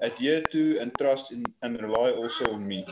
adhere 0.00 0.42
to 0.52 0.78
and 0.80 0.92
trust 0.98 1.32
in 1.32 1.44
and 1.62 1.80
rely 1.80 2.10
also 2.10 2.54
on 2.54 2.66
me. 2.66 2.86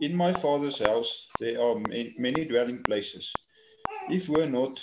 In 0.00 0.16
my 0.16 0.32
Father's 0.32 0.78
house 0.78 1.28
there 1.38 1.60
are 1.60 1.76
many 2.18 2.44
dwelling 2.44 2.82
places. 2.82 3.32
If 4.10 4.28
we're 4.28 4.50
not, 4.50 4.80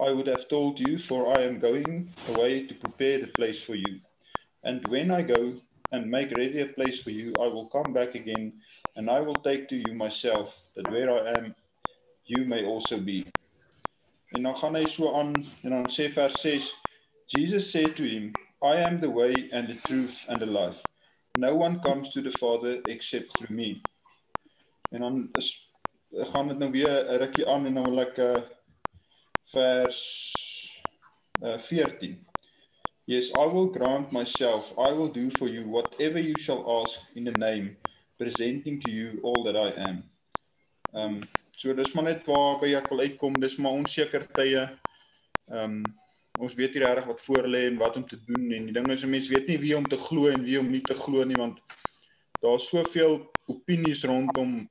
I 0.00 0.12
would 0.12 0.26
have 0.26 0.48
told 0.48 0.80
you, 0.80 0.98
for 0.98 1.32
I 1.36 1.42
am 1.42 1.58
going 1.58 2.12
away 2.28 2.66
to 2.66 2.74
prepare 2.74 3.20
the 3.20 3.28
place 3.28 3.62
for 3.62 3.74
you. 3.74 4.00
And 4.62 4.86
when 4.88 5.10
I 5.10 5.22
go 5.22 5.60
and 5.92 6.10
make 6.10 6.30
ready 6.30 6.60
a 6.60 6.66
place 6.66 7.02
for 7.02 7.10
you, 7.10 7.34
I 7.40 7.46
will 7.46 7.68
come 7.68 7.92
back 7.92 8.14
again, 8.14 8.54
and 8.96 9.10
I 9.10 9.20
will 9.20 9.34
take 9.34 9.68
to 9.68 9.76
you 9.76 9.94
myself, 9.94 10.60
that 10.76 10.90
where 10.90 11.10
I 11.10 11.32
am, 11.38 11.54
you 12.26 12.44
may 12.44 12.64
also 12.64 12.98
be. 12.98 13.26
En 14.34 14.42
dan 14.42 14.56
gaan 14.56 14.74
hy 14.74 14.86
so 14.86 15.14
aan 15.14 15.34
en 15.62 15.70
dan 15.70 15.86
sê 15.86 16.08
vers 16.10 16.40
6 16.40 16.72
Jesus 17.26 17.70
said 17.70 17.94
to 17.96 18.02
him 18.02 18.32
I 18.62 18.82
am 18.82 18.98
the 18.98 19.10
way 19.10 19.48
and 19.52 19.68
the 19.68 19.78
truth 19.86 20.24
and 20.28 20.40
the 20.40 20.46
life 20.46 20.82
no 21.38 21.54
one 21.54 21.78
comes 21.80 22.10
to 22.10 22.20
the 22.20 22.30
father 22.30 22.80
except 22.88 23.38
through 23.38 23.54
me 23.56 23.80
en 24.90 25.00
dan 25.00 25.28
is 25.38 25.52
gaan 26.32 26.48
dit 26.48 26.58
nou 26.58 26.70
weer 26.70 27.06
'n 27.06 27.16
rukkie 27.22 27.46
aan 27.46 27.66
en 27.66 27.74
dan 27.74 27.84
wil 27.84 28.00
ek 28.00 28.18
uh, 28.18 28.42
vers 29.44 30.00
uh, 31.42 31.58
14. 31.58 32.26
Yes, 33.06 33.30
I 33.36 33.46
will 33.46 33.66
grant 33.66 34.12
myself, 34.12 34.72
I 34.78 34.92
will 34.92 35.08
do 35.08 35.30
for 35.30 35.48
you 35.48 35.68
whatever 35.68 36.18
you 36.18 36.34
shall 36.38 36.64
ask 36.82 37.00
in 37.14 37.24
the 37.24 37.36
name, 37.38 37.76
presenting 38.18 38.80
to 38.80 38.90
you 38.90 39.20
all 39.22 39.44
that 39.44 39.56
I 39.56 39.70
am. 39.88 40.02
Um 40.92 41.22
so 41.56 41.74
dis 41.74 41.92
maar 41.94 42.04
net 42.04 42.26
waar 42.26 42.58
by 42.60 42.74
ek 42.74 42.88
wil 42.90 43.04
uitkom, 43.06 43.36
dis 43.40 43.58
maar 43.58 43.76
onseker 43.78 44.26
tye. 44.34 44.68
Um 45.50 45.82
ons 46.42 46.54
weet 46.58 46.74
nie 46.74 46.82
regtig 46.82 47.06
wat 47.06 47.20
voor 47.22 47.46
lê 47.46 47.66
en 47.68 47.76
wat 47.78 47.96
om 47.96 48.06
te 48.08 48.18
doen 48.26 48.50
en 48.56 48.64
die 48.66 48.74
ding 48.74 48.88
is 48.90 49.04
'n 49.04 49.10
mens 49.10 49.28
weet 49.28 49.46
nie 49.48 49.58
wie 49.58 49.76
om 49.76 49.86
te 49.86 49.96
glo 49.96 50.28
en 50.28 50.42
wie 50.42 50.58
om 50.58 50.70
nie 50.70 50.82
te 50.82 50.94
glo 50.94 51.24
nie 51.24 51.38
want 51.38 51.60
daar's 52.42 52.68
soveel 52.68 53.30
opinies 53.46 54.04
rondom 54.04 54.68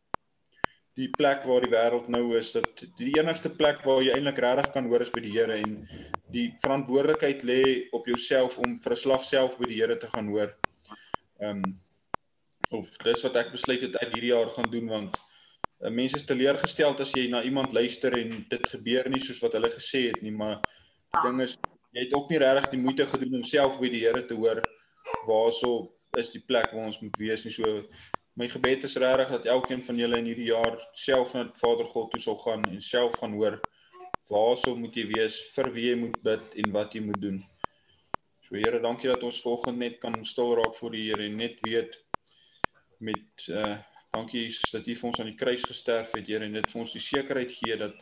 die 1.00 1.10
plek 1.10 1.46
waar 1.50 1.62
die 1.62 1.72
wêreld 1.72 2.10
nou 2.14 2.38
is 2.38 2.52
dat 2.52 2.84
die 3.00 3.14
enigste 3.18 3.50
plek 3.50 3.82
waar 3.86 4.04
jy 4.04 4.14
eintlik 4.14 4.42
regtig 4.44 4.72
kan 4.74 4.86
hoor 4.86 5.02
is 5.02 5.14
by 5.14 5.24
die 5.26 5.32
Here 5.32 5.56
en 5.58 5.88
die 6.34 6.52
verantwoordelikheid 6.62 7.44
lê 7.44 7.62
op 7.92 8.06
jouself 8.06 8.58
om 8.58 8.78
vir 8.78 8.94
'n 8.94 9.02
slag 9.04 9.24
self 9.26 9.58
by 9.58 9.66
die 9.66 9.80
Here 9.82 9.98
te 9.98 10.08
gaan 10.08 10.28
hoor. 10.28 10.54
Ehm 11.40 11.64
um, 11.64 11.80
of 12.74 12.90
dis 13.04 13.24
wat 13.28 13.38
ek 13.42 13.54
besluit 13.54 13.82
het 13.86 13.98
uit 14.00 14.14
hierdie 14.16 14.34
jaar 14.34 14.50
gaan 14.56 14.70
doen 14.72 14.90
want 14.92 15.20
uh, 15.82 15.90
mense 15.90 16.20
is 16.20 16.26
teleurgestel 16.30 16.96
as 17.06 17.14
jy 17.18 17.28
na 17.32 17.44
iemand 17.44 17.74
luister 17.74 18.18
en 18.20 18.34
dit 18.50 18.72
gebeur 18.76 19.10
nie 19.10 19.22
soos 19.24 19.42
wat 19.44 19.58
hulle 19.60 19.72
gesê 19.74 20.08
het 20.10 20.22
nie, 20.26 20.34
maar 20.34 20.60
die 21.14 21.26
ding 21.28 21.44
is 21.46 21.58
jy 21.94 22.08
het 22.08 22.16
ook 22.18 22.32
nie 22.34 22.42
regtig 22.42 22.72
die 22.74 22.82
moeite 22.82 23.08
gedoen 23.08 23.40
om 23.42 23.46
self 23.46 23.78
by 23.82 23.92
die 23.94 24.02
Here 24.06 24.26
te 24.26 24.38
hoor 24.38 24.64
waarso 25.28 25.94
is 26.18 26.34
die 26.34 26.42
plek 26.42 26.74
waar 26.74 26.90
ons 26.90 27.02
moet 27.02 27.18
wees 27.22 27.46
nie 27.46 27.54
so 27.54 27.86
My 28.34 28.48
gebed 28.50 28.84
is 28.84 28.96
regtig 28.98 29.30
dat 29.30 29.46
elkeen 29.46 29.84
van 29.86 30.00
julle 30.02 30.18
in 30.18 30.26
hierdie 30.26 30.48
jaar 30.50 30.80
self 30.98 31.36
na 31.38 31.44
Vader 31.60 31.86
God 31.86 32.08
toe 32.10 32.22
sal 32.22 32.38
gaan 32.42 32.64
en 32.66 32.80
self 32.82 33.20
gaan 33.22 33.36
hoor 33.38 33.60
waarso 34.32 34.74
moet 34.76 34.96
jy 34.98 35.04
wees, 35.12 35.36
vir 35.54 35.70
wie 35.76 35.84
jy 35.92 35.98
moet 36.00 36.16
bid 36.26 36.56
en 36.64 36.72
wat 36.74 36.96
jy 36.98 37.04
moet 37.06 37.20
doen. 37.22 37.38
So 38.48 38.58
Here, 38.58 38.80
dankie 38.82 39.12
dat 39.12 39.22
ons 39.28 39.42
volgende 39.44 39.86
net 39.86 40.00
kan 40.02 40.18
stil 40.26 40.56
raak 40.58 40.74
voor 40.80 40.96
die 40.98 41.04
Here 41.12 41.28
en 41.28 41.38
net 41.38 41.62
weet 41.62 42.00
met 43.04 43.48
uh 43.50 43.78
dankie 44.14 44.44
Jesus 44.44 44.70
dat 44.72 44.88
U 44.88 44.94
vir 44.96 45.08
ons 45.10 45.20
aan 45.20 45.30
die 45.32 45.38
kruis 45.38 45.64
gesterf 45.66 46.12
het, 46.14 46.28
Here, 46.30 46.46
en 46.46 46.54
dit 46.54 46.68
vir 46.70 46.82
ons 46.84 46.92
die 46.94 47.02
sekerheid 47.02 47.52
gee 47.52 47.78
dat 47.82 47.96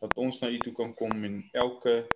dat 0.00 0.14
ons 0.16 0.38
na 0.40 0.48
U 0.48 0.58
toe 0.58 0.72
kan 0.72 0.94
kom 0.96 1.24
en 1.28 1.42
elke 1.52 2.06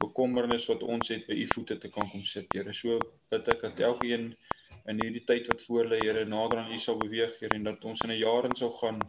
bekommernis 0.00 0.66
wat 0.68 0.82
ons 0.84 1.08
het 1.12 1.24
by 1.28 1.38
U 1.40 1.46
voete 1.54 1.78
te 1.80 1.88
kan 1.88 2.08
kom 2.10 2.20
sit, 2.28 2.48
Here. 2.52 2.74
So 2.76 2.98
bid 3.32 3.48
ek 3.48 3.64
dat 3.64 3.80
elkeen 3.88 4.34
in 4.88 5.00
hierdie 5.00 5.24
tyd 5.24 5.48
wat 5.48 5.64
voor 5.64 5.88
lê, 5.92 6.02
Here, 6.04 6.26
nader 6.28 6.60
aan 6.60 6.74
U 6.74 6.78
sal 6.78 7.00
beweeg, 7.00 7.38
Here, 7.40 7.56
en 7.56 7.64
dat 7.70 7.84
ons 7.88 8.04
in 8.04 8.12
'n 8.12 8.20
jaar 8.20 8.48
in 8.50 8.56
sal 8.56 8.74
gaan 8.76 9.00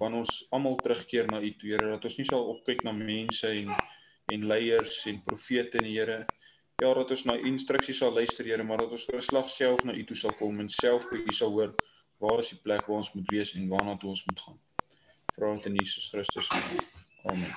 wanneer 0.00 0.24
ons 0.24 0.46
almal 0.50 0.76
terugkeer 0.76 1.28
na 1.28 1.42
U 1.42 1.50
toe, 1.60 1.70
Here, 1.74 1.90
dat 1.90 2.04
ons 2.04 2.16
nie 2.16 2.28
sal 2.28 2.48
opkyk 2.54 2.84
na 2.84 2.92
mense 2.92 3.48
en 3.48 3.76
en 4.32 4.42
leiers 4.44 5.06
en 5.06 5.22
profete 5.24 5.84
nie, 5.84 5.98
Here. 5.98 6.24
Ja, 6.80 6.94
dat 6.94 7.10
ons 7.10 7.24
na 7.24 7.36
U 7.36 7.44
instruksies 7.44 7.98
sal 7.98 8.12
luister, 8.12 8.44
Here, 8.44 8.64
maar 8.64 8.78
dat 8.78 8.96
ons 8.96 9.04
vir 9.04 9.20
'n 9.20 9.28
slag 9.28 9.50
self 9.50 9.84
na 9.84 9.92
U 9.92 10.04
toe 10.04 10.16
sal 10.16 10.32
kom 10.32 10.60
en 10.60 10.68
self 10.68 11.04
by 11.10 11.20
U 11.28 11.32
sal 11.32 11.50
hoor 11.50 11.76
waar 12.18 12.38
is 12.38 12.48
die 12.48 12.58
plek 12.58 12.86
waar 12.86 12.96
ons 12.96 13.12
moet 13.12 13.30
wees 13.30 13.54
en 13.54 13.68
waarna 13.68 13.96
toe 13.96 14.10
ons 14.10 14.24
moet 14.24 14.40
gaan. 14.40 14.60
Vra 15.34 15.54
dit 15.54 15.66
in 15.70 15.74
Jesus 15.74 16.08
Christus 16.10 16.48
naam. 16.48 16.78
Amen. 17.22 17.52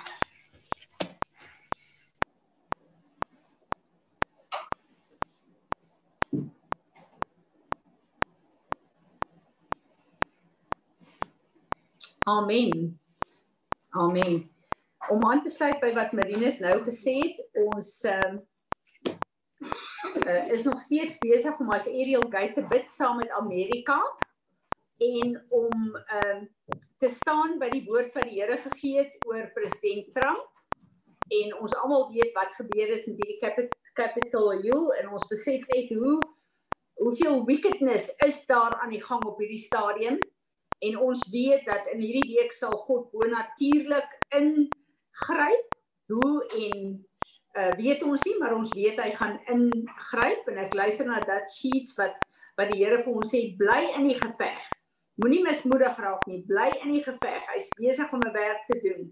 Amen. 12.23 12.99
Amen. 13.89 14.49
Om 15.09 15.25
aan 15.25 15.41
te 15.41 15.49
sluit 15.49 15.79
by 15.81 15.89
wat 15.97 16.13
Marinus 16.13 16.59
nou 16.61 16.77
gesê 16.85 17.17
het, 17.17 17.39
ons 17.73 17.89
uh, 18.05 18.35
uh, 20.21 20.51
is 20.53 20.63
nog 20.63 20.79
steeds 20.79 21.17
besig 21.19 21.57
om 21.59 21.73
as 21.73 21.89
Ariel 21.89 22.27
Gate 22.29 22.53
te 22.53 22.67
bid 22.69 22.91
saam 22.93 23.17
met 23.17 23.33
Amerika 23.41 23.97
en 25.01 25.45
om 25.49 25.95
ehm 25.95 26.37
uh, 26.37 26.47
te 26.97 27.09
staan 27.09 27.57
by 27.59 27.67
die 27.73 27.83
woord 27.87 28.13
wat 28.13 28.27
die 28.29 28.37
Here 28.37 28.57
gegee 28.61 28.99
het 29.01 29.15
oor 29.25 29.47
president 29.55 30.13
Trump. 30.13 30.47
En 31.33 31.55
ons 31.57 31.73
almal 31.81 32.11
weet 32.13 32.33
wat 32.37 32.53
gebeur 32.55 32.91
het 32.95 33.07
met 33.07 33.17
die 33.17 33.39
Capitol 33.97 34.51
Hill 34.61 34.91
en 34.99 35.09
ons 35.09 35.27
besef 35.29 35.65
net 35.73 35.89
hoe 35.97 36.19
hoeveel 37.01 37.45
wickedness 37.45 38.11
is 38.25 38.43
daar 38.45 38.77
aan 38.77 38.93
die 38.93 39.01
gang 39.01 39.25
op 39.25 39.39
hierdie 39.41 39.61
stadium. 39.61 40.19
En 40.79 40.97
ons 40.97 41.23
weet 41.33 41.65
dat 41.65 41.87
in 41.93 42.03
hierdie 42.03 42.35
week 42.35 42.53
sal 42.53 42.77
God 42.85 43.09
bonatuurlik 43.11 44.11
ingryp. 44.37 45.79
Hoe 46.11 46.35
en 46.45 46.77
uh, 47.57 47.71
weet 47.79 48.03
ons 48.03 48.21
nie 48.27 48.35
maar 48.37 48.53
ons 48.55 48.73
weet 48.75 49.01
hy 49.01 49.09
gaan 49.17 49.39
ingryp. 49.49 50.45
En 50.51 50.61
ek 50.67 50.77
luister 50.77 51.09
na 51.09 51.23
dat 51.25 51.49
sheets 51.49 51.97
wat 51.97 52.21
wat 52.59 52.69
die 52.69 52.83
Here 52.83 53.01
vir 53.01 53.17
ons 53.17 53.33
sê 53.33 53.47
bly 53.57 53.81
in 53.95 54.11
die 54.11 54.19
geveg 54.19 54.69
moenie 55.21 55.43
mismoedig 55.45 55.97
raak 55.97 56.25
nie. 56.29 56.43
Bly 56.47 56.69
in 56.83 56.93
die 56.95 57.03
geveg. 57.05 57.43
Hy's 57.53 57.69
besig 57.77 58.13
om 58.13 58.21
'n 58.25 58.33
werk 58.33 58.65
te 58.67 58.79
doen. 58.85 59.03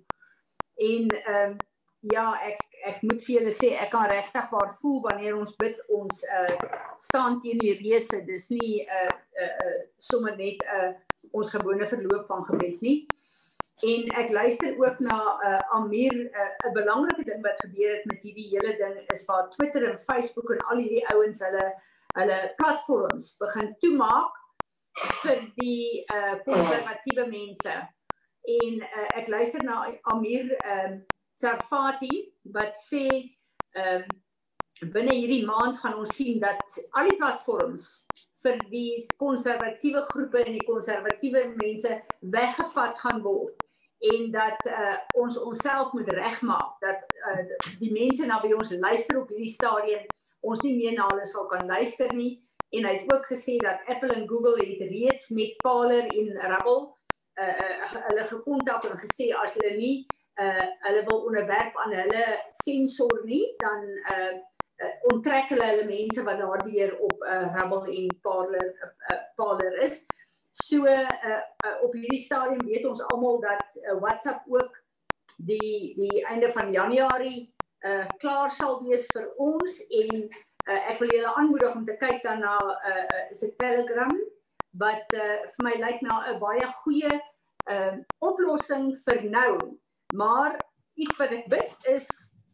En 0.75 1.07
ehm 1.07 1.51
uh, 1.51 1.57
ja 1.99 2.25
ek 2.47 2.61
ek 2.87 3.01
moet 3.03 3.23
vir 3.23 3.35
julle 3.35 3.51
sê 3.51 3.73
ek 3.75 3.91
kan 3.91 4.07
regtig 4.07 4.51
waar 4.53 4.71
voel 4.81 5.01
wanneer 5.03 5.35
ons 5.35 5.55
bid 5.59 5.81
ons 5.91 6.23
uh, 6.23 6.55
staan 6.97 7.39
teen 7.43 7.59
die 7.59 7.75
reëse. 7.75 8.23
Dis 8.25 8.49
nie 8.49 8.83
'n 8.83 8.87
uh, 8.87 9.13
uh, 9.43 9.53
uh, 9.65 9.79
sommer 9.97 10.35
net 10.37 10.63
'n 10.63 10.75
uh, 10.77 10.91
ons 11.31 11.51
gewone 11.51 11.87
verloop 11.87 12.25
van 12.25 12.45
gebed 12.45 12.81
nie. 12.81 13.07
En 13.79 14.07
ek 14.21 14.31
luister 14.31 14.75
ook 14.79 14.99
na 14.99 15.17
'n 15.19 15.51
uh, 15.51 15.75
Amir 15.75 16.15
'n 16.15 16.31
uh, 16.67 16.73
belangrike 16.73 17.23
ding 17.23 17.41
wat 17.43 17.61
gebeur 17.65 17.95
het 17.95 18.05
met 18.05 18.23
hierdie 18.23 18.49
hele 18.53 18.73
ding 18.77 18.95
is 19.11 19.25
waar 19.25 19.49
Twitter 19.49 19.89
en 19.91 19.99
Facebook 19.99 20.49
en 20.49 20.65
al 20.71 20.77
hierdie 20.77 21.07
ouens 21.13 21.39
hulle 21.39 21.67
hulle 22.17 22.53
platforms 22.57 23.37
begin 23.37 23.75
toemaak 23.79 24.38
vir 25.23 25.45
die 25.57 26.05
uh 26.13 26.35
konservatiewe 26.45 27.27
mense. 27.31 27.75
En 28.49 28.81
uh, 28.81 29.07
ek 29.19 29.27
luister 29.27 29.63
na 29.63 29.85
Amir 30.13 30.55
ehm 30.59 30.99
uh, 30.99 31.17
Sarfati 31.39 32.25
wat 32.55 32.75
sê 32.79 33.05
ehm 33.75 34.03
uh, 34.03 34.89
binne 34.93 35.11
hierdie 35.11 35.45
maand 35.45 35.79
gaan 35.79 35.97
ons 35.99 36.15
sien 36.15 36.39
dat 36.39 36.63
al 36.95 37.09
die 37.09 37.17
platforms 37.19 37.87
vir 38.43 38.59
die 38.71 38.95
konservatiewe 39.19 40.03
groepe 40.11 40.43
en 40.45 40.55
die 40.55 40.67
konservatiewe 40.67 41.49
mense 41.59 41.97
weggevat 42.35 42.99
gaan 43.03 43.19
word 43.25 43.65
en 43.99 44.29
dat 44.31 44.69
uh, 44.71 44.95
ons 45.19 45.39
onsself 45.43 45.91
moet 45.93 46.07
regmaak 46.15 46.79
dat 46.79 47.03
uh, 47.27 47.41
die 47.81 47.91
mense 47.91 48.25
na 48.25 48.39
wie 48.43 48.55
ons 48.55 48.71
luister 48.71 49.19
op 49.19 49.33
hierdie 49.33 49.51
stadium 49.51 50.05
ons 50.39 50.63
nie 50.63 50.77
meer 50.77 50.95
na 50.95 51.09
hulle 51.11 51.27
sal 51.27 51.49
kan 51.51 51.67
luister 51.67 52.13
nie 52.15 52.37
en 52.69 52.85
hy 52.85 52.93
het 52.99 53.13
ook 53.13 53.25
gesê 53.31 53.57
dat 53.57 53.85
Apple 53.85 54.13
en 54.13 54.27
Google 54.29 54.57
het 54.61 54.81
reeds 54.91 55.29
met 55.29 55.57
Parler 55.63 56.05
en 56.05 56.29
Rubble 56.53 56.81
uh, 57.39 57.47
uh, 57.47 57.95
hulle 58.09 58.23
gekontak 58.23 58.85
en 58.89 58.99
gesê 59.01 59.31
as 59.43 59.57
hulle 59.57 59.75
nie 59.77 59.95
uh, 60.41 60.67
hulle 60.85 61.03
wil 61.09 61.25
onderwerp 61.25 61.77
aan 61.83 61.95
hulle 61.97 62.25
sensor 62.63 63.21
nie 63.25 63.43
dan 63.63 63.85
uh, 64.13 64.33
uh, 64.83 64.93
onttrek 65.13 65.51
hulle 65.53 65.69
hulle 65.71 65.87
mense 65.89 66.23
wat 66.27 66.41
daardeur 66.41 66.95
op 67.09 67.25
uh, 67.25 67.45
Rubble 67.55 67.95
en 67.95 68.13
Parler 68.21 68.67
uh, 68.69 68.91
uh, 69.11 69.21
Parler 69.35 69.81
is. 69.87 70.05
So 70.51 70.85
uh, 70.85 71.05
uh 71.29 71.75
op 71.85 71.93
hierdie 71.93 72.19
stadium 72.19 72.65
weet 72.67 72.85
ons 72.85 73.01
almal 73.13 73.39
dat 73.43 73.77
uh, 73.83 73.99
WhatsApp 74.01 74.47
ook 74.47 74.75
die 75.37 75.93
die 75.95 76.25
einde 76.25 76.51
van 76.51 76.73
Januarie 76.73 77.47
uh 77.87 78.05
klaar 78.19 78.51
sal 78.51 78.81
wees 78.83 79.05
vir 79.13 79.29
ons 79.39 79.77
en 80.01 80.25
uh, 80.69 80.81
ek 80.91 81.01
wil 81.01 81.13
julle 81.13 81.33
aanmoedig 81.35 81.75
om 81.75 81.85
te 81.85 81.97
kyk 82.01 82.23
dan 82.23 82.43
na 82.45 82.55
uh 82.61 83.21
se 83.35 83.51
Telegram 83.61 84.13
wat 84.81 85.15
uh 85.17 85.37
vir 85.53 85.65
my 85.65 85.75
lyk 85.83 86.01
na 86.05 86.19
'n 86.31 86.39
baie 86.39 86.67
goeie 86.83 87.13
uh 87.75 87.95
oplossing 88.31 88.91
vir 89.05 89.23
nou. 89.29 89.53
Maar 90.13 90.59
iets 90.95 91.17
wat 91.17 91.31
ek 91.31 91.49
bid 91.49 91.89
is 91.95 92.07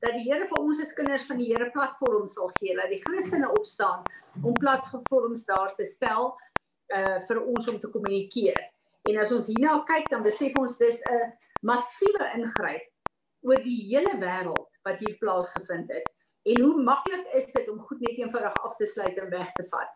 dat 0.04 0.14
die 0.14 0.26
Here 0.28 0.48
vir 0.48 0.60
ons 0.60 0.82
as 0.82 0.94
kinders 0.94 1.28
van 1.28 1.38
die 1.38 1.52
Here 1.52 1.72
platforms 1.72 2.36
sal 2.38 2.52
gee, 2.60 2.76
dat 2.76 2.90
die 2.90 3.02
Christene 3.04 3.52
opstaan 3.52 4.04
om 4.44 4.54
platforms 4.54 5.46
daar 5.46 5.76
te 5.76 5.86
stel 5.86 6.36
uh 6.96 7.20
vir 7.28 7.44
ons 7.44 7.68
om 7.68 7.80
te 7.80 7.90
kommunikeer. 7.90 8.60
En 9.10 9.18
as 9.22 9.32
ons 9.32 9.48
hierna 9.48 9.80
kyk 9.86 10.10
dan 10.10 10.24
besef 10.24 10.56
ons 10.60 10.78
dis 10.78 11.02
'n 11.12 11.34
massiewe 11.62 12.26
ingryp 12.38 12.92
oor 13.46 13.62
die 13.64 13.80
hele 13.90 14.18
wêreld 14.22 14.70
wat 14.86 15.00
hier 15.00 15.18
plaasgevind 15.18 15.92
het. 15.92 16.15
En 16.46 16.62
hoe 16.62 16.82
maklik 16.84 17.28
is 17.38 17.48
dit 17.54 17.70
om 17.70 17.80
goed 17.88 18.02
net 18.06 18.20
eenvoudig 18.22 18.58
af 18.68 18.76
te 18.78 18.86
sluit 18.86 19.18
en 19.18 19.30
weg 19.34 19.52
te 19.58 19.66
vat. 19.72 19.92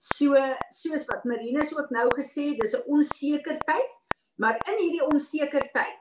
So 0.00 0.38
soos 0.72 1.06
wat 1.10 1.26
Marinus 1.28 1.74
ook 1.76 1.90
nou 1.92 2.08
gesê, 2.16 2.56
dis 2.56 2.76
'n 2.76 2.86
onseker 2.86 3.58
tyd, 3.68 3.92
maar 4.36 4.56
in 4.66 4.78
hierdie 4.78 5.06
onseker 5.12 5.70
tyd 5.72 5.98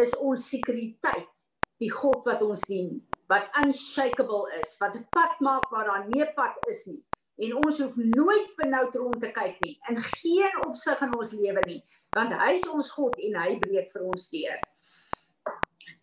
is 0.00 0.16
ons 0.16 0.48
sekuriteit 0.48 1.46
die 1.78 1.90
God 1.90 2.24
wat 2.24 2.42
ons 2.42 2.60
dien, 2.60 3.02
wat 3.28 3.48
unshakable 3.64 4.48
is, 4.60 4.78
wat 4.80 4.96
'n 4.96 5.06
pad 5.10 5.40
maak 5.40 5.68
waar 5.70 5.84
daar 5.84 6.06
nie 6.08 6.26
pad 6.34 6.56
is 6.68 6.86
nie 6.86 7.04
en 7.42 7.56
ons 7.64 7.80
hoef 7.80 7.96
nooit 7.96 8.54
benoud 8.56 8.94
rond 8.96 9.20
te 9.20 9.30
kyk 9.34 9.58
nie 9.64 9.74
in 9.90 9.98
geen 10.04 10.58
opsig 10.66 11.00
in 11.06 11.14
ons 11.16 11.32
lewe 11.38 11.64
nie 11.66 11.80
want 12.16 12.34
hy 12.36 12.52
is 12.58 12.68
ons 12.68 12.90
God 12.92 13.16
en 13.26 13.38
hy 13.40 13.54
breek 13.56 13.88
vir 13.94 14.02
ons 14.04 14.26
deur. 14.28 14.58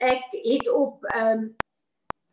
Ek 0.01 0.23
het 0.33 0.69
op 0.73 1.05
ehm 1.13 1.43
um, 1.43 1.43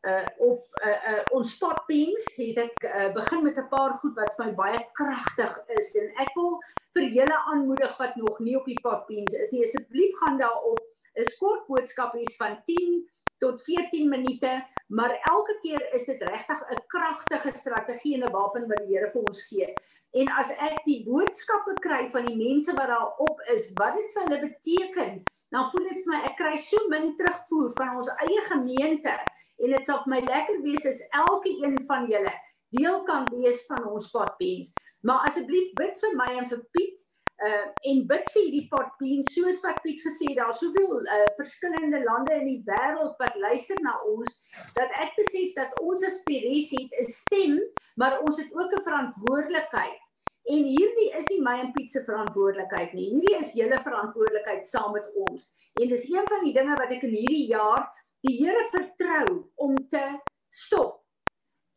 uh 0.07 0.27
op 0.49 0.67
uh, 0.85 0.99
uh 1.11 1.23
ons 1.39 1.55
spotbeans 1.57 2.27
het 2.37 2.59
ek 2.67 2.85
uh, 2.87 3.09
begin 3.15 3.43
met 3.43 3.59
'n 3.59 3.69
paar 3.69 3.97
goed 4.03 4.15
wat 4.15 4.35
vir 4.37 4.47
my 4.47 4.55
baie 4.63 4.83
kragtig 4.93 5.59
is 5.79 5.95
en 6.03 6.07
ek 6.25 6.31
wil 6.35 6.61
vir 6.95 7.09
julle 7.19 7.39
aanmoedig 7.53 7.97
wat 7.99 8.17
nog 8.17 8.39
nie 8.39 8.57
op 8.57 8.65
die 8.71 8.79
spotbeans 8.79 9.35
is 9.45 9.51
nie 9.51 9.65
asseblief 9.67 10.15
gaan 10.23 10.39
daarop 10.39 10.81
'n 11.17 11.37
kort 11.39 11.67
boodskapies 11.67 12.37
van 12.37 12.63
10 12.65 13.05
tot 13.39 13.63
14 13.63 14.09
minute 14.09 14.53
maar 14.89 15.19
elke 15.31 15.59
keer 15.61 15.93
is 15.93 16.05
dit 16.05 16.23
regtig 16.23 16.61
'n 16.71 16.87
kragtige 16.87 17.51
strategie 17.51 18.15
en 18.15 18.29
'n 18.29 18.33
wapen 18.33 18.69
wat 18.69 18.79
die 18.79 18.97
Here 18.97 19.11
vir 19.11 19.23
ons 19.23 19.47
gee. 19.47 19.75
En 20.11 20.29
as 20.29 20.51
ek 20.51 20.85
die 20.85 21.05
boodskappe 21.05 21.75
kry 21.75 22.09
van 22.09 22.25
die 22.25 22.37
mense 22.37 22.73
wat 22.75 22.87
daar 22.87 23.17
op 23.17 23.41
is, 23.41 23.73
wat 23.75 23.95
dit 23.95 24.13
vir 24.13 24.23
hulle 24.23 24.41
beteken, 24.41 25.23
dan 25.49 25.67
voel 25.71 25.83
dit 25.83 26.03
vir 26.05 26.13
my 26.13 26.21
ek 26.25 26.37
kry 26.37 26.57
so 26.57 26.89
min 26.89 27.17
terugvoer 27.17 27.73
van 27.73 27.97
ons 27.97 28.09
eie 28.09 28.41
gemeente 28.41 29.15
en 29.63 29.75
dit 29.77 29.89
sal 29.89 30.03
vir 30.05 30.13
my 30.15 30.21
lekker 30.27 30.63
wees 30.65 30.87
as 30.87 31.03
elke 31.25 31.53
een 31.63 31.79
van 31.89 32.09
julle 32.11 32.33
deel 32.77 33.03
kan 33.09 33.27
wees 33.33 33.65
van 33.67 33.85
ons 33.89 34.11
padpies. 34.11 34.73
Maar 35.07 35.29
asseblief 35.29 35.73
bid 35.79 36.01
vir 36.03 36.17
my 36.19 36.33
en 36.41 36.49
vir 36.51 36.65
Piet 36.75 37.05
uh 37.47 37.65
en 37.91 37.99
bid 38.09 38.29
vir 38.33 38.43
hierdie 38.47 38.69
potpien 38.71 39.25
soos 39.29 39.59
wat 39.65 39.83
Piet 39.85 40.01
gesê 40.01 40.33
daar 40.39 40.55
soveel 40.57 41.03
uh 41.05 41.27
verskillende 41.37 42.01
lande 42.05 42.33
in 42.41 42.47
die 42.49 42.63
wêreld 42.65 43.13
wat 43.21 43.37
luister 43.37 43.77
na 43.85 43.93
ons 44.09 44.39
dat 44.79 44.95
ek 45.05 45.13
besef 45.19 45.53
dat 45.59 45.77
ons 45.83 46.05
as 46.09 46.23
Pires 46.25 46.73
het 46.73 46.97
'n 46.97 47.11
stem 47.13 47.59
maar 48.01 48.21
ons 48.25 48.41
het 48.41 48.49
ook 48.57 48.73
'n 48.73 48.87
verantwoordelikheid. 48.89 50.03
En 50.47 50.63
hierdie 50.65 51.11
is 51.19 51.27
nie 51.27 51.43
my 51.43 51.59
en 51.61 51.73
Piet 51.75 51.91
se 51.91 52.05
verantwoordelikheid 52.07 52.93
nie. 52.95 53.11
Hierdie 53.11 53.39
is 53.39 53.53
julle 53.53 53.79
verantwoordelikheid 53.83 54.67
saam 54.67 54.93
met 54.93 55.09
ons. 55.29 55.53
En 55.81 55.89
dis 55.89 56.09
een 56.09 56.27
van 56.33 56.45
die 56.45 56.53
dinge 56.55 56.77
wat 56.79 56.93
ek 56.95 57.03
in 57.03 57.17
hierdie 57.19 57.49
jaar 57.51 57.91
die 58.27 58.37
Here 58.43 58.67
vertrou 58.75 59.29
om 59.55 59.77
te 59.89 60.05
stop 60.51 61.03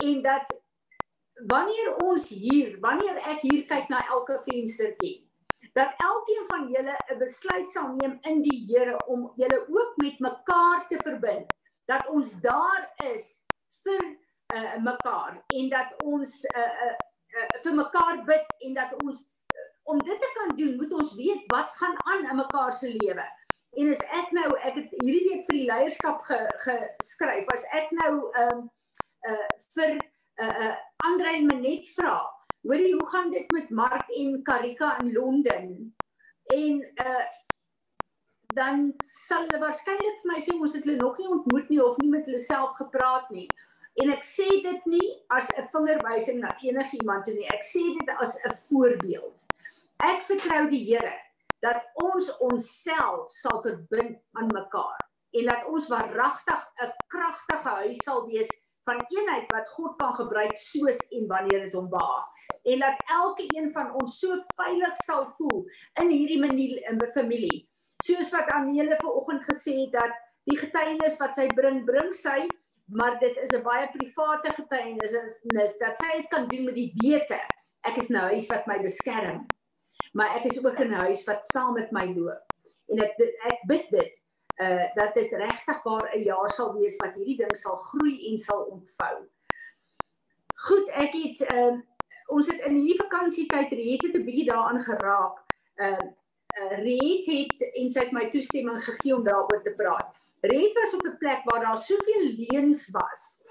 en 0.03 0.21
dat 0.25 0.51
wanneer 1.49 1.95
ons 2.03 2.29
hier 2.29 2.77
wanneer 2.83 3.21
ek 3.31 3.43
hier 3.47 3.65
kyk 3.69 3.89
na 3.91 4.03
elke 4.11 4.39
venstertjie 4.49 5.29
dat 5.73 5.93
elkeen 5.97 6.45
van 6.47 6.67
julle 6.73 6.95
'n 7.13 7.17
besluit 7.17 7.71
sal 7.71 7.93
neem 7.95 8.17
in 8.21 8.41
die 8.41 8.65
Here 8.67 9.05
om 9.05 9.31
julle 9.35 9.59
ook 9.67 9.93
met 9.97 10.19
mekaar 10.19 10.87
te 10.87 10.97
verbind. 11.03 11.53
Dat 11.85 12.07
ons 12.07 12.41
daar 12.41 12.93
is 13.13 13.43
vir 13.83 14.03
uh, 14.55 14.75
mekaar 14.77 15.43
en 15.47 15.69
dat 15.69 16.03
ons 16.03 16.45
uh, 16.55 16.73
uh, 16.85 16.95
uh, 17.37 17.47
vir 17.63 17.75
mekaar 17.75 18.23
bid 18.25 18.45
en 18.59 18.73
dat 18.73 19.03
ons 19.03 19.21
uh, 19.21 19.67
om 19.83 19.99
dit 19.99 20.19
te 20.19 20.31
kan 20.37 20.55
doen 20.57 20.75
moet 20.75 20.93
ons 20.93 21.15
weet 21.15 21.43
wat 21.53 21.71
gaan 21.71 21.95
aan 22.11 22.29
in 22.29 22.35
mekaar 22.35 22.73
se 22.73 22.89
lewe 22.93 23.25
en 23.77 23.89
as 23.93 24.01
ek 24.21 24.31
nou 24.31 24.49
ek 24.57 24.75
het 24.75 24.97
hierdie 25.01 25.27
week 25.29 25.45
vir 25.47 25.57
die 25.57 25.67
leierskap 25.69 26.23
ge, 26.25 26.39
geskryf 26.65 27.53
as 27.53 27.65
ek 27.73 27.91
nou 27.91 28.13
um, 28.43 28.65
uh, 29.27 29.47
vir 29.75 29.95
uh, 30.41 30.49
uh, 30.49 30.75
Andre 31.05 31.35
en 31.37 31.47
Manet 31.47 31.87
vra 31.95 32.17
hoorie 32.67 32.93
hoe 32.93 33.07
gaan 33.07 33.29
dit 33.31 33.51
met 33.51 33.69
Mark 33.69 34.09
en 34.09 34.43
Karika 34.43 34.99
in 34.99 35.13
Londen? 35.13 35.95
En 36.45 36.81
uh 37.05 37.27
dan 38.53 38.93
sal 39.05 39.43
hulle 39.45 39.59
waarskynlik 39.61 40.15
vir 40.21 40.31
my 40.31 40.39
sê 40.41 40.55
ons 40.57 40.73
het 40.73 40.85
hulle 40.87 40.97
nog 40.97 41.19
nie 41.21 41.27
ontmoet 41.29 41.67
nie 41.69 41.83
of 41.85 41.99
nie 42.01 42.09
met 42.09 42.25
hulle 42.25 42.39
self 42.41 42.71
gepraat 42.79 43.27
nie. 43.29 43.45
En 44.01 44.09
ek 44.09 44.25
sê 44.25 44.47
dit 44.65 44.87
nie 44.89 45.09
as 45.37 45.51
'n 45.53 45.67
vingerwysing 45.73 46.39
na 46.41 46.55
enigiemand 46.57 47.25
toe 47.25 47.33
nie. 47.33 47.45
Ek 47.53 47.61
sê 47.61 47.83
dit 47.99 48.09
as 48.17 48.33
'n 48.41 48.55
voorbeeld. 48.69 49.45
Ek 50.01 50.23
vertrou 50.23 50.65
die 50.69 50.81
Here 50.85 51.13
dat 51.59 51.85
ons 51.93 52.37
onsself 52.37 53.29
sal 53.31 53.61
verbind 53.61 54.17
aan 54.31 54.51
mekaar 54.53 54.99
en 55.39 55.45
dat 55.45 55.65
ons 55.67 55.87
waaragtig 55.87 56.61
'n 56.85 56.93
kragtige 57.07 57.69
huis 57.81 57.97
sal 58.03 58.25
wees 58.25 58.49
van 58.87 59.05
eenheid 59.07 59.51
wat 59.53 59.69
God 59.69 59.95
kan 59.97 60.13
gebruik 60.15 60.57
soos 60.57 60.97
en 61.09 61.27
wanneer 61.27 61.59
dit 61.67 61.73
hom 61.73 61.89
behaag 61.89 62.27
en 62.63 62.79
dat 62.79 63.03
elke 63.05 63.43
een 63.47 63.71
van 63.71 63.93
ons 64.01 64.19
so 64.19 64.37
veilig 64.55 64.95
sal 65.05 65.27
voel 65.37 65.65
in 66.01 66.09
hierdie 66.09 66.39
manier 66.39 66.89
in 66.89 66.97
'n 66.97 67.11
familie. 67.11 67.67
Soos 68.03 68.31
wat 68.31 68.49
Anele 68.49 68.95
vanoggend 68.95 69.43
gesê 69.43 69.73
het 69.83 69.91
dat 69.91 70.13
die 70.43 70.57
getuienis 70.57 71.17
wat 71.17 71.35
sy 71.35 71.47
bring, 71.47 71.85
bring 71.85 72.13
sy, 72.13 72.47
maar 72.85 73.19
dit 73.19 73.37
is 73.37 73.51
'n 73.55 73.63
baie 73.63 73.87
private 73.91 74.53
getuienis 74.53 75.13
is 75.13 75.77
dat 75.77 75.99
sy 75.99 76.17
dit 76.17 76.27
kan 76.27 76.47
doen 76.47 76.65
met 76.65 76.75
die 76.75 76.93
wete 76.95 77.39
ek 77.81 77.97
is 77.97 78.09
nou 78.09 78.23
huis 78.33 78.47
wat 78.47 78.67
my 78.67 78.79
beskerm. 78.83 79.45
Maar 80.11 80.35
ek 80.35 80.43
is 80.43 80.65
ook 80.65 80.79
'n 80.79 80.91
huis 80.91 81.23
wat 81.23 81.45
saam 81.45 81.73
met 81.73 81.91
my 81.91 82.13
loop. 82.15 82.45
En 82.87 82.97
ek 82.97 83.13
ek 83.51 83.61
bid 83.67 83.89
dit 83.89 84.27
uh 84.61 84.85
dat 84.93 85.13
dit 85.13 85.31
regtig 85.31 85.83
waar 85.83 86.15
'n 86.15 86.23
jaar 86.23 86.49
sal 86.49 86.73
wees 86.73 86.95
wat 86.95 87.13
hierdie 87.13 87.37
ding 87.37 87.55
sal 87.55 87.75
groei 87.75 88.31
en 88.31 88.37
sal 88.37 88.61
ontvou. 88.63 89.29
Goed, 90.55 90.87
ek 90.89 91.13
het 91.13 91.41
ehm 91.41 91.73
uh, 91.73 91.81
ons 92.27 92.47
het 92.47 92.59
in 92.61 92.75
hierdie 92.75 93.01
vakansietyd 93.01 93.71
Riet 93.71 94.01
het 94.01 94.15
'n 94.15 94.25
bietjie 94.25 94.45
daaraan 94.45 94.79
geraak. 94.79 95.37
Ehm 95.75 95.93
uh, 95.93 96.09
uh, 96.59 96.83
Riet 96.83 97.25
het 97.25 97.73
en 97.73 97.89
sy 97.89 97.99
het 97.99 98.11
my 98.11 98.29
toestemming 98.29 98.83
gegee 98.83 99.15
om 99.15 99.23
daaroor 99.23 99.61
te 99.63 99.73
praat. 99.77 100.15
Riet 100.41 100.73
was 100.73 100.93
op 100.93 101.05
'n 101.05 101.17
plek 101.17 101.41
waar 101.43 101.61
daar 101.61 101.77
soveel 101.77 102.23
leuns 102.37 102.89
was 102.91 103.43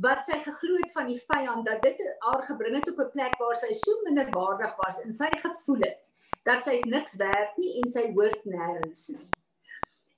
wat 0.00 0.24
sy 0.24 0.38
geglo 0.40 0.76
het 0.80 0.92
van 0.92 1.06
die 1.06 1.20
vyand 1.20 1.66
dat 1.66 1.82
dit 1.82 1.98
haar 2.24 2.42
gebring 2.48 2.74
het 2.78 2.88
op 2.88 2.98
'n 2.98 3.10
plek 3.12 3.34
waar 3.38 3.56
sy 3.56 3.72
so 3.72 4.02
minderwaardig 4.04 4.76
was 4.76 5.00
en 5.00 5.12
sy 5.12 5.28
gevoel 5.30 5.82
het 5.84 6.12
dat 6.44 6.62
sy's 6.62 6.84
niks 6.84 7.16
werd 7.16 7.56
nie 7.56 7.80
en 7.82 7.90
sy 7.90 8.12
hoort 8.12 8.44
nêrens 8.44 9.08
nie. 9.14 9.28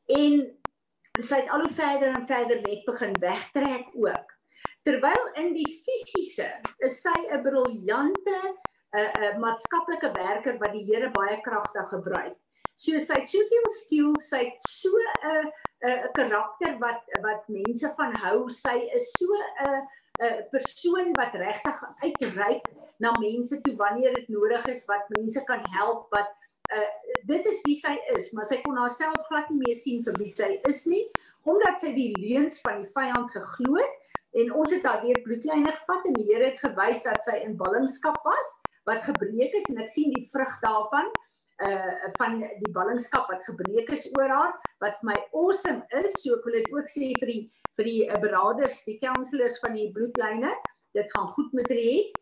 En 0.07 0.47
sy 1.23 1.41
het 1.41 1.51
al 1.51 1.61
hoe 1.61 1.73
verder 1.73 2.15
en 2.15 2.27
verder 2.27 2.61
net 2.63 2.85
begin 2.85 3.13
wegtrek 3.21 3.91
ook. 3.95 4.33
Terwyl 4.83 5.27
in 5.41 5.53
die 5.57 5.69
fisiese 5.85 6.49
is 6.79 7.01
sy 7.01 7.19
'n 7.33 7.43
briljante 7.43 8.39
'n 8.41 8.57
uh, 8.99 9.13
'n 9.13 9.23
uh, 9.25 9.39
maatskaplike 9.39 10.11
werker 10.13 10.59
wat 10.59 10.73
die 10.73 10.85
Here 10.85 11.11
baie 11.11 11.41
kragtig 11.41 11.89
gebruik. 11.89 12.37
So 12.75 12.99
sy 12.99 13.21
het 13.21 13.29
soveel 13.31 13.71
skills, 13.71 14.29
sy 14.29 14.45
het 14.45 14.61
so 14.61 14.91
'n 15.23 15.53
'n 15.85 16.13
karakter 16.13 16.79
wat 16.79 17.03
wat 17.23 17.49
mense 17.49 17.93
van 17.97 18.15
hou. 18.25 18.49
Sy 18.49 18.77
is 18.99 19.11
so 19.19 19.29
'n 19.35 19.83
'n 20.23 20.49
persoon 20.51 21.13
wat 21.19 21.35
regtig 21.35 21.83
uitreik 22.07 22.65
na 22.99 23.11
mense 23.21 23.61
toe 23.61 23.77
wanneer 23.77 24.15
dit 24.15 24.29
nodig 24.29 24.67
is, 24.67 24.85
wat 24.87 25.09
mense 25.09 25.45
kan 25.45 25.61
help, 25.71 26.07
wat 26.11 26.31
uh 26.75 26.91
dit 27.25 27.47
is 27.47 27.61
wie 27.65 27.77
sy 27.77 27.95
is, 28.17 28.33
maar 28.33 28.45
sy 28.45 28.61
kon 28.61 28.77
haarself 28.77 29.27
glad 29.29 29.49
nie 29.51 29.61
meer 29.67 29.77
sien 29.77 30.03
vir 30.05 30.17
wie 30.19 30.29
sy 30.29 30.61
is 30.69 30.85
nie, 30.87 31.05
omdat 31.45 31.81
sy 31.81 31.93
die 31.97 32.13
leuns 32.17 32.61
van 32.65 32.83
die 32.83 32.91
vyand 32.93 33.31
geglo 33.33 33.77
het 33.81 34.01
en 34.41 34.53
ons 34.53 34.73
het 34.75 34.83
daar 34.83 35.03
weer 35.05 35.21
bloedlyne 35.23 35.73
gevat 35.73 36.09
en 36.09 36.17
die 36.19 36.27
Here 36.29 36.51
het 36.51 36.61
gewys 36.61 37.05
dat 37.05 37.23
sy 37.23 37.37
in 37.45 37.57
ballingskap 37.57 38.19
was 38.27 38.55
wat 38.89 39.05
gebreek 39.07 39.55
is 39.57 39.69
en 39.71 39.81
ek 39.85 39.93
sien 39.93 40.13
die 40.15 40.25
vrug 40.33 40.57
daarvan 40.65 41.13
uh 41.65 42.09
van 42.19 42.41
die 42.43 42.73
ballingskap 42.75 43.29
wat 43.31 43.45
gebreek 43.47 43.93
is 43.95 44.09
oor 44.19 44.33
haar 44.33 44.55
wat 44.85 44.99
vir 45.01 45.11
my 45.11 45.19
awesome 45.33 45.83
is 46.05 46.17
so 46.23 46.39
ek 46.39 46.49
wil 46.49 46.59
dit 46.61 46.73
ook 46.77 46.91
sê 46.93 47.11
vir 47.21 47.33
die 47.33 47.43
vir 47.79 47.91
die 47.91 48.01
uh, 48.07 48.21
beraders 48.23 48.83
die 48.89 48.99
counselors 49.03 49.59
van 49.65 49.77
die 49.79 49.91
bloedlyne 49.97 50.53
dit 50.97 51.15
gaan 51.17 51.33
goed 51.37 51.57
met 51.61 51.73
Riet 51.73 52.21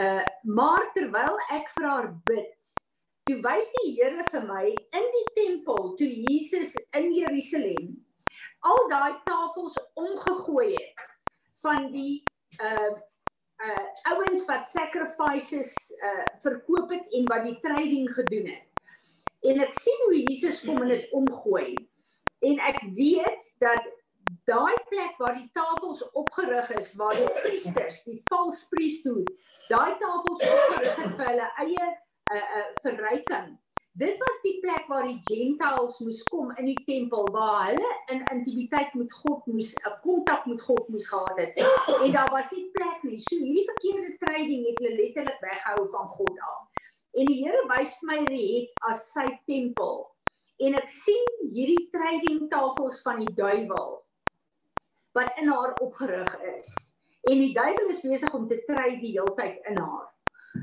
uh 0.00 0.24
maar 0.58 0.90
terwyl 0.96 1.38
ek 1.56 1.70
vir 1.74 1.88
haar 1.88 2.10
bid 2.28 2.74
toe 3.26 3.38
wys 3.42 3.70
die 3.78 3.94
Here 3.96 4.26
vir 4.30 4.44
my 4.48 4.66
in 5.00 5.08
die 5.18 5.26
tempel 5.38 5.94
toe 6.00 6.08
Jesus 6.08 6.76
in 7.00 7.08
Jerusalem 7.16 7.96
al 8.70 8.88
daai 8.92 9.16
tafels 9.26 9.78
omgegooi 9.94 10.72
het 10.76 11.10
van 11.64 11.90
die 11.96 12.22
uh 12.60 12.94
uh 13.66 13.84
ouens 14.12 14.44
wat 14.50 14.68
sacrifices 14.68 15.72
uh 16.04 16.24
verkoop 16.44 16.92
het 16.92 17.18
en 17.18 17.28
wat 17.32 17.46
die 17.48 17.58
trading 17.64 18.08
gedoen 18.12 18.50
het. 18.52 18.75
En 19.46 19.60
ek 19.62 19.76
sien 19.78 20.02
hoe 20.04 20.22
Jesus 20.22 20.62
kom 20.66 20.82
en 20.82 20.88
dit 20.94 21.12
omgooi. 21.12 21.74
En 22.46 22.58
ek 22.70 22.80
weet 22.96 23.50
dat 23.62 23.84
daai 24.44 24.74
plek 24.90 25.18
waar 25.18 25.36
die 25.38 25.50
tafels 25.54 26.02
opgerig 26.12 26.72
is 26.78 26.94
waar 26.98 27.14
die 27.14 27.30
priesters, 27.42 28.02
die 28.06 28.18
false 28.30 28.66
priesthood, 28.74 29.30
daai 29.68 29.94
tafels 30.02 30.42
opgerig 30.42 30.98
het 31.04 31.14
vir 31.20 31.30
hulle 31.30 31.52
eie 31.66 31.86
uh 32.34 32.42
uh 32.58 32.66
verryking 32.82 33.54
Dit 33.96 34.18
was 34.20 34.40
die 34.44 34.58
plek 34.60 34.90
waar 34.92 35.06
die 35.08 35.20
Gentiles 35.24 35.98
moes 36.04 36.18
kom 36.28 36.50
in 36.60 36.66
die 36.68 36.80
tempel 36.84 37.24
waar 37.32 37.70
hulle 37.70 37.92
in 38.12 38.18
intimiteit 38.34 38.92
met 39.00 39.12
God 39.22 39.46
moes 39.48 39.70
'n 39.72 39.94
kontak 40.02 40.44
met 40.46 40.60
God 40.62 40.88
moes 40.92 41.08
gehad 41.08 41.38
het. 41.40 41.56
En 42.04 42.12
daar 42.12 42.28
was 42.30 42.50
nie 42.50 42.68
plek 42.76 42.98
nie. 43.02 43.20
So 43.20 43.36
hierdie 43.40 43.64
verkeerde 43.70 44.16
trading 44.24 44.66
het 44.68 44.78
hulle 44.82 44.96
letterlik 45.00 45.40
weggehou 45.40 45.88
van 45.94 46.08
God 46.18 46.40
af. 46.40 46.75
En 47.16 47.24
die 47.24 47.38
Here 47.40 47.62
wys 47.70 47.94
vir 48.00 48.10
my 48.10 48.18
Riet 48.28 48.82
as 48.90 49.06
sy 49.14 49.24
tempel. 49.48 50.02
En 50.60 50.74
ek 50.76 50.90
sien 50.92 51.30
hierdie 51.48 51.86
trading 51.92 52.42
tafels 52.52 53.00
van 53.04 53.22
die 53.22 53.32
duiwel 53.36 53.94
wat 55.16 55.38
in 55.40 55.48
haar 55.48 55.72
opgerig 55.80 56.34
is. 56.58 56.74
En 57.24 57.40
die 57.40 57.54
duiwel 57.56 57.88
is 57.94 58.02
besig 58.04 58.34
om 58.36 58.44
te 58.50 58.58
trade 58.66 58.98
die 59.00 59.14
heeltyd 59.14 59.64
in 59.70 59.80
haar. 59.80 60.10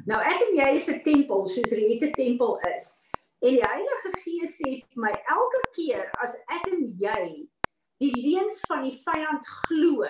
Nou 0.09 0.19
ek 0.21 0.43
en 0.45 0.53
jy 0.59 0.69
is 0.77 0.89
'n 0.93 1.01
tempel 1.01 1.47
soos 1.49 1.73
Riet 1.73 2.05
'n 2.05 2.13
tempel 2.13 2.59
is. 2.75 3.01
En 3.41 3.57
die 3.57 3.65
Heilige 3.65 4.11
Gees 4.21 4.53
sê 4.61 4.69
vir 4.77 5.01
my 5.07 5.11
elke 5.11 5.61
keer 5.73 6.05
as 6.21 6.37
ek 6.53 6.69
en 6.69 6.85
jy 7.01 7.49
die 7.97 8.13
leuns 8.13 8.61
van 8.69 8.83
die 8.85 8.93
vyand 8.93 9.45
glo, 9.65 10.05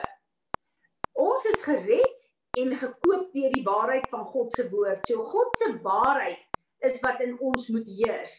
ons 1.14 1.46
is 1.46 1.64
gered 1.64 2.33
en 2.60 2.76
gekoop 2.78 3.32
deur 3.34 3.54
die 3.54 3.64
waarheid 3.66 4.10
van 4.12 4.26
God 4.34 4.54
se 4.54 4.68
woord. 4.70 5.08
So 5.10 5.24
God 5.26 5.58
se 5.58 5.72
waarheid 5.82 6.41
is 6.86 6.99
wat 7.01 7.22
in 7.26 7.39
ons 7.39 7.68
moet 7.74 7.88
heers. 7.88 8.36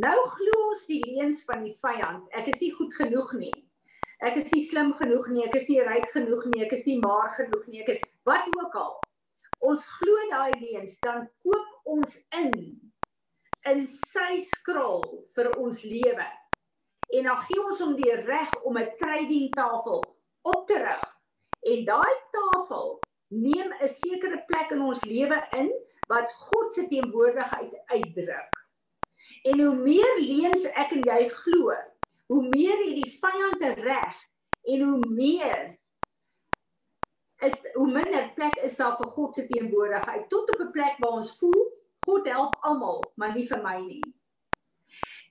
Nou 0.00 0.16
glo 0.36 0.68
ons 0.70 0.86
die 0.88 1.02
leuns 1.04 1.42
van 1.44 1.66
die 1.66 1.74
vyand. 1.82 2.24
Ek 2.32 2.48
is 2.48 2.62
nie 2.64 2.72
goed 2.72 2.94
genoeg 2.96 3.34
nie. 3.36 3.52
Ek 4.22 4.38
is 4.40 4.48
nie 4.54 4.62
slim 4.64 4.94
genoeg 4.96 5.28
nie. 5.34 5.44
Ek 5.44 5.58
is 5.58 5.68
nie 5.68 5.82
ryk 5.84 6.08
genoeg 6.14 6.46
nie. 6.52 6.62
Ek 6.64 6.72
is 6.78 6.86
nie 6.88 6.96
maar 7.02 7.32
genoeg 7.36 7.66
nie. 7.68 7.82
Ek 7.82 7.92
is 7.92 8.00
wat 8.28 8.48
ook 8.56 8.78
al. 8.80 8.94
Ons 9.62 9.84
glo 9.98 10.24
daai 10.30 10.54
leuns, 10.58 10.96
dan 11.04 11.28
koop 11.44 11.92
ons 11.96 12.16
in 12.38 12.54
in 13.70 13.84
sy 13.86 14.40
skrol 14.42 15.04
vir 15.36 15.52
ons 15.60 15.84
lewe. 15.86 16.24
En 17.14 17.28
dan 17.28 17.42
gee 17.46 17.60
ons 17.62 17.82
hom 17.84 17.92
die 17.94 18.16
reg 18.24 18.50
om 18.66 18.78
'n 18.78 18.90
trading 18.98 19.52
tafel 19.54 20.00
op 20.42 20.66
te 20.66 20.78
rig. 20.82 21.04
En 21.62 21.84
daai 21.84 22.14
tafel 22.34 22.98
neem 23.32 23.72
'n 23.72 23.88
sekere 23.88 24.44
plek 24.46 24.70
in 24.76 24.82
ons 24.82 25.04
lewe 25.04 25.38
in 25.58 25.70
wat 26.08 26.32
God 26.32 26.72
se 26.72 26.86
teenwoordigheid 26.88 27.72
uitdruk. 27.86 28.52
En 29.42 29.60
hoe 29.60 29.74
meer 29.74 30.18
leuns 30.20 30.64
ek 30.64 30.92
en 30.92 31.04
jy 31.06 31.28
glo, 31.28 31.72
hoe 32.26 32.42
meer 32.48 32.76
het 32.76 32.96
die 33.00 33.12
vyand 33.20 33.62
reg 33.78 34.16
en 34.62 34.80
hoe 34.80 35.00
meer 35.08 35.78
is 37.42 37.56
hoe 37.74 37.90
minder 37.90 38.28
plek 38.34 38.56
is 38.62 38.76
daar 38.78 38.96
vir 38.96 39.10
God 39.16 39.34
se 39.34 39.46
teenwoordigheid 39.46 40.28
tot 40.30 40.50
op 40.54 40.60
'n 40.60 40.70
plek 40.70 40.98
waar 40.98 41.18
ons 41.22 41.38
voel 41.38 41.62
God 42.06 42.26
help 42.26 42.56
almal, 42.60 43.00
maar 43.16 43.34
nie 43.34 43.46
vir 43.46 43.62
my 43.62 43.78
nie. 43.78 44.02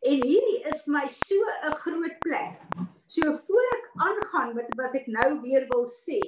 En 0.01 0.23
hierdie 0.23 0.63
is 0.71 0.83
vir 0.83 0.93
my 0.93 1.07
so 1.07 1.35
'n 1.67 1.75
groot 1.83 2.19
plek. 2.19 2.55
So 3.07 3.33
voor 3.33 3.65
ek 3.77 3.89
aangaan 4.07 4.55
met 4.55 4.75
wat 4.75 4.95
ek 4.95 5.07
nou 5.07 5.41
weer 5.41 5.67
wil 5.67 5.85
sê, 5.85 6.19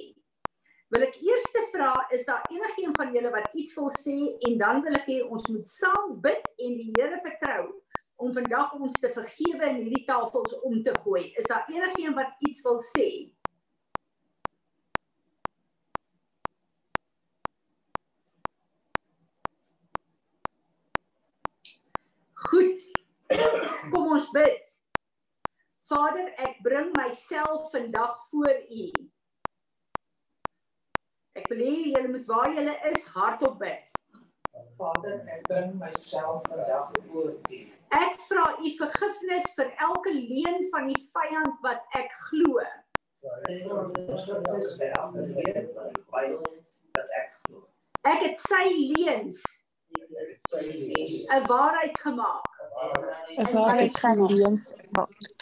wil 0.94 1.02
ek 1.02 1.16
eers 1.26 1.46
vra 1.72 1.92
is 2.14 2.22
daar 2.26 2.44
enigiemand 2.54 2.96
van 3.00 3.14
julle 3.14 3.30
wat 3.34 3.54
iets 3.58 3.74
wil 3.74 3.90
sê 3.90 4.14
en 4.46 4.58
dan 4.58 4.82
wil 4.82 4.94
ek 4.94 5.08
hê 5.10 5.16
ons 5.26 5.46
moet 5.50 5.66
saam 5.66 6.12
bid 6.22 6.44
en 6.66 6.76
die 6.78 6.92
Here 6.94 7.18
vertrou 7.24 7.64
om 8.22 8.30
vandag 8.36 8.76
ons 8.78 8.94
te 9.02 9.10
vergewe 9.16 9.66
en 9.66 9.80
hierdie 9.80 10.04
tafels 10.06 10.54
om 10.62 10.76
te 10.86 10.94
gooi. 11.02 11.24
Is 11.34 11.48
daar 11.50 11.66
enigiemand 11.66 12.20
wat 12.20 12.46
iets 12.46 12.62
wil 12.62 12.78
sê? 12.78 13.08
Goed. 22.44 22.86
Kom 23.90 24.14
ons 24.14 24.30
bid. 24.36 24.78
Vader, 25.90 26.30
ek 26.38 26.62
bring 26.62 26.94
myself 26.94 27.66
vandag 27.74 28.14
voor 28.30 28.62
U. 28.70 28.86
Ek 31.34 31.48
wil 31.50 31.58
hê 31.66 31.70
julle 31.90 32.08
moet 32.08 32.26
waar 32.30 32.52
julle 32.54 32.74
is 32.90 33.06
hardop 33.10 33.56
bid. 33.58 33.88
Vader, 34.78 35.16
ek 35.34 35.40
bring 35.48 35.72
myself 35.80 36.44
vandag 36.46 36.92
voor 37.08 37.32
U. 37.56 37.58
Ek 37.98 38.20
vra 38.28 38.44
U 38.62 38.70
vergifnis 38.78 39.48
vir 39.56 39.72
elke 39.86 40.12
leuen 40.14 40.68
van 40.74 40.86
die 40.92 41.00
vyand 41.16 41.56
wat 41.66 41.82
ek 41.98 42.14
glo. 42.28 42.62
Ek 48.12 48.22
het 48.22 48.38
sy 48.44 48.62
leuns 48.92 49.42
'n 50.54 51.42
waarheid 51.50 51.98
gemaak. 52.04 52.46
'n 53.34 53.50
waarheid 53.58 53.98
sy 54.04 54.14
leuns 54.22 54.70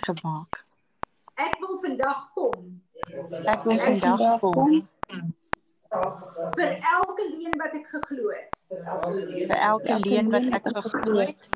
gemaak. 0.09 0.65
Ek 1.37 1.61
wil 1.61 1.77
vandag 1.85 2.27
kom. 2.33 2.83
Ek 3.45 3.65
wil 3.69 3.79
vandag 3.87 4.41
kom 4.41 4.83
vir 5.93 6.71
elke 6.99 7.25
leuen 7.29 7.57
wat 7.61 7.75
ek 7.77 7.89
geglo 7.95 8.31
het. 8.33 8.61
vir 8.69 9.59
elke 9.71 9.99
leuen 10.05 10.31
wat 10.33 10.47
ek 10.59 10.69
geglo 10.77 11.19
het. 11.21 11.49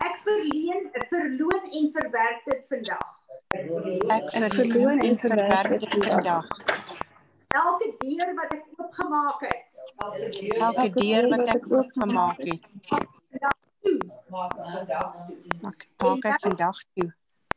Ek 0.00 0.18
verleen, 0.24 0.86
verloon 1.10 1.64
en 1.78 1.88
verwerk 1.96 2.44
dit 2.44 2.68
vandag. 2.68 3.08
Ek 4.16 4.30
verloon 4.54 5.02
en 5.08 5.18
verwerk 5.18 5.80
dit 5.80 6.04
vandag. 6.06 6.46
Elke 7.50 7.88
deur 7.98 8.34
wat 8.38 8.52
ek 8.54 8.64
oopgemaak 8.78 9.40
het. 9.40 9.80
Elke 10.58 10.90
deur 10.94 11.30
wat 11.34 11.48
ek 11.56 11.70
oopgemaak 11.70 12.44
het. 12.46 12.68
Maak 14.30 14.54
vandag 14.54 15.14
toe. 15.26 15.38
Maak 15.98 16.28
ek 16.30 16.40
vandag 16.46 16.84
toe. 16.94 17.10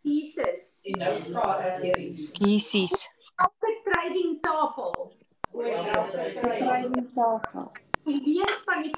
Jesus. 0.03 0.63
En 0.89 0.99
nou 0.99 1.13
vra 1.29 1.49
ek 1.63 1.83
hier 1.83 1.99
Jesus. 1.99 2.31
Jesus. 2.41 3.09
Elke 3.39 3.75
trading 3.85 4.41
tafel. 4.41 5.13
Elke 5.53 6.31
trading 6.41 7.09
tafel. 7.13 7.71
Die 8.03 8.21
leuns 8.25 8.61
van 8.65 8.81
die 8.83 8.95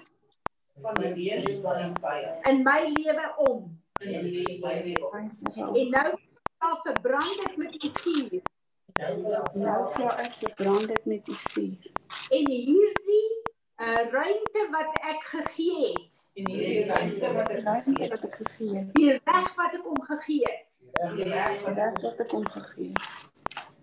van 0.82 0.93
die 0.93 1.16
leuns 1.16 1.60
van 1.62 1.82
die 1.82 1.91
vyand 2.01 2.47
in 2.47 2.64
my 2.64 2.80
lewe 2.93 3.34
om. 3.38 3.82
in 3.99 4.24
die 4.30 4.60
my 4.64 4.74
lewe. 4.84 5.10
En 5.80 5.89
nou 5.89 6.16
verbrand 6.84 7.41
dit 7.43 7.58
met 7.58 7.84
u 7.84 7.89
vuur. 7.93 8.41
Nou 9.53 9.82
sal 9.93 10.10
ek 10.24 10.38
verbrand 10.38 10.88
dit 10.88 11.06
met 11.06 11.28
u 11.28 11.36
vuur. 11.36 11.91
En 12.30 12.49
hierdie 12.49 13.43
'n 13.76 14.08
ruimte 14.12 14.68
wat 14.72 14.99
ek 15.12 15.24
gegee 15.24 15.91
het. 15.91 16.30
En 16.34 16.49
hierdie 16.49 16.86
ruimte 16.86 17.34
wat 17.34 17.49
ek 17.49 17.60
ruimte 17.64 18.08
wat 18.08 18.24
ek 18.24 18.36
gegee 18.36 18.76
het. 18.76 18.93
Die 18.93 19.12
reg 19.12 19.56
wat 19.56 19.74
ek 19.74 19.84
hom 19.84 20.01
gegee 20.01 20.41
het. 20.43 20.82
Die 21.16 21.24
Die 21.24 21.32
reg 21.32 21.62
wat 22.01 22.20
ek 22.20 22.32
hom 22.32 22.47
gegee 22.47 22.91
het. 22.93 23.30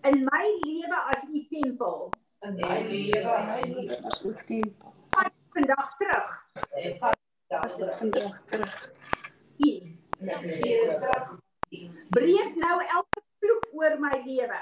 In 0.02 0.24
my 0.24 0.44
lewe 0.60 0.98
as 1.12 1.28
u 1.32 1.46
tempel. 1.50 2.10
As 2.43 3.62
as 4.05 4.24
u 4.24 4.34
tempel. 4.47 4.95
Vandag 5.53 5.97
terug. 5.99 6.28
Ek 6.74 6.99
vat 6.99 7.18
vandag 7.99 8.43
terug. 8.51 8.93
Terug. 9.47 11.38
Breek 12.11 12.57
nou 12.59 12.78
elke 12.82 13.22
vloek 13.38 13.68
oor 13.78 13.95
my 14.03 14.16
lewe. 14.26 14.59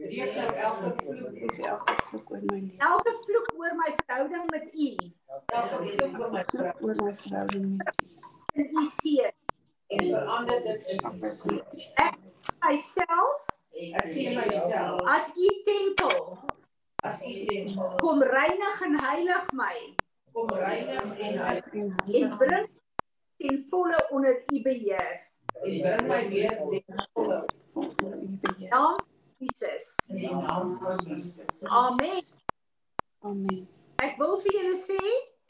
Breek 0.00 0.32
nou 0.38 0.54
elke 0.54 0.92
vloek 1.02 1.58
elke 1.68 1.96
vloek 2.08 2.30
oor 2.30 2.42
my 2.48 2.60
lewe. 2.62 2.80
Elke 2.92 3.12
vloek 3.26 3.48
oor 3.58 3.76
my 3.76 3.90
verhouding 3.98 4.46
met 4.54 4.66
u. 4.72 4.90
Elke 5.46 5.82
vloek 5.84 6.16
oor 6.22 6.30
my 6.32 7.14
verhouding 7.24 7.76
met 7.76 7.92
u. 8.04 8.08
In 8.56 8.66
u 8.72 8.86
seën. 8.94 9.36
En 9.86 10.04
verander 10.14 10.62
dit 10.64 10.80
in 10.96 11.00
u 11.12 11.28
seën. 11.36 11.60
Ek 12.08 12.16
myself 12.64 13.44
Ek 13.78 14.08
gee 14.10 14.32
myself 14.34 15.04
as 15.06 15.28
u 15.36 15.50
tempel. 15.68 16.38
As 17.02 17.22
u 17.26 17.44
tempel. 17.46 17.94
Kom 17.96 18.22
reinig 18.22 18.80
en 18.80 18.98
heilig 19.00 19.52
my. 19.52 19.76
Kom 20.32 20.48
reinig 20.50 21.18
en 21.18 21.38
heilig 21.38 21.72
En 21.74 22.36
bring 22.38 22.68
ten 23.36 23.62
volle 23.70 24.08
onder 24.10 24.42
u 24.52 24.62
beheer. 24.62 25.26
en 25.62 25.80
bring 25.80 26.06
my 26.08 26.28
weer 26.28 26.56
ten 26.56 27.08
volle 27.12 27.44
onder 27.74 28.18
u 28.22 28.38
beheer. 28.40 28.68
Naam 28.70 28.98
Jesus. 29.38 29.96
in 30.08 30.16
die 30.16 30.34
naam 30.34 30.76
van 30.76 30.96
Jesus. 31.06 31.64
Amen. 31.64 32.22
Amen. 33.20 33.68
Ek 34.02 34.18
wil 34.18 34.38
vir 34.42 34.52
julle 34.52 34.76
sê, 34.78 34.98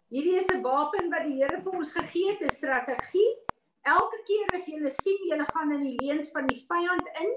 hierdie 0.08 0.36
is 0.40 0.48
'n 0.52 0.62
wapen 0.62 1.10
wat 1.10 1.24
die 1.24 1.36
Here 1.40 1.60
vir 1.62 1.72
ons 1.72 1.92
gegee 1.92 2.30
het, 2.32 2.40
'n 2.40 2.54
strategie. 2.54 3.36
Elke 3.82 4.22
keer 4.24 4.54
as 4.54 4.66
jy 4.66 4.88
sien 4.88 5.20
jy 5.28 5.38
gaan 5.44 5.72
in 5.72 5.84
die 5.84 5.96
leuns 6.00 6.30
van 6.30 6.46
die 6.46 6.64
vyand 6.68 7.08
in, 7.20 7.32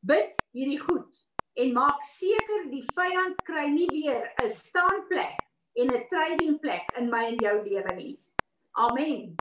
bid 0.00 0.34
hierdie 0.52 0.78
goed 0.78 1.27
en 1.58 1.74
maak 1.74 2.02
seker 2.06 2.68
die 2.70 2.84
vyand 2.94 3.42
kry 3.48 3.66
nie 3.74 3.88
weer 3.90 4.24
'n 4.42 4.48
staanplek 4.48 5.38
en 5.80 5.92
'n 5.94 6.06
trading 6.12 6.58
plek 6.60 6.86
in 6.98 7.10
my 7.10 7.24
en 7.32 7.38
jou 7.44 7.56
lewe 7.62 7.94
nie. 7.94 8.14
Amen. 8.72 9.34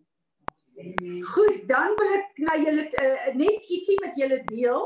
Goed, 1.33 1.67
dan 1.67 1.93
wil 1.97 2.13
ek 2.19 2.37
na 2.37 2.55
julle 2.61 2.85
uh, 3.01 3.33
net 3.33 3.65
ietsie 3.65 3.97
met 4.01 4.15
julle 4.15 4.43
deel. 4.45 4.83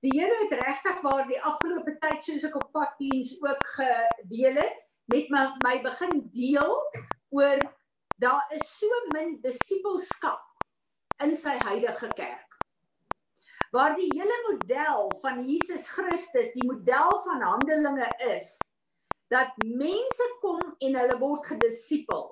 Die 0.00 0.12
Here 0.16 0.36
het 0.42 0.52
regtig 0.52 1.00
waar 1.04 1.26
die 1.28 1.40
afgelope 1.40 1.96
tyd 2.00 2.24
soos 2.24 2.44
ek 2.48 2.56
op 2.56 2.68
paddiens 2.72 3.36
ook 3.40 3.64
gedeel 3.76 4.56
het, 4.60 4.78
met 5.12 5.28
my, 5.32 5.44
my 5.64 5.80
begin 5.84 6.22
deel 6.32 6.76
oor 7.28 7.60
daar 8.20 8.44
is 8.56 8.68
so 8.78 9.00
min 9.14 9.38
disippelskap 9.40 10.44
in 11.24 11.36
sy 11.36 11.56
huidige 11.64 12.08
kerk. 12.16 12.49
Waar 13.70 13.94
die 13.94 14.08
hele 14.10 14.36
model 14.50 15.12
van 15.20 15.44
Jesus 15.46 15.86
Christus, 15.88 16.50
die 16.52 16.66
model 16.66 17.20
van 17.24 17.42
Handelinge 17.42 18.08
is 18.18 18.56
dat 19.30 19.54
mense 19.62 20.26
kom 20.42 20.58
en 20.82 20.96
hulle 20.98 21.18
word 21.20 21.46
gedisipel. 21.52 22.24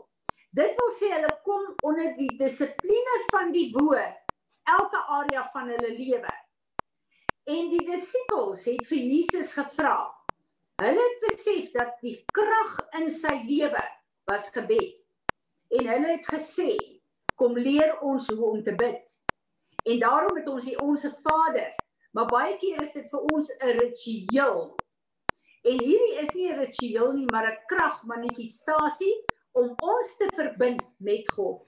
Dit 0.51 0.74
wil 0.80 0.91
sê 0.99 1.12
hulle 1.12 1.30
kom 1.47 1.68
onder 1.86 2.11
die 2.18 2.32
dissipline 2.41 3.20
van 3.28 3.53
die 3.55 3.68
woord 3.76 4.16
elke 4.68 5.05
area 5.20 5.45
van 5.53 5.70
hulle 5.70 5.93
lewe. 5.95 6.32
En 7.49 7.70
die 7.70 7.84
disippels 7.86 8.66
het 8.72 8.82
vir 8.91 9.07
Jesus 9.12 9.55
gevra. 9.57 9.95
Hulle 10.82 11.07
het 11.07 11.22
besef 11.22 11.70
dat 11.76 11.95
die 12.03 12.16
krag 12.34 12.74
in 12.99 13.09
sy 13.14 13.36
lewe 13.47 13.84
was 14.28 14.51
gebed. 14.59 14.99
En 15.78 15.86
hulle 15.86 16.16
het 16.16 16.28
gesê, 16.34 16.74
kom 17.39 17.55
leer 17.55 17.95
ons 18.03 18.26
hoe 18.34 18.51
om 18.51 18.62
te 18.66 18.74
bid. 18.74 19.07
En 19.89 19.99
daarom 19.99 20.36
het 20.36 20.49
ons 20.49 20.64
die 20.64 20.80
onsse 20.80 21.14
Vader, 21.24 21.74
maar 22.12 22.26
baie 22.28 22.57
keer 22.61 22.80
is 22.84 22.93
dit 22.93 23.09
vir 23.09 23.20
ons 23.32 23.49
'n 23.57 23.72
ritueel. 23.78 24.74
En 25.62 25.78
hierdie 25.80 26.18
is 26.24 26.32
nie 26.34 26.49
'n 26.53 26.59
ritueel 26.59 27.12
nie, 27.12 27.28
maar 27.32 27.47
'n 27.49 27.62
kragmanifestasie 27.66 29.24
om 29.53 29.74
ons 29.76 30.16
te 30.16 30.28
verbind 30.34 30.84
met 30.99 31.32
God. 31.32 31.64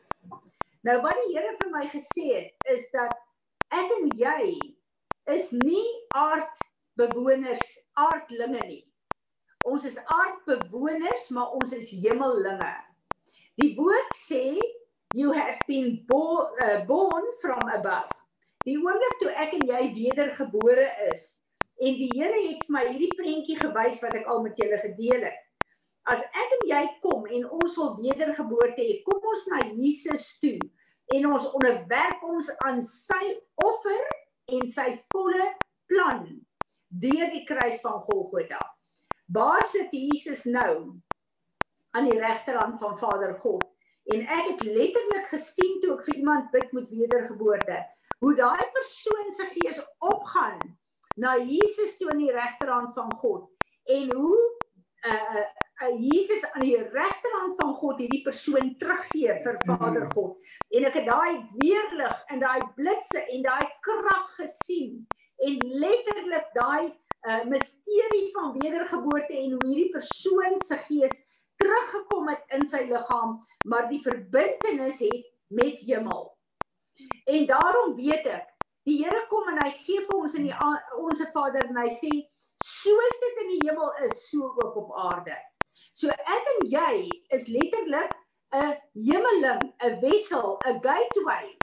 Nou 0.80 1.00
wat 1.00 1.16
die 1.24 1.36
Here 1.36 1.56
vir 1.56 1.70
my 1.70 1.86
gesê 1.88 2.26
het, 2.34 2.54
is 2.74 2.90
dat 2.90 3.16
ek 3.68 3.90
en 3.98 4.08
jy 4.16 4.58
is 5.24 5.50
nie 5.50 5.88
aardbewoners, 6.08 7.80
aardlinge 7.92 8.66
nie. 8.66 8.84
Ons 9.64 9.84
is 9.84 9.98
aardbewoners, 10.04 11.28
maar 11.28 11.50
ons 11.50 11.72
is 11.72 11.90
hemellinge. 11.90 12.74
Die 13.54 13.74
woord 13.76 14.16
sê 14.16 14.44
you 15.14 15.32
have 15.32 15.58
been 15.66 16.04
born, 16.06 16.46
uh, 16.62 16.84
born 16.86 17.24
from 17.40 17.61
above. 17.74 18.11
Die 18.66 18.76
oomblik 18.78 19.16
toe 19.20 19.30
ek 19.40 19.54
en 19.56 19.64
jy 19.68 19.84
wedergebore 19.96 20.86
is 21.11 21.40
en 21.80 21.96
die 21.96 22.11
Here 22.12 22.36
het 22.44 22.61
vir 22.66 22.74
my 22.76 22.82
hierdie 22.90 23.14
prentjie 23.16 23.56
gewys 23.56 24.02
wat 24.04 24.18
ek 24.18 24.28
al 24.28 24.42
met 24.44 24.58
julle 24.61 24.76
gedeel 24.82 25.24
het. 25.24 25.38
As 26.12 26.20
ek 26.20 26.52
en 26.58 26.66
jy 26.68 26.82
kom 27.04 27.24
en 27.24 27.46
ons 27.56 27.76
wil 27.80 27.94
wedergeboorte 28.02 28.84
hê, 28.84 28.98
kom 29.06 29.24
ons 29.32 29.46
na 29.52 29.62
Jesus 29.64 30.34
toe 30.42 30.58
en 31.16 31.30
ons 31.32 31.48
onderwerp 31.56 32.22
ons 32.28 32.50
aan 32.66 32.82
sy 32.84 33.32
offer 33.64 34.04
en 34.52 34.68
sy 34.68 34.92
volle 35.08 35.48
plan 35.90 36.26
deur 36.90 37.32
die 37.32 37.46
kruis 37.48 37.80
van 37.82 38.00
Golgotha. 38.04 38.61
Waar 39.30 39.64
sit 39.64 39.94
Jesus 39.94 40.44
nou? 40.50 41.00
Aan 41.96 42.06
die 42.06 42.18
regterhand 42.18 42.78
van 42.82 42.96
Vader 42.98 43.34
God. 43.40 43.69
En 44.05 44.20
ek 44.26 44.46
het 44.46 44.62
letterlik 44.64 45.26
gesien 45.30 45.80
toe 45.80 45.94
ek 45.98 46.05
vir 46.09 46.20
iemand 46.22 46.51
bid 46.51 46.72
met 46.72 46.90
wedergeboorte, 46.90 47.80
hoe 48.20 48.34
daai 48.36 48.64
persoon 48.72 49.32
se 49.32 49.46
gees 49.55 49.80
opgaan 49.98 50.59
na 51.16 51.36
Jesus 51.38 51.96
toe 51.98 52.11
aan 52.11 52.22
die 52.22 52.32
regterhand 52.32 52.92
van 52.94 53.12
God 53.20 53.48
en 53.90 54.12
hoe 54.16 54.40
uh, 55.09 55.44
uh 55.82 55.92
Jesus 55.96 56.44
aan 56.53 56.64
die 56.64 56.76
regterhand 56.76 57.57
van 57.57 57.74
God 57.74 58.03
hierdie 58.03 58.22
persoon 58.22 58.74
teruggee 58.78 59.36
vir 59.44 59.57
Vader 59.64 60.11
God. 60.12 60.36
En 60.68 60.84
ek 60.90 60.98
het 61.01 61.07
daai 61.09 61.40
weerlig 61.57 62.24
en 62.28 62.42
daai 62.42 62.61
blitse 62.76 63.22
en 63.24 63.46
daai 63.46 63.64
krag 63.86 64.26
gesien 64.36 65.07
en 65.40 65.57
letterlik 65.84 66.53
daai 66.57 66.92
uh 67.28 67.42
misterie 67.48 68.28
van 68.32 68.53
wedergeboorte 68.57 69.36
en 69.36 69.57
hoe 69.57 69.64
hierdie 69.66 69.90
persoon 69.96 70.61
se 70.64 70.76
gees 70.88 71.24
teruggekom 71.61 72.30
het 72.32 72.56
in 72.56 72.66
sy 72.68 72.84
liggaam, 72.88 73.38
maar 73.68 73.88
die 73.90 74.00
verbintenis 74.02 75.02
het 75.04 75.28
met 75.52 75.78
hemel. 75.86 76.30
En 77.24 77.46
daarom 77.46 77.94
weet 77.98 78.26
ek, 78.26 78.48
die 78.88 78.98
Here 79.04 79.26
kom 79.28 79.48
en 79.52 79.61
hy 79.62 79.70
gee 79.82 80.02
vir 80.06 80.16
ons 80.16 80.34
in 80.38 80.48
die 80.48 80.56
onsse 80.98 81.28
Vader 81.34 81.68
en 81.68 81.78
hy 81.82 81.88
sê 81.92 82.11
soos 82.64 83.20
dit 83.24 83.40
in 83.44 83.52
die 83.54 83.62
hemel 83.68 83.92
is, 84.06 84.26
so 84.30 84.50
ook 84.62 84.76
op 84.82 84.92
aarde. 85.04 85.36
So 85.96 86.12
ek 86.12 86.50
en 86.56 86.66
jy 86.68 86.92
is 87.36 87.48
letterlik 87.52 88.16
'n 88.52 88.76
hemeling, 89.06 89.62
'n 89.78 90.00
wessel, 90.00 90.58
'n 90.66 90.80
gateway 90.82 91.56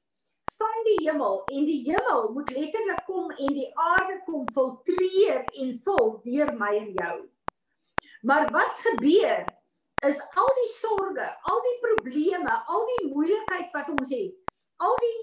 van 0.57 0.77
die 0.83 1.09
hemel 1.09 1.43
en 1.45 1.65
die 1.65 1.81
hemel 1.89 2.31
moet 2.33 2.49
letterlik 2.49 3.03
kom 3.05 3.31
en 3.31 3.53
die 3.53 3.71
aarde 3.75 4.21
kom 4.25 4.45
filtreer 4.53 5.43
en 5.61 5.75
vul 5.83 6.21
deur 6.23 6.53
my 6.57 6.71
en 6.77 6.93
jou. 7.01 7.17
Maar 8.21 8.49
wat 8.51 8.79
gebeur 8.87 9.45
is 10.07 10.19
al 10.39 10.51
die 10.57 10.69
sorges, 10.77 11.35
al 11.51 11.61
die 11.65 11.77
probleme, 11.83 12.53
al 12.71 12.85
die 12.93 13.09
moeilikheid 13.11 13.73
wat 13.75 13.89
ons 13.95 14.13
het, 14.13 14.53
al 14.83 14.95
die 15.03 15.17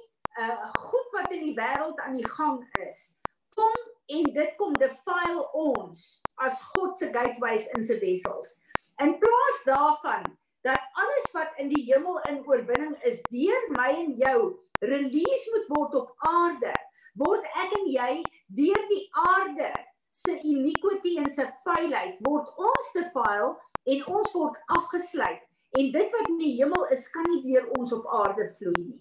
uh 0.44 0.70
goed 0.90 1.12
wat 1.14 1.30
in 1.30 1.44
die 1.44 1.54
wêreld 1.54 2.00
aan 2.02 2.16
die 2.18 2.26
gang 2.26 2.58
is, 2.88 3.14
kom 3.54 3.74
en 4.16 4.30
dit 4.34 4.56
kom 4.58 4.72
defile 4.82 5.44
ons 5.54 6.00
as 6.42 6.58
God 6.74 6.98
se 6.98 7.12
gateways 7.14 7.68
in 7.78 7.86
se 7.86 7.98
wessels. 8.02 8.56
In 9.02 9.14
plaas 9.22 9.60
daarvan 9.68 10.26
dat 10.66 10.80
alles 11.04 11.30
wat 11.36 11.54
in 11.62 11.70
die 11.70 11.84
hemel 11.86 12.18
in 12.30 12.42
oorwinning 12.48 12.96
is 13.06 13.22
deur 13.30 13.68
my 13.78 13.92
en 13.94 14.14
jou 14.18 14.38
release 14.82 15.54
moet 15.54 15.70
word 15.76 15.96
op 16.02 16.28
aarde, 16.28 16.74
word 17.14 17.46
ek 17.62 17.78
en 17.78 17.88
jy 17.94 18.12
deur 18.58 18.86
die 18.90 19.04
aarde 19.22 19.70
se 20.14 20.36
iniquity 20.46 21.16
en 21.18 21.30
se 21.32 21.46
vuilheid 21.64 22.20
word 22.26 22.50
ons 22.68 22.90
defile 22.94 23.50
en 23.94 24.04
ons 24.18 24.34
word 24.36 24.58
afgesluit 24.78 25.42
en 25.80 25.90
dit 25.96 26.12
wat 26.14 26.28
in 26.30 26.38
die 26.38 26.52
hemel 26.60 26.86
is 26.94 27.08
kan 27.10 27.26
nie 27.32 27.42
deur 27.42 27.66
ons 27.78 27.92
op 27.96 28.06
aarde 28.22 28.46
vloei 28.58 28.84
nie. 28.84 29.00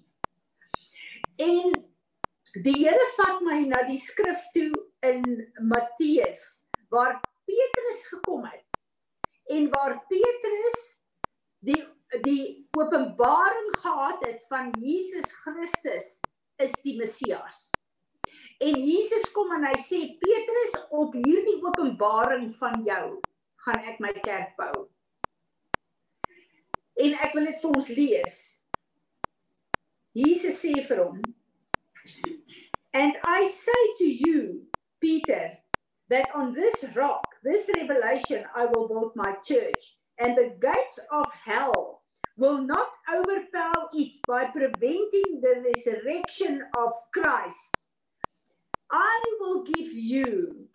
En 1.43 1.75
die 2.65 2.75
Here 2.79 3.05
vat 3.17 3.43
my 3.45 3.59
na 3.69 3.83
die 3.85 3.99
skrif 4.01 4.49
toe 4.55 4.71
in 5.05 5.23
Matteus 5.69 6.43
waar 6.93 7.19
Petrus 7.49 8.05
gekom 8.09 8.47
het 8.49 8.81
en 9.53 9.69
waar 9.73 9.99
Petrus 10.09 10.79
die 11.65 11.81
die 12.25 12.69
openbaring 12.77 13.69
gehad 13.81 14.25
het 14.25 14.43
van 14.49 14.67
Jesus 14.77 15.31
Christus 15.41 16.19
is 16.61 16.75
die 16.85 16.93
Messias. 16.99 17.71
En 18.61 18.75
Jesus 18.79 19.31
kom 19.33 19.51
en 19.55 19.65
hy 19.67 19.75
sê 19.81 19.99
Petrus 20.21 20.75
op 20.91 21.15
hierdie 21.17 21.59
openbaring 21.63 22.49
van 22.59 22.83
jou 22.85 23.05
gaan 23.65 23.87
ek 23.87 24.01
my 24.03 24.11
kerk 24.23 24.53
bou. 24.59 24.87
En 26.99 27.15
ek 27.25 27.33
wil 27.33 27.49
dit 27.49 27.63
vir 27.63 27.77
ons 27.79 27.89
lees. 27.97 28.37
Jesus 30.13 30.59
sê 30.61 30.75
vir 30.85 31.01
hom: 31.01 31.21
And 32.93 33.17
I 33.25 33.47
say 33.49 33.81
to 33.97 34.05
you, 34.05 34.67
Peter, 35.01 35.57
that 36.09 36.29
on 36.35 36.53
this 36.53 36.85
rock, 36.95 37.25
this 37.43 37.69
revelation, 37.75 38.45
I 38.55 38.65
will 38.65 38.87
build 38.87 39.15
my 39.15 39.33
church, 39.43 39.97
and 40.19 40.37
the 40.37 40.53
gates 40.61 40.99
of 41.11 41.31
hell 41.33 42.03
will 42.37 42.61
not 42.61 42.89
overpower 43.09 43.89
it 43.93 44.17
by 44.27 44.45
preventing 44.45 45.41
the 45.41 45.63
resurrection 45.65 46.61
of 46.77 46.91
Christ. 47.13 47.82
I 48.93 49.37
will 49.41 49.63
give 49.63 49.93
you 49.93 50.69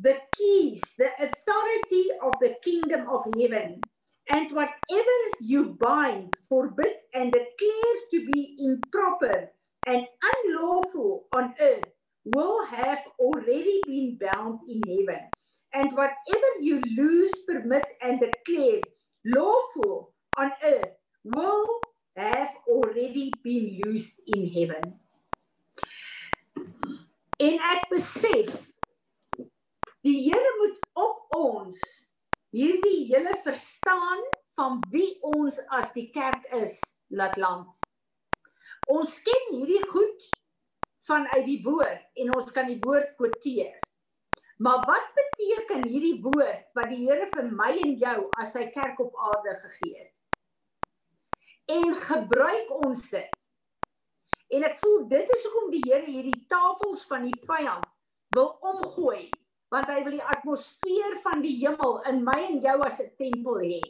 the 0.00 0.18
keys, 0.36 0.94
the 0.98 1.10
authority 1.20 2.08
of 2.22 2.38
the 2.40 2.56
kingdom 2.64 3.08
of 3.08 3.24
heaven. 3.38 3.88
And 4.28 4.52
whatever 4.52 5.18
you 5.40 5.76
bind, 5.80 6.36
forbid, 6.48 6.96
and 7.14 7.32
declare 7.32 7.96
to 8.12 8.26
be 8.26 8.56
improper 8.60 9.52
and 9.86 10.08
unlawful 10.22 11.28
on 11.32 11.54
earth 11.60 11.92
will 12.24 12.66
have 12.66 13.00
already 13.20 13.84
been 13.86 14.18
bound 14.18 14.60
in 14.68 14.82
heaven. 14.86 15.30
And 15.74 15.92
whatever 15.92 16.50
you 16.60 16.82
loose, 16.96 17.44
permit, 17.46 17.84
and 18.02 18.20
declare 18.20 18.80
lawful 19.26 20.14
on 20.38 20.52
earth 20.64 20.92
will 21.24 21.68
have 22.16 22.50
already 22.68 23.32
been 23.44 23.80
loosed 23.84 24.22
in 24.26 24.48
heaven. 24.48 25.01
En 27.42 27.56
ek 27.72 27.88
besef 27.90 28.50
die 30.06 30.18
Here 30.28 30.50
moet 30.60 30.76
op 31.02 31.34
ons 31.34 31.80
hierdie 32.54 33.08
hele 33.08 33.32
verstaan 33.42 34.22
van 34.54 34.78
wie 34.92 35.16
ons 35.26 35.58
as 35.74 35.90
die 35.96 36.06
kerk 36.14 36.46
is 36.60 36.76
laat 37.10 37.34
land. 37.40 37.80
Ons 38.94 39.18
ken 39.26 39.48
hierdie 39.56 39.82
goed 39.90 40.28
vanuit 41.08 41.46
die 41.48 41.58
woord 41.66 42.22
en 42.22 42.34
ons 42.36 42.54
kan 42.54 42.70
die 42.70 42.78
woord 42.84 43.16
quoteer. 43.18 43.74
Maar 44.62 44.84
wat 44.86 45.10
beteken 45.18 45.88
hierdie 45.90 46.18
woord 46.22 46.68
wat 46.78 46.92
die 46.94 47.02
Here 47.08 47.26
vir 47.32 47.50
my 47.50 47.72
en 47.74 47.96
jou 47.98 48.18
as 48.38 48.54
sy 48.54 48.68
kerk 48.74 49.02
op 49.02 49.18
aarde 49.32 49.56
gegee 49.64 49.96
het? 50.04 50.14
En 51.74 51.90
gebruik 52.06 52.70
ons 52.84 53.08
dit? 53.10 53.51
En 54.52 54.64
ek 54.68 54.76
voel 54.82 55.06
dit 55.08 55.30
is 55.32 55.44
hoekom 55.48 55.70
die 55.72 55.82
Here 55.86 56.04
hierdie 56.04 56.44
tafels 56.50 57.06
van 57.08 57.24
die 57.24 57.38
vyand 57.46 57.88
wil 58.36 58.50
omgooi, 58.60 59.30
want 59.72 59.88
hy 59.88 60.02
wil 60.04 60.16
die 60.18 60.28
atmosfeer 60.34 61.16
van 61.24 61.40
die 61.44 61.54
hemel 61.62 61.98
in 62.10 62.20
my 62.26 62.36
en 62.50 62.60
jou 62.60 62.76
as 62.84 63.00
'n 63.00 63.12
tempel 63.16 63.60
hê. 63.64 63.80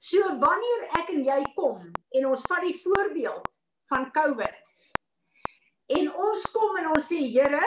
So 0.00 0.18
wanneer 0.42 0.82
ek 1.00 1.14
en 1.14 1.24
jy 1.24 1.40
kom 1.54 1.92
en 2.10 2.26
ons 2.26 2.42
vat 2.50 2.62
die 2.66 2.78
voorbeeld 2.82 3.48
van 3.88 4.10
COVID. 4.10 4.74
En 5.86 6.12
ons 6.12 6.50
kom 6.50 6.76
en 6.76 6.90
ons 6.96 7.08
sê 7.12 7.22
Here, 7.30 7.64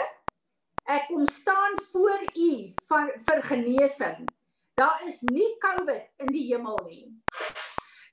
ek 0.85 1.07
kom 1.07 1.25
staan 1.25 1.79
voor 1.91 2.21
U 2.35 2.51
van 2.89 3.11
vir 3.27 3.41
genesing. 3.41 4.27
Daar 4.75 5.01
is 5.07 5.21
nie 5.21 5.57
COVID 5.59 6.09
in 6.19 6.27
die 6.27 6.45
hemel 6.53 6.77
nie. 6.85 7.07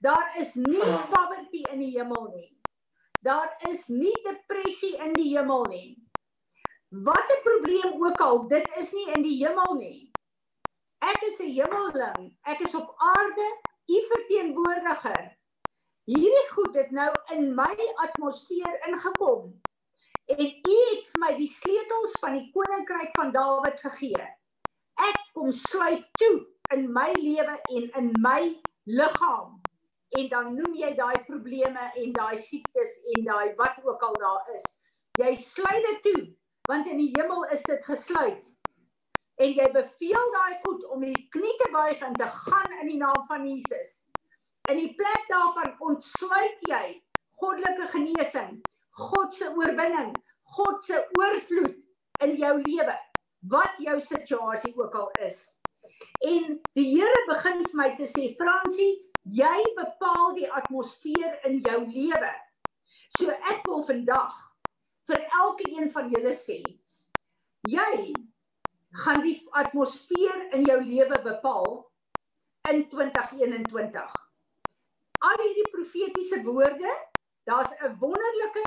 Daar 0.00 0.36
is 0.38 0.54
nie 0.54 0.80
poverty 1.10 1.64
in 1.72 1.78
die 1.78 1.98
hemel 1.98 2.30
nie. 2.34 2.63
Daar 3.24 3.56
is 3.70 3.86
nie 3.88 4.16
depressie 4.24 4.96
in 5.00 5.14
die 5.16 5.30
hemel 5.32 5.62
nie. 5.72 5.90
Wat 7.06 7.30
'n 7.32 7.42
probleem 7.42 8.04
ook 8.06 8.20
al, 8.20 8.48
dit 8.48 8.66
is 8.76 8.92
nie 8.92 9.06
in 9.16 9.22
die 9.22 9.36
hemel 9.46 9.74
nie. 9.74 10.12
Ek 10.98 11.22
is 11.28 11.38
'n 11.40 11.54
hemelling. 11.56 12.36
Ek 12.42 12.60
is 12.60 12.74
op 12.74 12.92
aarde, 12.96 13.46
u 13.86 13.96
verteenwoordiger. 14.12 15.38
Hierdie 16.04 16.48
goed 16.50 16.74
het 16.74 16.90
nou 16.90 17.12
in 17.32 17.54
my 17.54 17.76
atmosfeer 17.94 18.88
ingekom. 18.88 19.60
En 20.26 20.44
u 20.44 20.76
het 20.92 21.06
vir 21.12 21.20
my 21.20 21.34
die 21.36 21.48
sleutels 21.48 22.18
van 22.20 22.32
die 22.32 22.50
koninkryk 22.52 23.16
van 23.16 23.32
Dawid 23.32 23.80
gegee. 23.80 24.24
Ek 24.94 25.20
kom 25.32 25.52
sluit 25.52 26.04
toe 26.12 26.46
in 26.72 26.92
my 26.92 27.12
lewe 27.12 27.60
en 27.72 27.90
in 28.00 28.12
my 28.20 28.60
liggaam. 28.84 29.60
En 30.18 30.28
dan 30.30 30.54
noem 30.54 30.74
jy 30.78 30.92
daai 30.94 31.24
probleme 31.26 31.90
en 32.00 32.12
daai 32.14 32.38
siektes 32.38 32.98
en 33.14 33.24
daai 33.26 33.54
wat 33.58 33.80
ook 33.82 34.02
al 34.02 34.18
daar 34.22 34.50
is. 34.56 34.66
Jy 35.18 35.34
sluit 35.38 35.86
dit 35.90 36.02
toe 36.08 36.22
want 36.68 36.86
in 36.88 36.96
die 36.96 37.10
hemel 37.12 37.44
is 37.52 37.62
dit 37.68 37.82
gesluit. 37.84 38.46
En 39.36 39.50
jy 39.52 39.66
beveel 39.74 40.28
daai 40.32 40.60
goed 40.62 40.84
om 40.94 41.02
die 41.04 41.26
knie 41.34 41.56
te 41.60 41.68
buig 41.74 42.00
en 42.06 42.14
te 42.16 42.28
gaan 42.30 42.76
in 42.80 42.88
die 42.88 43.00
naam 43.00 43.24
van 43.28 43.44
Jesus. 43.48 44.04
In 44.70 44.78
die 44.80 44.94
plek 44.96 45.26
daarvan 45.28 45.74
ontsluit 45.90 46.62
jy 46.70 46.84
goddelike 47.40 47.88
genesing, 47.92 48.62
God 48.96 49.34
se 49.34 49.50
oorwinning, 49.50 50.14
God 50.56 50.80
se 50.86 51.02
oorvloed 51.18 51.74
in 52.24 52.36
jou 52.38 52.54
lewe, 52.62 52.94
wat 53.50 53.80
jou 53.82 53.98
situasie 54.00 54.72
ook 54.78 54.94
al 54.94 55.10
is. 55.26 55.58
En 56.24 56.60
die 56.78 56.86
Here 56.94 57.24
begin 57.28 57.60
vir 57.66 57.80
my 57.80 57.90
te 57.98 58.06
sê, 58.08 58.30
Fransie, 58.38 59.03
jy 59.24 59.60
bepaal 59.76 60.34
die 60.36 60.50
atmosfeer 60.52 61.38
in 61.48 61.60
jou 61.64 61.80
lewe. 61.88 62.32
So 63.16 63.30
ek 63.30 63.64
wil 63.66 63.84
vandag 63.86 64.34
vir 65.08 65.24
elke 65.40 65.68
een 65.68 65.88
van 65.92 66.10
julle 66.12 66.34
sê, 66.36 66.60
jy 67.68 68.12
gaan 69.04 69.22
die 69.24 69.38
atmosfeer 69.56 70.50
in 70.54 70.64
jou 70.68 70.78
lewe 70.82 71.20
bepaal 71.24 71.80
in 72.70 72.84
2021. 72.88 74.14
Al 75.24 75.40
hierdie 75.40 75.70
profetiese 75.72 76.42
woorde, 76.44 76.92
daar's 77.48 77.72
'n 77.80 77.96
wonderlike 77.98 78.66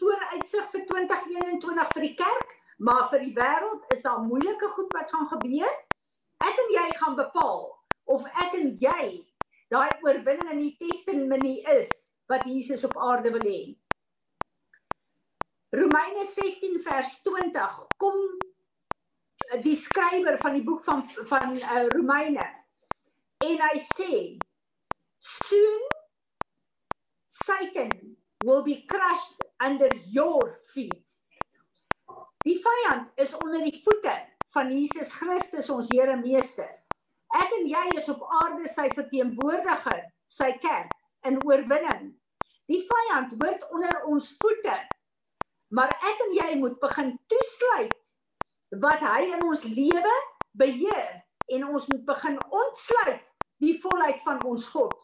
vooruitsig 0.00 0.70
vir 0.70 0.86
2021 0.86 1.92
vir 1.92 2.02
die 2.02 2.14
kerk, 2.14 2.56
maar 2.78 3.08
vir 3.08 3.20
die 3.20 3.34
wêreld 3.34 3.84
is 3.92 4.02
daar 4.02 4.22
moeilike 4.22 4.68
goed 4.68 4.92
wat 4.92 5.12
gaan 5.12 5.28
gebeur. 5.28 5.72
Ek 6.40 6.56
en 6.56 6.70
jy 6.72 6.88
gaan 6.96 7.16
bepaal 7.16 7.76
of 8.04 8.24
ek 8.24 8.54
en 8.54 8.76
jy 8.80 9.29
daai 9.70 9.90
oorwinning 10.02 10.50
in 10.54 10.64
die 10.64 10.74
testimonie 10.80 11.60
is 11.78 11.90
wat 12.30 12.46
Jesus 12.46 12.84
op 12.88 12.96
aarde 12.98 13.30
wil 13.34 13.46
hê. 13.46 13.60
Romeine 15.70 16.24
16 16.26 16.80
vers 16.82 17.20
20 17.22 17.76
kom 18.02 18.18
die 19.62 19.76
skrywer 19.78 20.38
van 20.42 20.56
die 20.58 20.64
boek 20.66 20.82
van 20.84 21.04
van 21.30 21.54
uh, 21.58 21.84
Romeine 21.94 22.46
en 23.46 23.62
hy 23.62 23.78
sê 23.82 24.18
soon 25.22 25.86
Satan 27.30 27.94
will 28.44 28.62
be 28.66 28.82
crushed 28.90 29.46
under 29.62 29.88
your 30.10 30.58
feet. 30.74 31.16
Die 32.42 32.56
vyand 32.58 33.14
is 33.20 33.34
onder 33.38 33.62
die 33.62 33.78
voete 33.84 34.16
van 34.50 34.72
Jesus 34.74 35.12
Christus 35.14 35.70
ons 35.70 35.90
Here 35.92 36.16
Meester. 36.18 36.79
Ek 37.38 37.52
en 37.60 37.66
jy 37.70 37.84
is 37.98 38.08
op 38.10 38.22
aarde 38.42 38.68
sy 38.68 38.88
verteenwoordiger, 38.94 40.02
sy 40.26 40.50
kerk 40.62 40.94
in 41.26 41.38
oorwinning. 41.46 42.14
Die 42.70 42.80
vyand 42.86 43.36
word 43.38 43.66
onder 43.70 44.04
ons 44.10 44.32
voete. 44.40 44.76
Maar 45.74 45.92
ek 45.94 46.24
en 46.26 46.32
jy 46.34 46.50
moet 46.58 46.78
begin 46.82 47.12
toesluit 47.30 48.14
wat 48.82 49.02
hy 49.02 49.20
in 49.34 49.44
ons 49.46 49.62
lewe 49.66 50.16
beheer 50.58 51.20
en 51.50 51.66
ons 51.70 51.86
moet 51.90 52.02
begin 52.06 52.38
ontsluit 52.50 53.30
die 53.62 53.74
volheid 53.82 54.22
van 54.22 54.42
ons 54.46 54.66
God. 54.70 54.94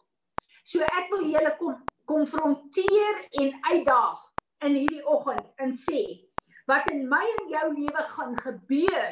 So 0.67 0.83
ek 0.83 1.11
wil 1.13 1.27
julle 1.31 1.53
kom 1.59 1.77
konfronteer 2.07 3.17
en 3.41 3.49
uitdaag 3.67 4.23
in 4.67 4.77
hierdie 4.79 5.03
oggend 5.11 5.47
en 5.63 5.73
sê 5.75 6.01
wat 6.67 6.87
in 6.91 7.05
my 7.11 7.23
en 7.23 7.49
jou 7.51 7.65
lewe 7.75 8.03
gaan 8.13 8.35
gebeur 8.39 9.09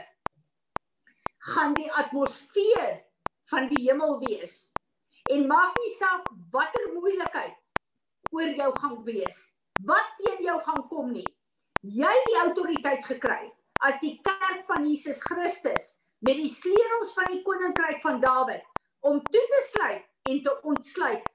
gaan 1.45 1.73
die 1.77 1.91
atmosfeer 1.93 3.03
van 3.49 3.67
die 3.69 3.83
hemel 3.85 4.19
wees. 4.23 4.71
En 5.29 5.47
maak 5.49 5.77
nie 5.81 5.91
saak 5.97 6.29
watter 6.53 6.87
moeilikheid 6.93 7.71
oor 8.33 8.49
jou 8.57 8.71
gaan 8.79 8.97
wees. 9.05 9.41
Wat 9.85 10.15
teen 10.21 10.41
jou 10.45 10.57
gaan 10.65 10.87
kom 10.89 11.11
nie. 11.13 11.27
Jy 11.85 12.09
het 12.09 12.29
die 12.31 12.41
autoriteit 12.41 13.05
gekry 13.05 13.51
as 13.85 13.99
die 14.01 14.15
kerk 14.25 14.63
van 14.65 14.85
Jesus 14.87 15.21
Christus 15.21 15.95
met 16.25 16.39
die 16.39 16.49
sleutels 16.49 17.13
van 17.13 17.29
die 17.29 17.41
koninkryk 17.45 18.01
van 18.01 18.21
Dawid 18.23 18.63
om 19.05 19.21
toe 19.29 19.43
te 19.51 19.61
sluit 19.69 20.31
en 20.31 20.41
te 20.41 20.53
ontsluit. 20.65 21.27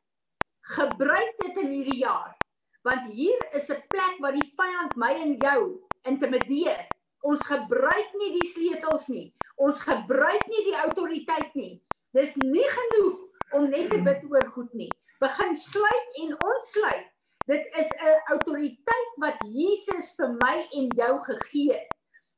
Gebruik 0.74 1.36
dit 1.44 1.61
in 1.62 1.74
hierdie 1.76 2.00
jaar. 2.02 2.34
Want 2.82 3.12
hier 3.12 3.38
is 3.54 3.70
'n 3.70 3.82
plek 3.88 4.16
waar 4.18 4.32
die 4.32 4.50
vyand 4.56 4.96
my 4.96 5.12
en 5.12 5.36
jou 5.36 5.61
intimideer. 6.02 6.88
Ons 7.27 7.45
gebruik 7.47 8.14
nie 8.21 8.33
die 8.39 8.49
sleutels 8.49 9.09
nie. 9.12 9.29
Ons 9.61 9.83
gebruik 9.85 10.47
nie 10.49 10.64
die 10.71 10.77
autoriteit 10.85 11.55
nie. 11.59 11.75
Dis 12.16 12.37
nie 12.41 12.66
genoeg 12.77 13.57
om 13.57 13.68
net 13.68 13.91
te 13.93 14.01
bid 14.05 14.25
oor 14.31 14.47
goed 14.55 14.73
nie. 14.75 14.91
Begin 15.21 15.57
sluit 15.57 16.21
en 16.25 16.37
ontsluit. 16.39 17.09
Dit 17.47 17.66
is 17.77 17.89
'n 17.91 18.21
autoriteit 18.33 19.12
wat 19.18 19.37
Jesus 19.45 20.14
vir 20.16 20.31
my 20.45 20.57
en 20.73 20.89
jou 20.97 21.14
gegee 21.29 21.73
het. 21.73 21.89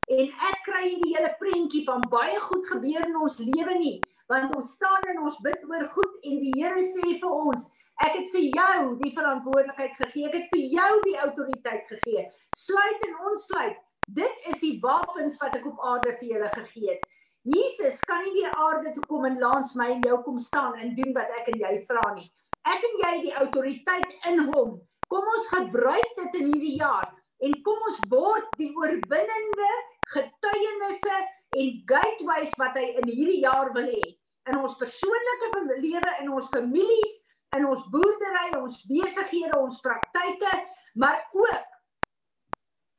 En 0.08 0.26
ek 0.26 0.58
kry 0.64 0.82
hierdie 0.88 1.16
hele 1.16 1.34
prentjie 1.38 1.84
van 1.84 2.02
baie 2.10 2.40
goed 2.40 2.66
gebeur 2.66 3.06
in 3.06 3.16
ons 3.16 3.38
lewe 3.38 3.78
nie 3.78 4.00
want 4.28 4.54
ons 4.56 4.72
staan 4.72 5.02
en 5.12 5.22
ons 5.22 5.40
bid 5.44 5.64
oor 5.68 5.84
goed 5.84 6.12
en 6.22 6.38
die 6.40 6.52
Here 6.56 6.80
sê 6.80 7.20
vir 7.20 7.30
ons 7.30 7.70
Ek 8.02 8.16
het 8.16 8.28
vir 8.32 8.44
jou 8.56 8.78
die 9.02 9.12
verantwoordelikheid 9.14 9.94
gegee. 10.00 10.26
Ek 10.26 10.36
het 10.40 10.46
vir 10.50 10.62
jou 10.74 10.92
die 11.04 11.18
autoriteit 11.22 11.84
gegee. 11.90 12.24
Sluit 12.56 13.04
en 13.08 13.18
ontsluit. 13.30 13.76
Dit 14.12 14.46
is 14.50 14.60
die 14.60 14.76
wapens 14.82 15.38
wat 15.40 15.56
ek 15.56 15.66
op 15.70 15.80
aarde 15.88 16.12
vir 16.20 16.34
julle 16.34 16.50
gegee 16.52 16.90
het. 16.92 17.04
Jesus 17.48 17.98
kan 18.06 18.20
nie 18.22 18.34
weer 18.36 18.54
aarde 18.54 18.92
toe 18.94 19.04
kom 19.08 19.24
en 19.26 19.40
langs 19.40 19.72
my 19.78 19.88
en 19.94 20.04
jou 20.06 20.18
kom 20.26 20.38
staan 20.38 20.76
en 20.78 20.92
doen 20.98 21.14
wat 21.16 21.32
ek 21.40 21.48
en 21.54 21.58
jy 21.64 21.72
vra 21.88 22.04
nie. 22.14 22.28
Ek 22.68 22.84
en 22.88 22.98
jy 23.00 23.12
het 23.16 23.24
die 23.24 23.38
autoriteit 23.40 24.28
in 24.30 24.44
hom. 24.52 24.76
Kom 25.10 25.30
ons 25.36 25.48
gebruik 25.54 26.12
dit 26.20 26.38
in 26.42 26.52
hierdie 26.52 26.76
jaar 26.82 27.08
en 27.42 27.56
kom 27.66 27.88
ons 27.88 28.02
word 28.12 28.52
die 28.60 28.70
oorwinnende 28.78 29.70
getuienisse 30.12 31.16
en 31.58 31.72
gateways 31.88 32.54
wat 32.60 32.78
hy 32.78 32.84
in 33.00 33.08
hierdie 33.10 33.40
jaar 33.42 33.72
wil 33.74 33.88
hê 33.88 34.14
in 34.50 34.58
ons 34.58 34.76
persoonlike 34.78 35.50
lewe 35.82 36.14
in 36.22 36.30
ons 36.30 36.48
families 36.52 37.18
in 37.56 37.66
ons 37.68 37.84
boerdery, 37.92 38.46
ons 38.56 38.80
besighede, 38.88 39.52
ons 39.58 39.80
praktyke, 39.84 40.52
maar 40.96 41.20
ook 41.36 41.80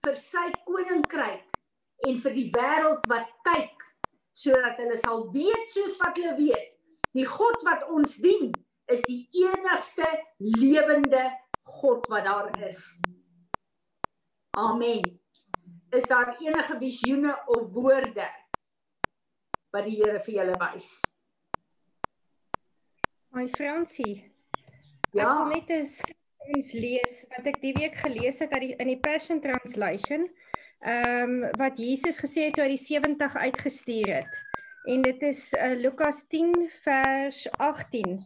vir 0.03 0.15
sy 0.19 0.45
koninkryk 0.67 1.59
en 2.07 2.19
vir 2.23 2.35
die 2.35 2.49
wêreld 2.53 3.07
wat 3.11 3.29
kyk 3.47 3.85
sodat 4.35 4.79
hulle 4.81 4.97
sal 4.99 5.27
weet 5.33 5.71
soos 5.71 5.99
wat 6.01 6.17
hulle 6.19 6.35
weet. 6.39 6.69
Die 7.13 7.25
God 7.29 7.61
wat 7.67 7.85
ons 7.93 8.17
dien 8.23 8.49
is 8.91 9.03
die 9.07 9.21
enigste 9.45 10.07
lewende 10.41 11.27
God 11.79 12.09
wat 12.11 12.25
daar 12.27 12.49
is. 12.67 12.99
Amen. 14.57 15.05
Is 15.93 16.09
daar 16.09 16.35
enige 16.41 16.77
visioene 16.81 17.37
of 17.47 17.71
woorde 17.73 18.27
wat 19.73 19.87
die 19.87 19.97
Here 20.01 20.19
vir 20.25 20.39
julle 20.41 20.57
wys? 20.61 20.89
My 23.33 23.47
Fransie, 23.49 24.33
Ja. 25.13 25.29
Ek 25.29 25.37
wil 25.37 25.49
net 25.53 25.69
'n 25.69 25.85
skrif 26.43 26.73
lees 26.75 27.23
wat 27.31 27.45
ek 27.47 27.59
die 27.61 27.73
week 27.77 27.95
gelees 27.95 28.41
het 28.43 28.51
uit 28.51 28.63
die 28.67 28.75
in 28.75 28.89
die 28.91 28.99
Passion 28.99 29.39
Translation. 29.41 30.27
Ehm 30.83 31.43
um, 31.43 31.51
wat 31.59 31.77
Jesus 31.79 32.19
gesê 32.19 32.49
het 32.49 32.57
toe 32.57 32.65
hy 32.65 32.73
die 32.75 32.83
70 32.83 33.35
uitgestuur 33.35 34.09
het. 34.11 34.39
En 34.91 35.01
dit 35.01 35.21
is 35.23 35.53
uh, 35.55 35.71
Lukas 35.79 36.25
10 36.27 36.69
vers 36.83 37.47
18. 37.63 38.19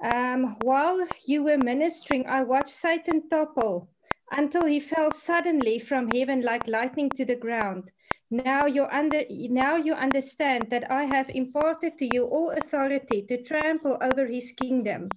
Um 0.00 0.56
while 0.64 1.06
you 1.26 1.42
were 1.42 1.58
ministering 1.58 2.24
I 2.30 2.44
watched 2.46 2.74
Satan 2.74 3.26
topple 3.28 3.88
until 4.30 4.64
he 4.64 4.80
fell 4.80 5.10
suddenly 5.10 5.80
from 5.80 6.08
heaven 6.14 6.42
like 6.42 6.70
lightning 6.70 7.10
to 7.18 7.24
the 7.24 7.36
ground. 7.36 7.90
Now 8.30 8.66
you 8.66 8.86
under 8.86 9.26
now 9.50 9.76
you 9.76 9.94
understand 9.94 10.70
that 10.70 10.86
I 10.88 11.04
have 11.04 11.28
imparted 11.34 11.98
to 11.98 12.06
you 12.14 12.30
all 12.30 12.54
authority 12.54 13.26
to 13.26 13.42
trample 13.42 13.98
over 14.00 14.26
his 14.26 14.52
kingdom. 14.52 15.10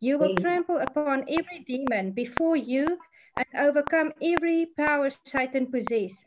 You 0.00 0.18
will 0.18 0.34
mm. 0.34 0.40
trample 0.40 0.76
upon 0.76 1.24
every 1.28 1.64
demon 1.66 2.12
before 2.12 2.56
you 2.56 2.98
and 3.36 3.46
overcome 3.58 4.12
every 4.22 4.66
power 4.76 5.08
Satan 5.24 5.66
possesses. 5.70 6.24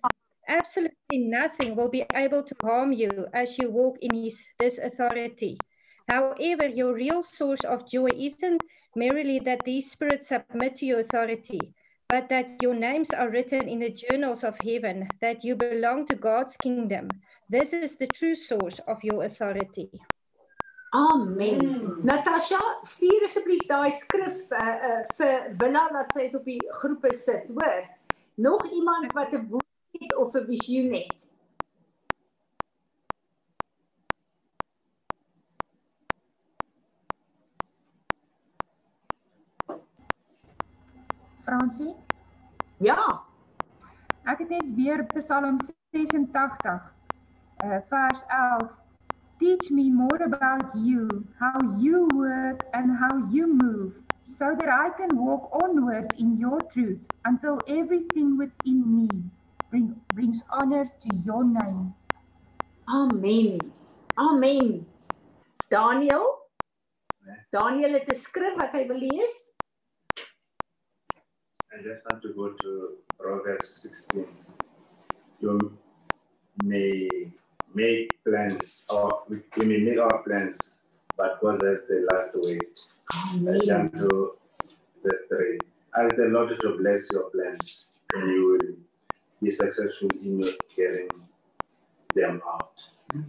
Absolutely 0.47 1.19
nothing 1.19 1.75
will 1.75 1.89
be 1.89 2.05
able 2.13 2.41
to 2.41 2.55
harm 2.63 2.91
you 2.91 3.27
as 3.33 3.59
you 3.59 3.69
walk 3.69 3.97
in 4.01 4.15
his, 4.15 4.47
this 4.57 4.79
authority. 4.79 5.57
However, 6.07 6.67
your 6.67 6.95
real 6.95 7.21
source 7.21 7.63
of 7.63 7.87
joy 7.87 8.09
isn't 8.17 8.63
merely 8.95 9.37
that 9.39 9.63
these 9.63 9.91
spirits 9.91 10.29
submit 10.29 10.77
to 10.77 10.87
your 10.87 11.01
authority, 11.01 11.59
but 12.07 12.29
that 12.29 12.57
your 12.63 12.73
names 12.73 13.11
are 13.11 13.29
written 13.29 13.69
in 13.69 13.77
the 13.77 13.91
journals 13.91 14.43
of 14.43 14.57
heaven, 14.65 15.07
that 15.21 15.43
you 15.43 15.55
belong 15.55 16.07
to 16.07 16.15
God's 16.15 16.57
kingdom. 16.57 17.09
This 17.47 17.71
is 17.71 17.97
the 17.97 18.07
true 18.07 18.33
source 18.33 18.79
of 18.87 19.03
your 19.03 19.23
authority. 19.23 19.91
Amen. 20.89 21.65
Mm. 21.65 21.99
Natasha, 22.03 22.59
stuur 22.81 23.23
asseblief 23.23 23.65
daai 23.69 23.91
skrif 23.93 24.39
uh, 24.57 24.61
uh, 24.89 25.01
vir 25.17 25.51
Willa 25.61 25.83
laat 25.93 26.15
sy 26.15 26.23
dit 26.25 26.37
op 26.39 26.47
die 26.49 26.61
groepe 26.81 27.11
sit, 27.13 27.45
hoor. 27.53 27.83
Nog 28.41 28.65
iemand 28.73 29.13
wat 29.13 29.35
'n 29.37 29.45
woord 29.51 29.67
het 29.99 30.15
of 30.15 30.33
'n 30.33 30.45
visioen 30.49 30.93
het? 30.93 31.29
Fransie? 41.45 41.95
Ja. 42.77 43.21
Ek 44.23 44.39
het 44.39 44.49
net 44.49 44.75
weer 44.75 45.05
Psalm 45.05 45.57
86 45.91 46.93
uh 47.63 47.77
vers 47.89 48.23
11 48.27 48.88
Teach 49.39 49.71
me 49.71 49.89
more 49.89 50.21
about 50.21 50.75
you, 50.75 51.27
how 51.39 51.77
you 51.79 52.09
work 52.13 52.65
and 52.73 52.97
how 52.97 53.29
you 53.31 53.47
move, 53.47 54.03
so 54.23 54.53
that 54.59 54.67
I 54.67 54.89
can 54.97 55.17
walk 55.17 55.49
onwards 55.63 56.13
in 56.19 56.37
your 56.37 56.59
truth 56.71 57.07
until 57.23 57.61
everything 57.67 58.37
within 58.37 58.83
me 58.83 59.07
bring, 59.69 59.95
brings 60.13 60.43
honor 60.49 60.85
to 60.85 61.15
your 61.23 61.43
name. 61.43 61.93
Amen. 62.87 63.59
Amen. 64.17 64.85
Daniel? 65.69 66.37
Daniel 67.51 67.93
het 67.93 68.09
'n 68.09 68.15
skrif 68.15 68.55
wat 68.57 68.73
hy 68.73 68.87
wil 68.87 68.97
lees. 68.97 69.53
I 71.71 71.81
just 71.83 72.03
want 72.09 72.21
to 72.21 72.33
go 72.33 72.49
to 72.63 72.71
Proverbs 73.17 73.69
16. 73.81 74.25
You 75.39 75.77
may 76.63 77.07
make 77.73 78.17
plans 78.23 78.85
or 78.89 79.23
we, 79.29 79.39
we 79.57 79.65
may 79.65 79.77
make 79.77 79.99
our 79.99 80.23
plans, 80.23 80.79
but 81.17 81.39
possess 81.39 81.85
the 81.87 82.07
last 82.11 82.31
way. 82.35 82.59
I 83.11 83.59
jump 83.65 83.93
to 83.93 84.33
verse 85.03 85.23
3. 85.29 85.57
Ask 85.97 86.15
the 86.15 86.25
Lord 86.25 86.53
to 86.61 86.77
bless 86.77 87.09
your 87.11 87.29
plans, 87.31 87.89
and 88.13 88.29
you 88.29 88.45
will 88.51 88.75
be 89.41 89.51
successful 89.51 90.09
in 90.21 90.41
your 90.41 90.53
carrying 90.75 91.09
them 92.13 92.41
out. 92.45 92.77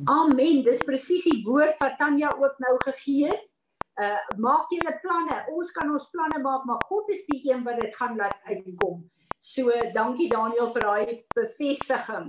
Amen. 0.09 0.61
Dis 0.64 0.82
presies 0.84 1.24
die 1.24 1.41
woord 1.47 1.80
wat 1.80 1.97
Tanya 1.97 2.34
ook 2.36 2.61
nou 2.61 2.74
gegee 2.84 3.30
het. 3.32 3.55
Uh 4.01 4.36
maak 4.41 4.68
julle 4.72 4.93
planne. 5.01 5.41
Ons 5.57 5.72
kan 5.76 5.88
ons 5.88 6.05
planne 6.12 6.41
maak, 6.45 6.66
maar 6.68 6.84
God 6.88 7.09
is 7.12 7.24
die 7.28 7.41
een 7.49 7.64
wat 7.64 7.80
dit 7.80 7.97
gaan 7.97 8.16
laat 8.20 8.36
uitkom. 8.45 9.01
So 9.41 9.72
dankie 9.95 10.28
Daniel 10.28 10.68
vir 10.74 10.84
daai 10.84 11.24
bevestiging. 11.32 12.28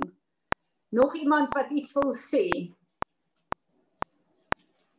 Nog 0.92 1.16
iemand 1.16 1.54
wat 1.54 1.70
iets 1.70 1.94
wil 1.94 2.14
sê? 2.14 2.74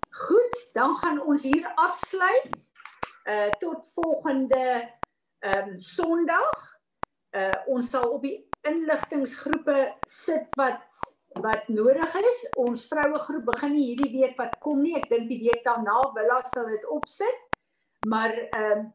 Goed, 0.09 0.71
dan 0.73 0.97
gaan 0.97 1.21
ons 1.23 1.43
hier 1.43 1.73
afsluit. 1.75 2.71
Uh 3.25 3.51
tot 3.59 3.93
volgende 3.93 4.89
ehm 5.39 5.69
um, 5.69 5.77
Sondag. 5.77 6.79
Uh 7.31 7.53
ons 7.67 7.91
sal 7.91 8.09
op 8.09 8.23
die 8.23 8.49
inligtinggroepe 8.61 9.95
sit 10.09 10.49
wat 10.57 10.99
wat 11.45 11.69
nodig 11.69 12.15
is. 12.15 12.41
Ons 12.57 12.87
vroue 12.89 13.19
groep 13.19 13.45
begin 13.45 13.77
hierdie 13.77 14.13
week 14.17 14.37
wat 14.41 14.57
kom 14.65 14.81
nie. 14.81 14.97
Ek 14.97 15.09
dink 15.13 15.29
die 15.29 15.43
week 15.45 15.61
daarna 15.65 16.01
Willa 16.17 16.41
sal 16.49 16.73
dit 16.73 16.89
opsit. 16.89 17.49
Maar 18.09 18.33
ehm 18.33 18.79
uh, 18.79 18.91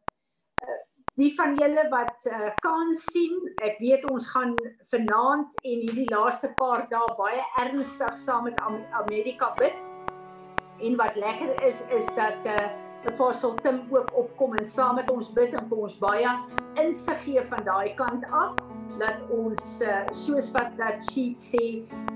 die 1.18 1.32
van 1.34 1.56
julle 1.58 1.88
wat 1.90 2.28
uh, 2.30 2.50
kan 2.62 2.92
sien, 2.94 3.40
ek 3.66 3.80
weet 3.82 4.06
ons 4.12 4.28
gaan 4.36 4.54
vanaand 4.92 5.56
en 5.64 5.80
hierdie 5.82 6.06
laaste 6.12 6.52
paar 6.60 6.86
dae 6.92 7.08
baie 7.18 7.42
ernstig 7.64 8.20
saam 8.22 8.46
met 8.46 8.60
Amerika 9.02 9.50
bid. 9.58 9.88
En 10.78 10.98
wat 11.00 11.18
lekker 11.18 11.56
is 11.66 11.82
is 11.94 12.10
dat 12.18 12.46
uh 12.46 12.68
Apostel 13.08 13.54
Tim 13.62 13.84
ook 13.94 14.10
opkom 14.20 14.56
en 14.58 14.66
saam 14.66 14.98
met 14.98 15.10
ons 15.14 15.30
bid 15.32 15.54
en 15.56 15.68
vir 15.70 15.82
ons 15.86 15.94
baie 16.02 16.32
insig 16.82 17.20
gee 17.24 17.44
van 17.52 17.62
daai 17.64 17.94
kant 17.96 18.26
af 18.36 18.58
dat 19.00 19.22
ons 19.32 19.78
uh, 19.86 20.02
soos 20.12 20.50
wat 20.56 20.74
dat 20.82 21.06
sheet 21.06 21.38
sê 21.40 21.64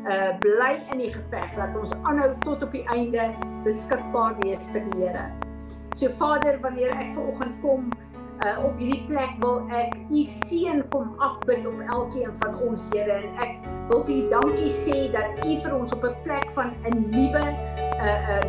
uh 0.01 0.33
bly 0.43 0.73
in 0.91 1.05
die 1.05 1.11
geveg 1.13 1.53
dat 1.55 1.77
ons 1.79 1.93
aanhou 2.01 2.33
tot 2.43 2.65
op 2.65 2.75
die 2.75 2.83
einde 2.97 3.29
beskikbaar 3.65 4.35
wees 4.41 4.69
vir 4.73 4.85
die 4.89 5.05
Here. 5.05 5.29
So 5.95 6.09
Vader, 6.21 6.59
wanneer 6.65 6.93
ek 6.97 7.13
ver 7.15 7.29
oggend 7.29 7.61
kom 7.63 7.89
uh, 8.45 8.63
op 8.65 8.77
hierdie 8.77 9.03
plek 9.07 9.37
wil 9.43 9.61
ek 9.75 9.95
u 10.09 10.23
seën 10.27 10.81
kom 10.93 11.13
afbid 11.21 11.65
op 11.69 11.79
elkeen 11.95 12.33
van 12.41 12.57
ons 12.67 12.89
Here 12.93 13.19
en 13.21 13.41
ek 13.45 13.69
wil 13.89 14.03
vir 14.07 14.15
u 14.15 14.21
dankie 14.33 14.71
sê 14.73 14.97
dat 15.13 15.41
u 15.45 15.55
vir 15.63 15.75
ons 15.77 15.93
op 15.97 16.05
'n 16.09 16.15
plek 16.25 16.47
van 16.57 16.73
'n 16.89 17.05
nuwe 17.13 17.45
uh 18.01 18.29
uh 18.35 18.43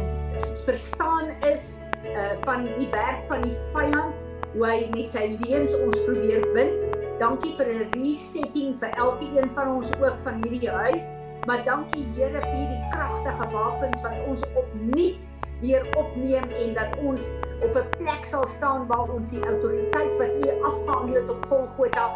verstaan 0.65 1.33
is 1.53 1.79
uh 2.09 2.33
van 2.47 2.65
die 2.79 2.89
werk 2.91 3.27
van 3.27 3.43
die 3.43 3.57
vyand 3.73 4.29
hoe 4.53 4.67
hy 4.67 4.79
met 4.93 5.11
sy 5.11 5.39
leuns 5.41 5.75
ons 5.81 5.97
probeer 6.05 6.45
bind. 6.53 6.97
Dankie 7.21 7.55
vir 7.57 7.67
'n 7.67 7.89
resetting 7.97 8.77
vir 8.81 8.91
elkeen 8.97 9.49
van 9.51 9.77
ons 9.77 9.93
ook 10.01 10.19
van 10.25 10.43
hierdie 10.43 10.71
huis. 10.71 11.13
Maar 11.47 11.65
dankie 11.65 12.07
Here 12.15 12.41
vir 12.41 12.55
hierdie 12.55 12.85
kragtige 12.93 13.47
wapens 13.53 14.03
wat 14.03 14.17
ons 14.27 14.45
opnuut 14.55 15.23
weer 15.61 15.87
opneem 15.99 16.47
en 16.59 16.75
dat 16.75 16.99
ons 17.03 17.33
op 17.63 17.75
'n 17.77 17.89
plek 17.99 18.25
sal 18.25 18.47
staan 18.47 18.87
waar 18.87 19.09
ons 19.09 19.31
die 19.31 19.45
autoriteit 19.45 20.19
wat 20.19 20.33
U 20.47 20.63
afgehandel 20.63 21.15
het 21.21 21.31
op 21.31 21.47
Golgotha 21.47 22.07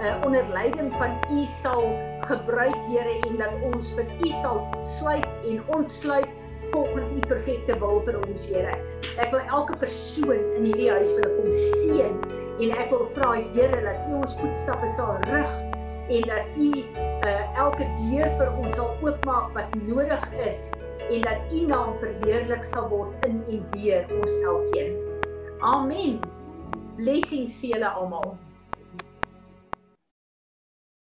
uh, 0.00 0.14
onder 0.24 0.44
leiding 0.52 0.92
van 0.92 1.18
U 1.30 1.44
sal 1.44 1.98
gebruik 2.20 2.76
Here 2.88 3.14
en 3.28 3.36
dat 3.36 3.74
ons 3.74 3.94
vir 3.94 4.06
U 4.20 4.28
sal 4.42 4.68
sluit 4.82 5.32
en 5.48 5.62
ontsluit 5.66 6.28
volgens 6.72 7.12
u 7.12 7.18
perfekte 7.18 7.78
wil 7.78 8.00
vir 8.00 8.16
ons 8.28 8.46
Here. 8.48 8.76
Ek 9.20 9.30
wil 9.30 9.40
elke 9.40 9.76
persoon 9.76 10.38
in 10.56 10.64
hierdie 10.64 10.90
huis 10.90 11.10
wil 11.18 11.34
kom 11.36 11.50
seën 11.50 12.14
en 12.62 12.70
ek 12.78 12.88
wil 12.90 13.04
vra 13.16 13.34
Here 13.56 13.82
dat 13.84 14.08
u 14.08 14.16
ons 14.22 14.36
voetstappe 14.40 14.88
sal 14.88 15.18
rig 15.28 15.52
en 16.12 16.24
dat 16.28 16.56
u 16.56 16.70
uh, 16.72 17.58
elke 17.60 17.86
deur 18.00 18.32
vir 18.38 18.54
ons 18.58 18.74
sal 18.76 18.96
oopmaak 19.04 19.52
wat 19.56 19.76
nodig 19.86 20.24
is 20.46 20.70
en 21.10 21.20
dat 21.20 21.52
u 21.52 21.66
naam 21.66 21.96
verheerlik 21.96 22.64
sal 22.64 22.88
word 22.88 23.26
in 23.26 23.42
en 23.48 23.66
deur 23.74 24.06
ons 24.20 24.38
elkeen. 24.42 24.96
Amen. 25.58 26.20
Blessings 26.96 27.58
vir 27.62 27.76
julle 27.76 27.88
almal. 27.88 28.36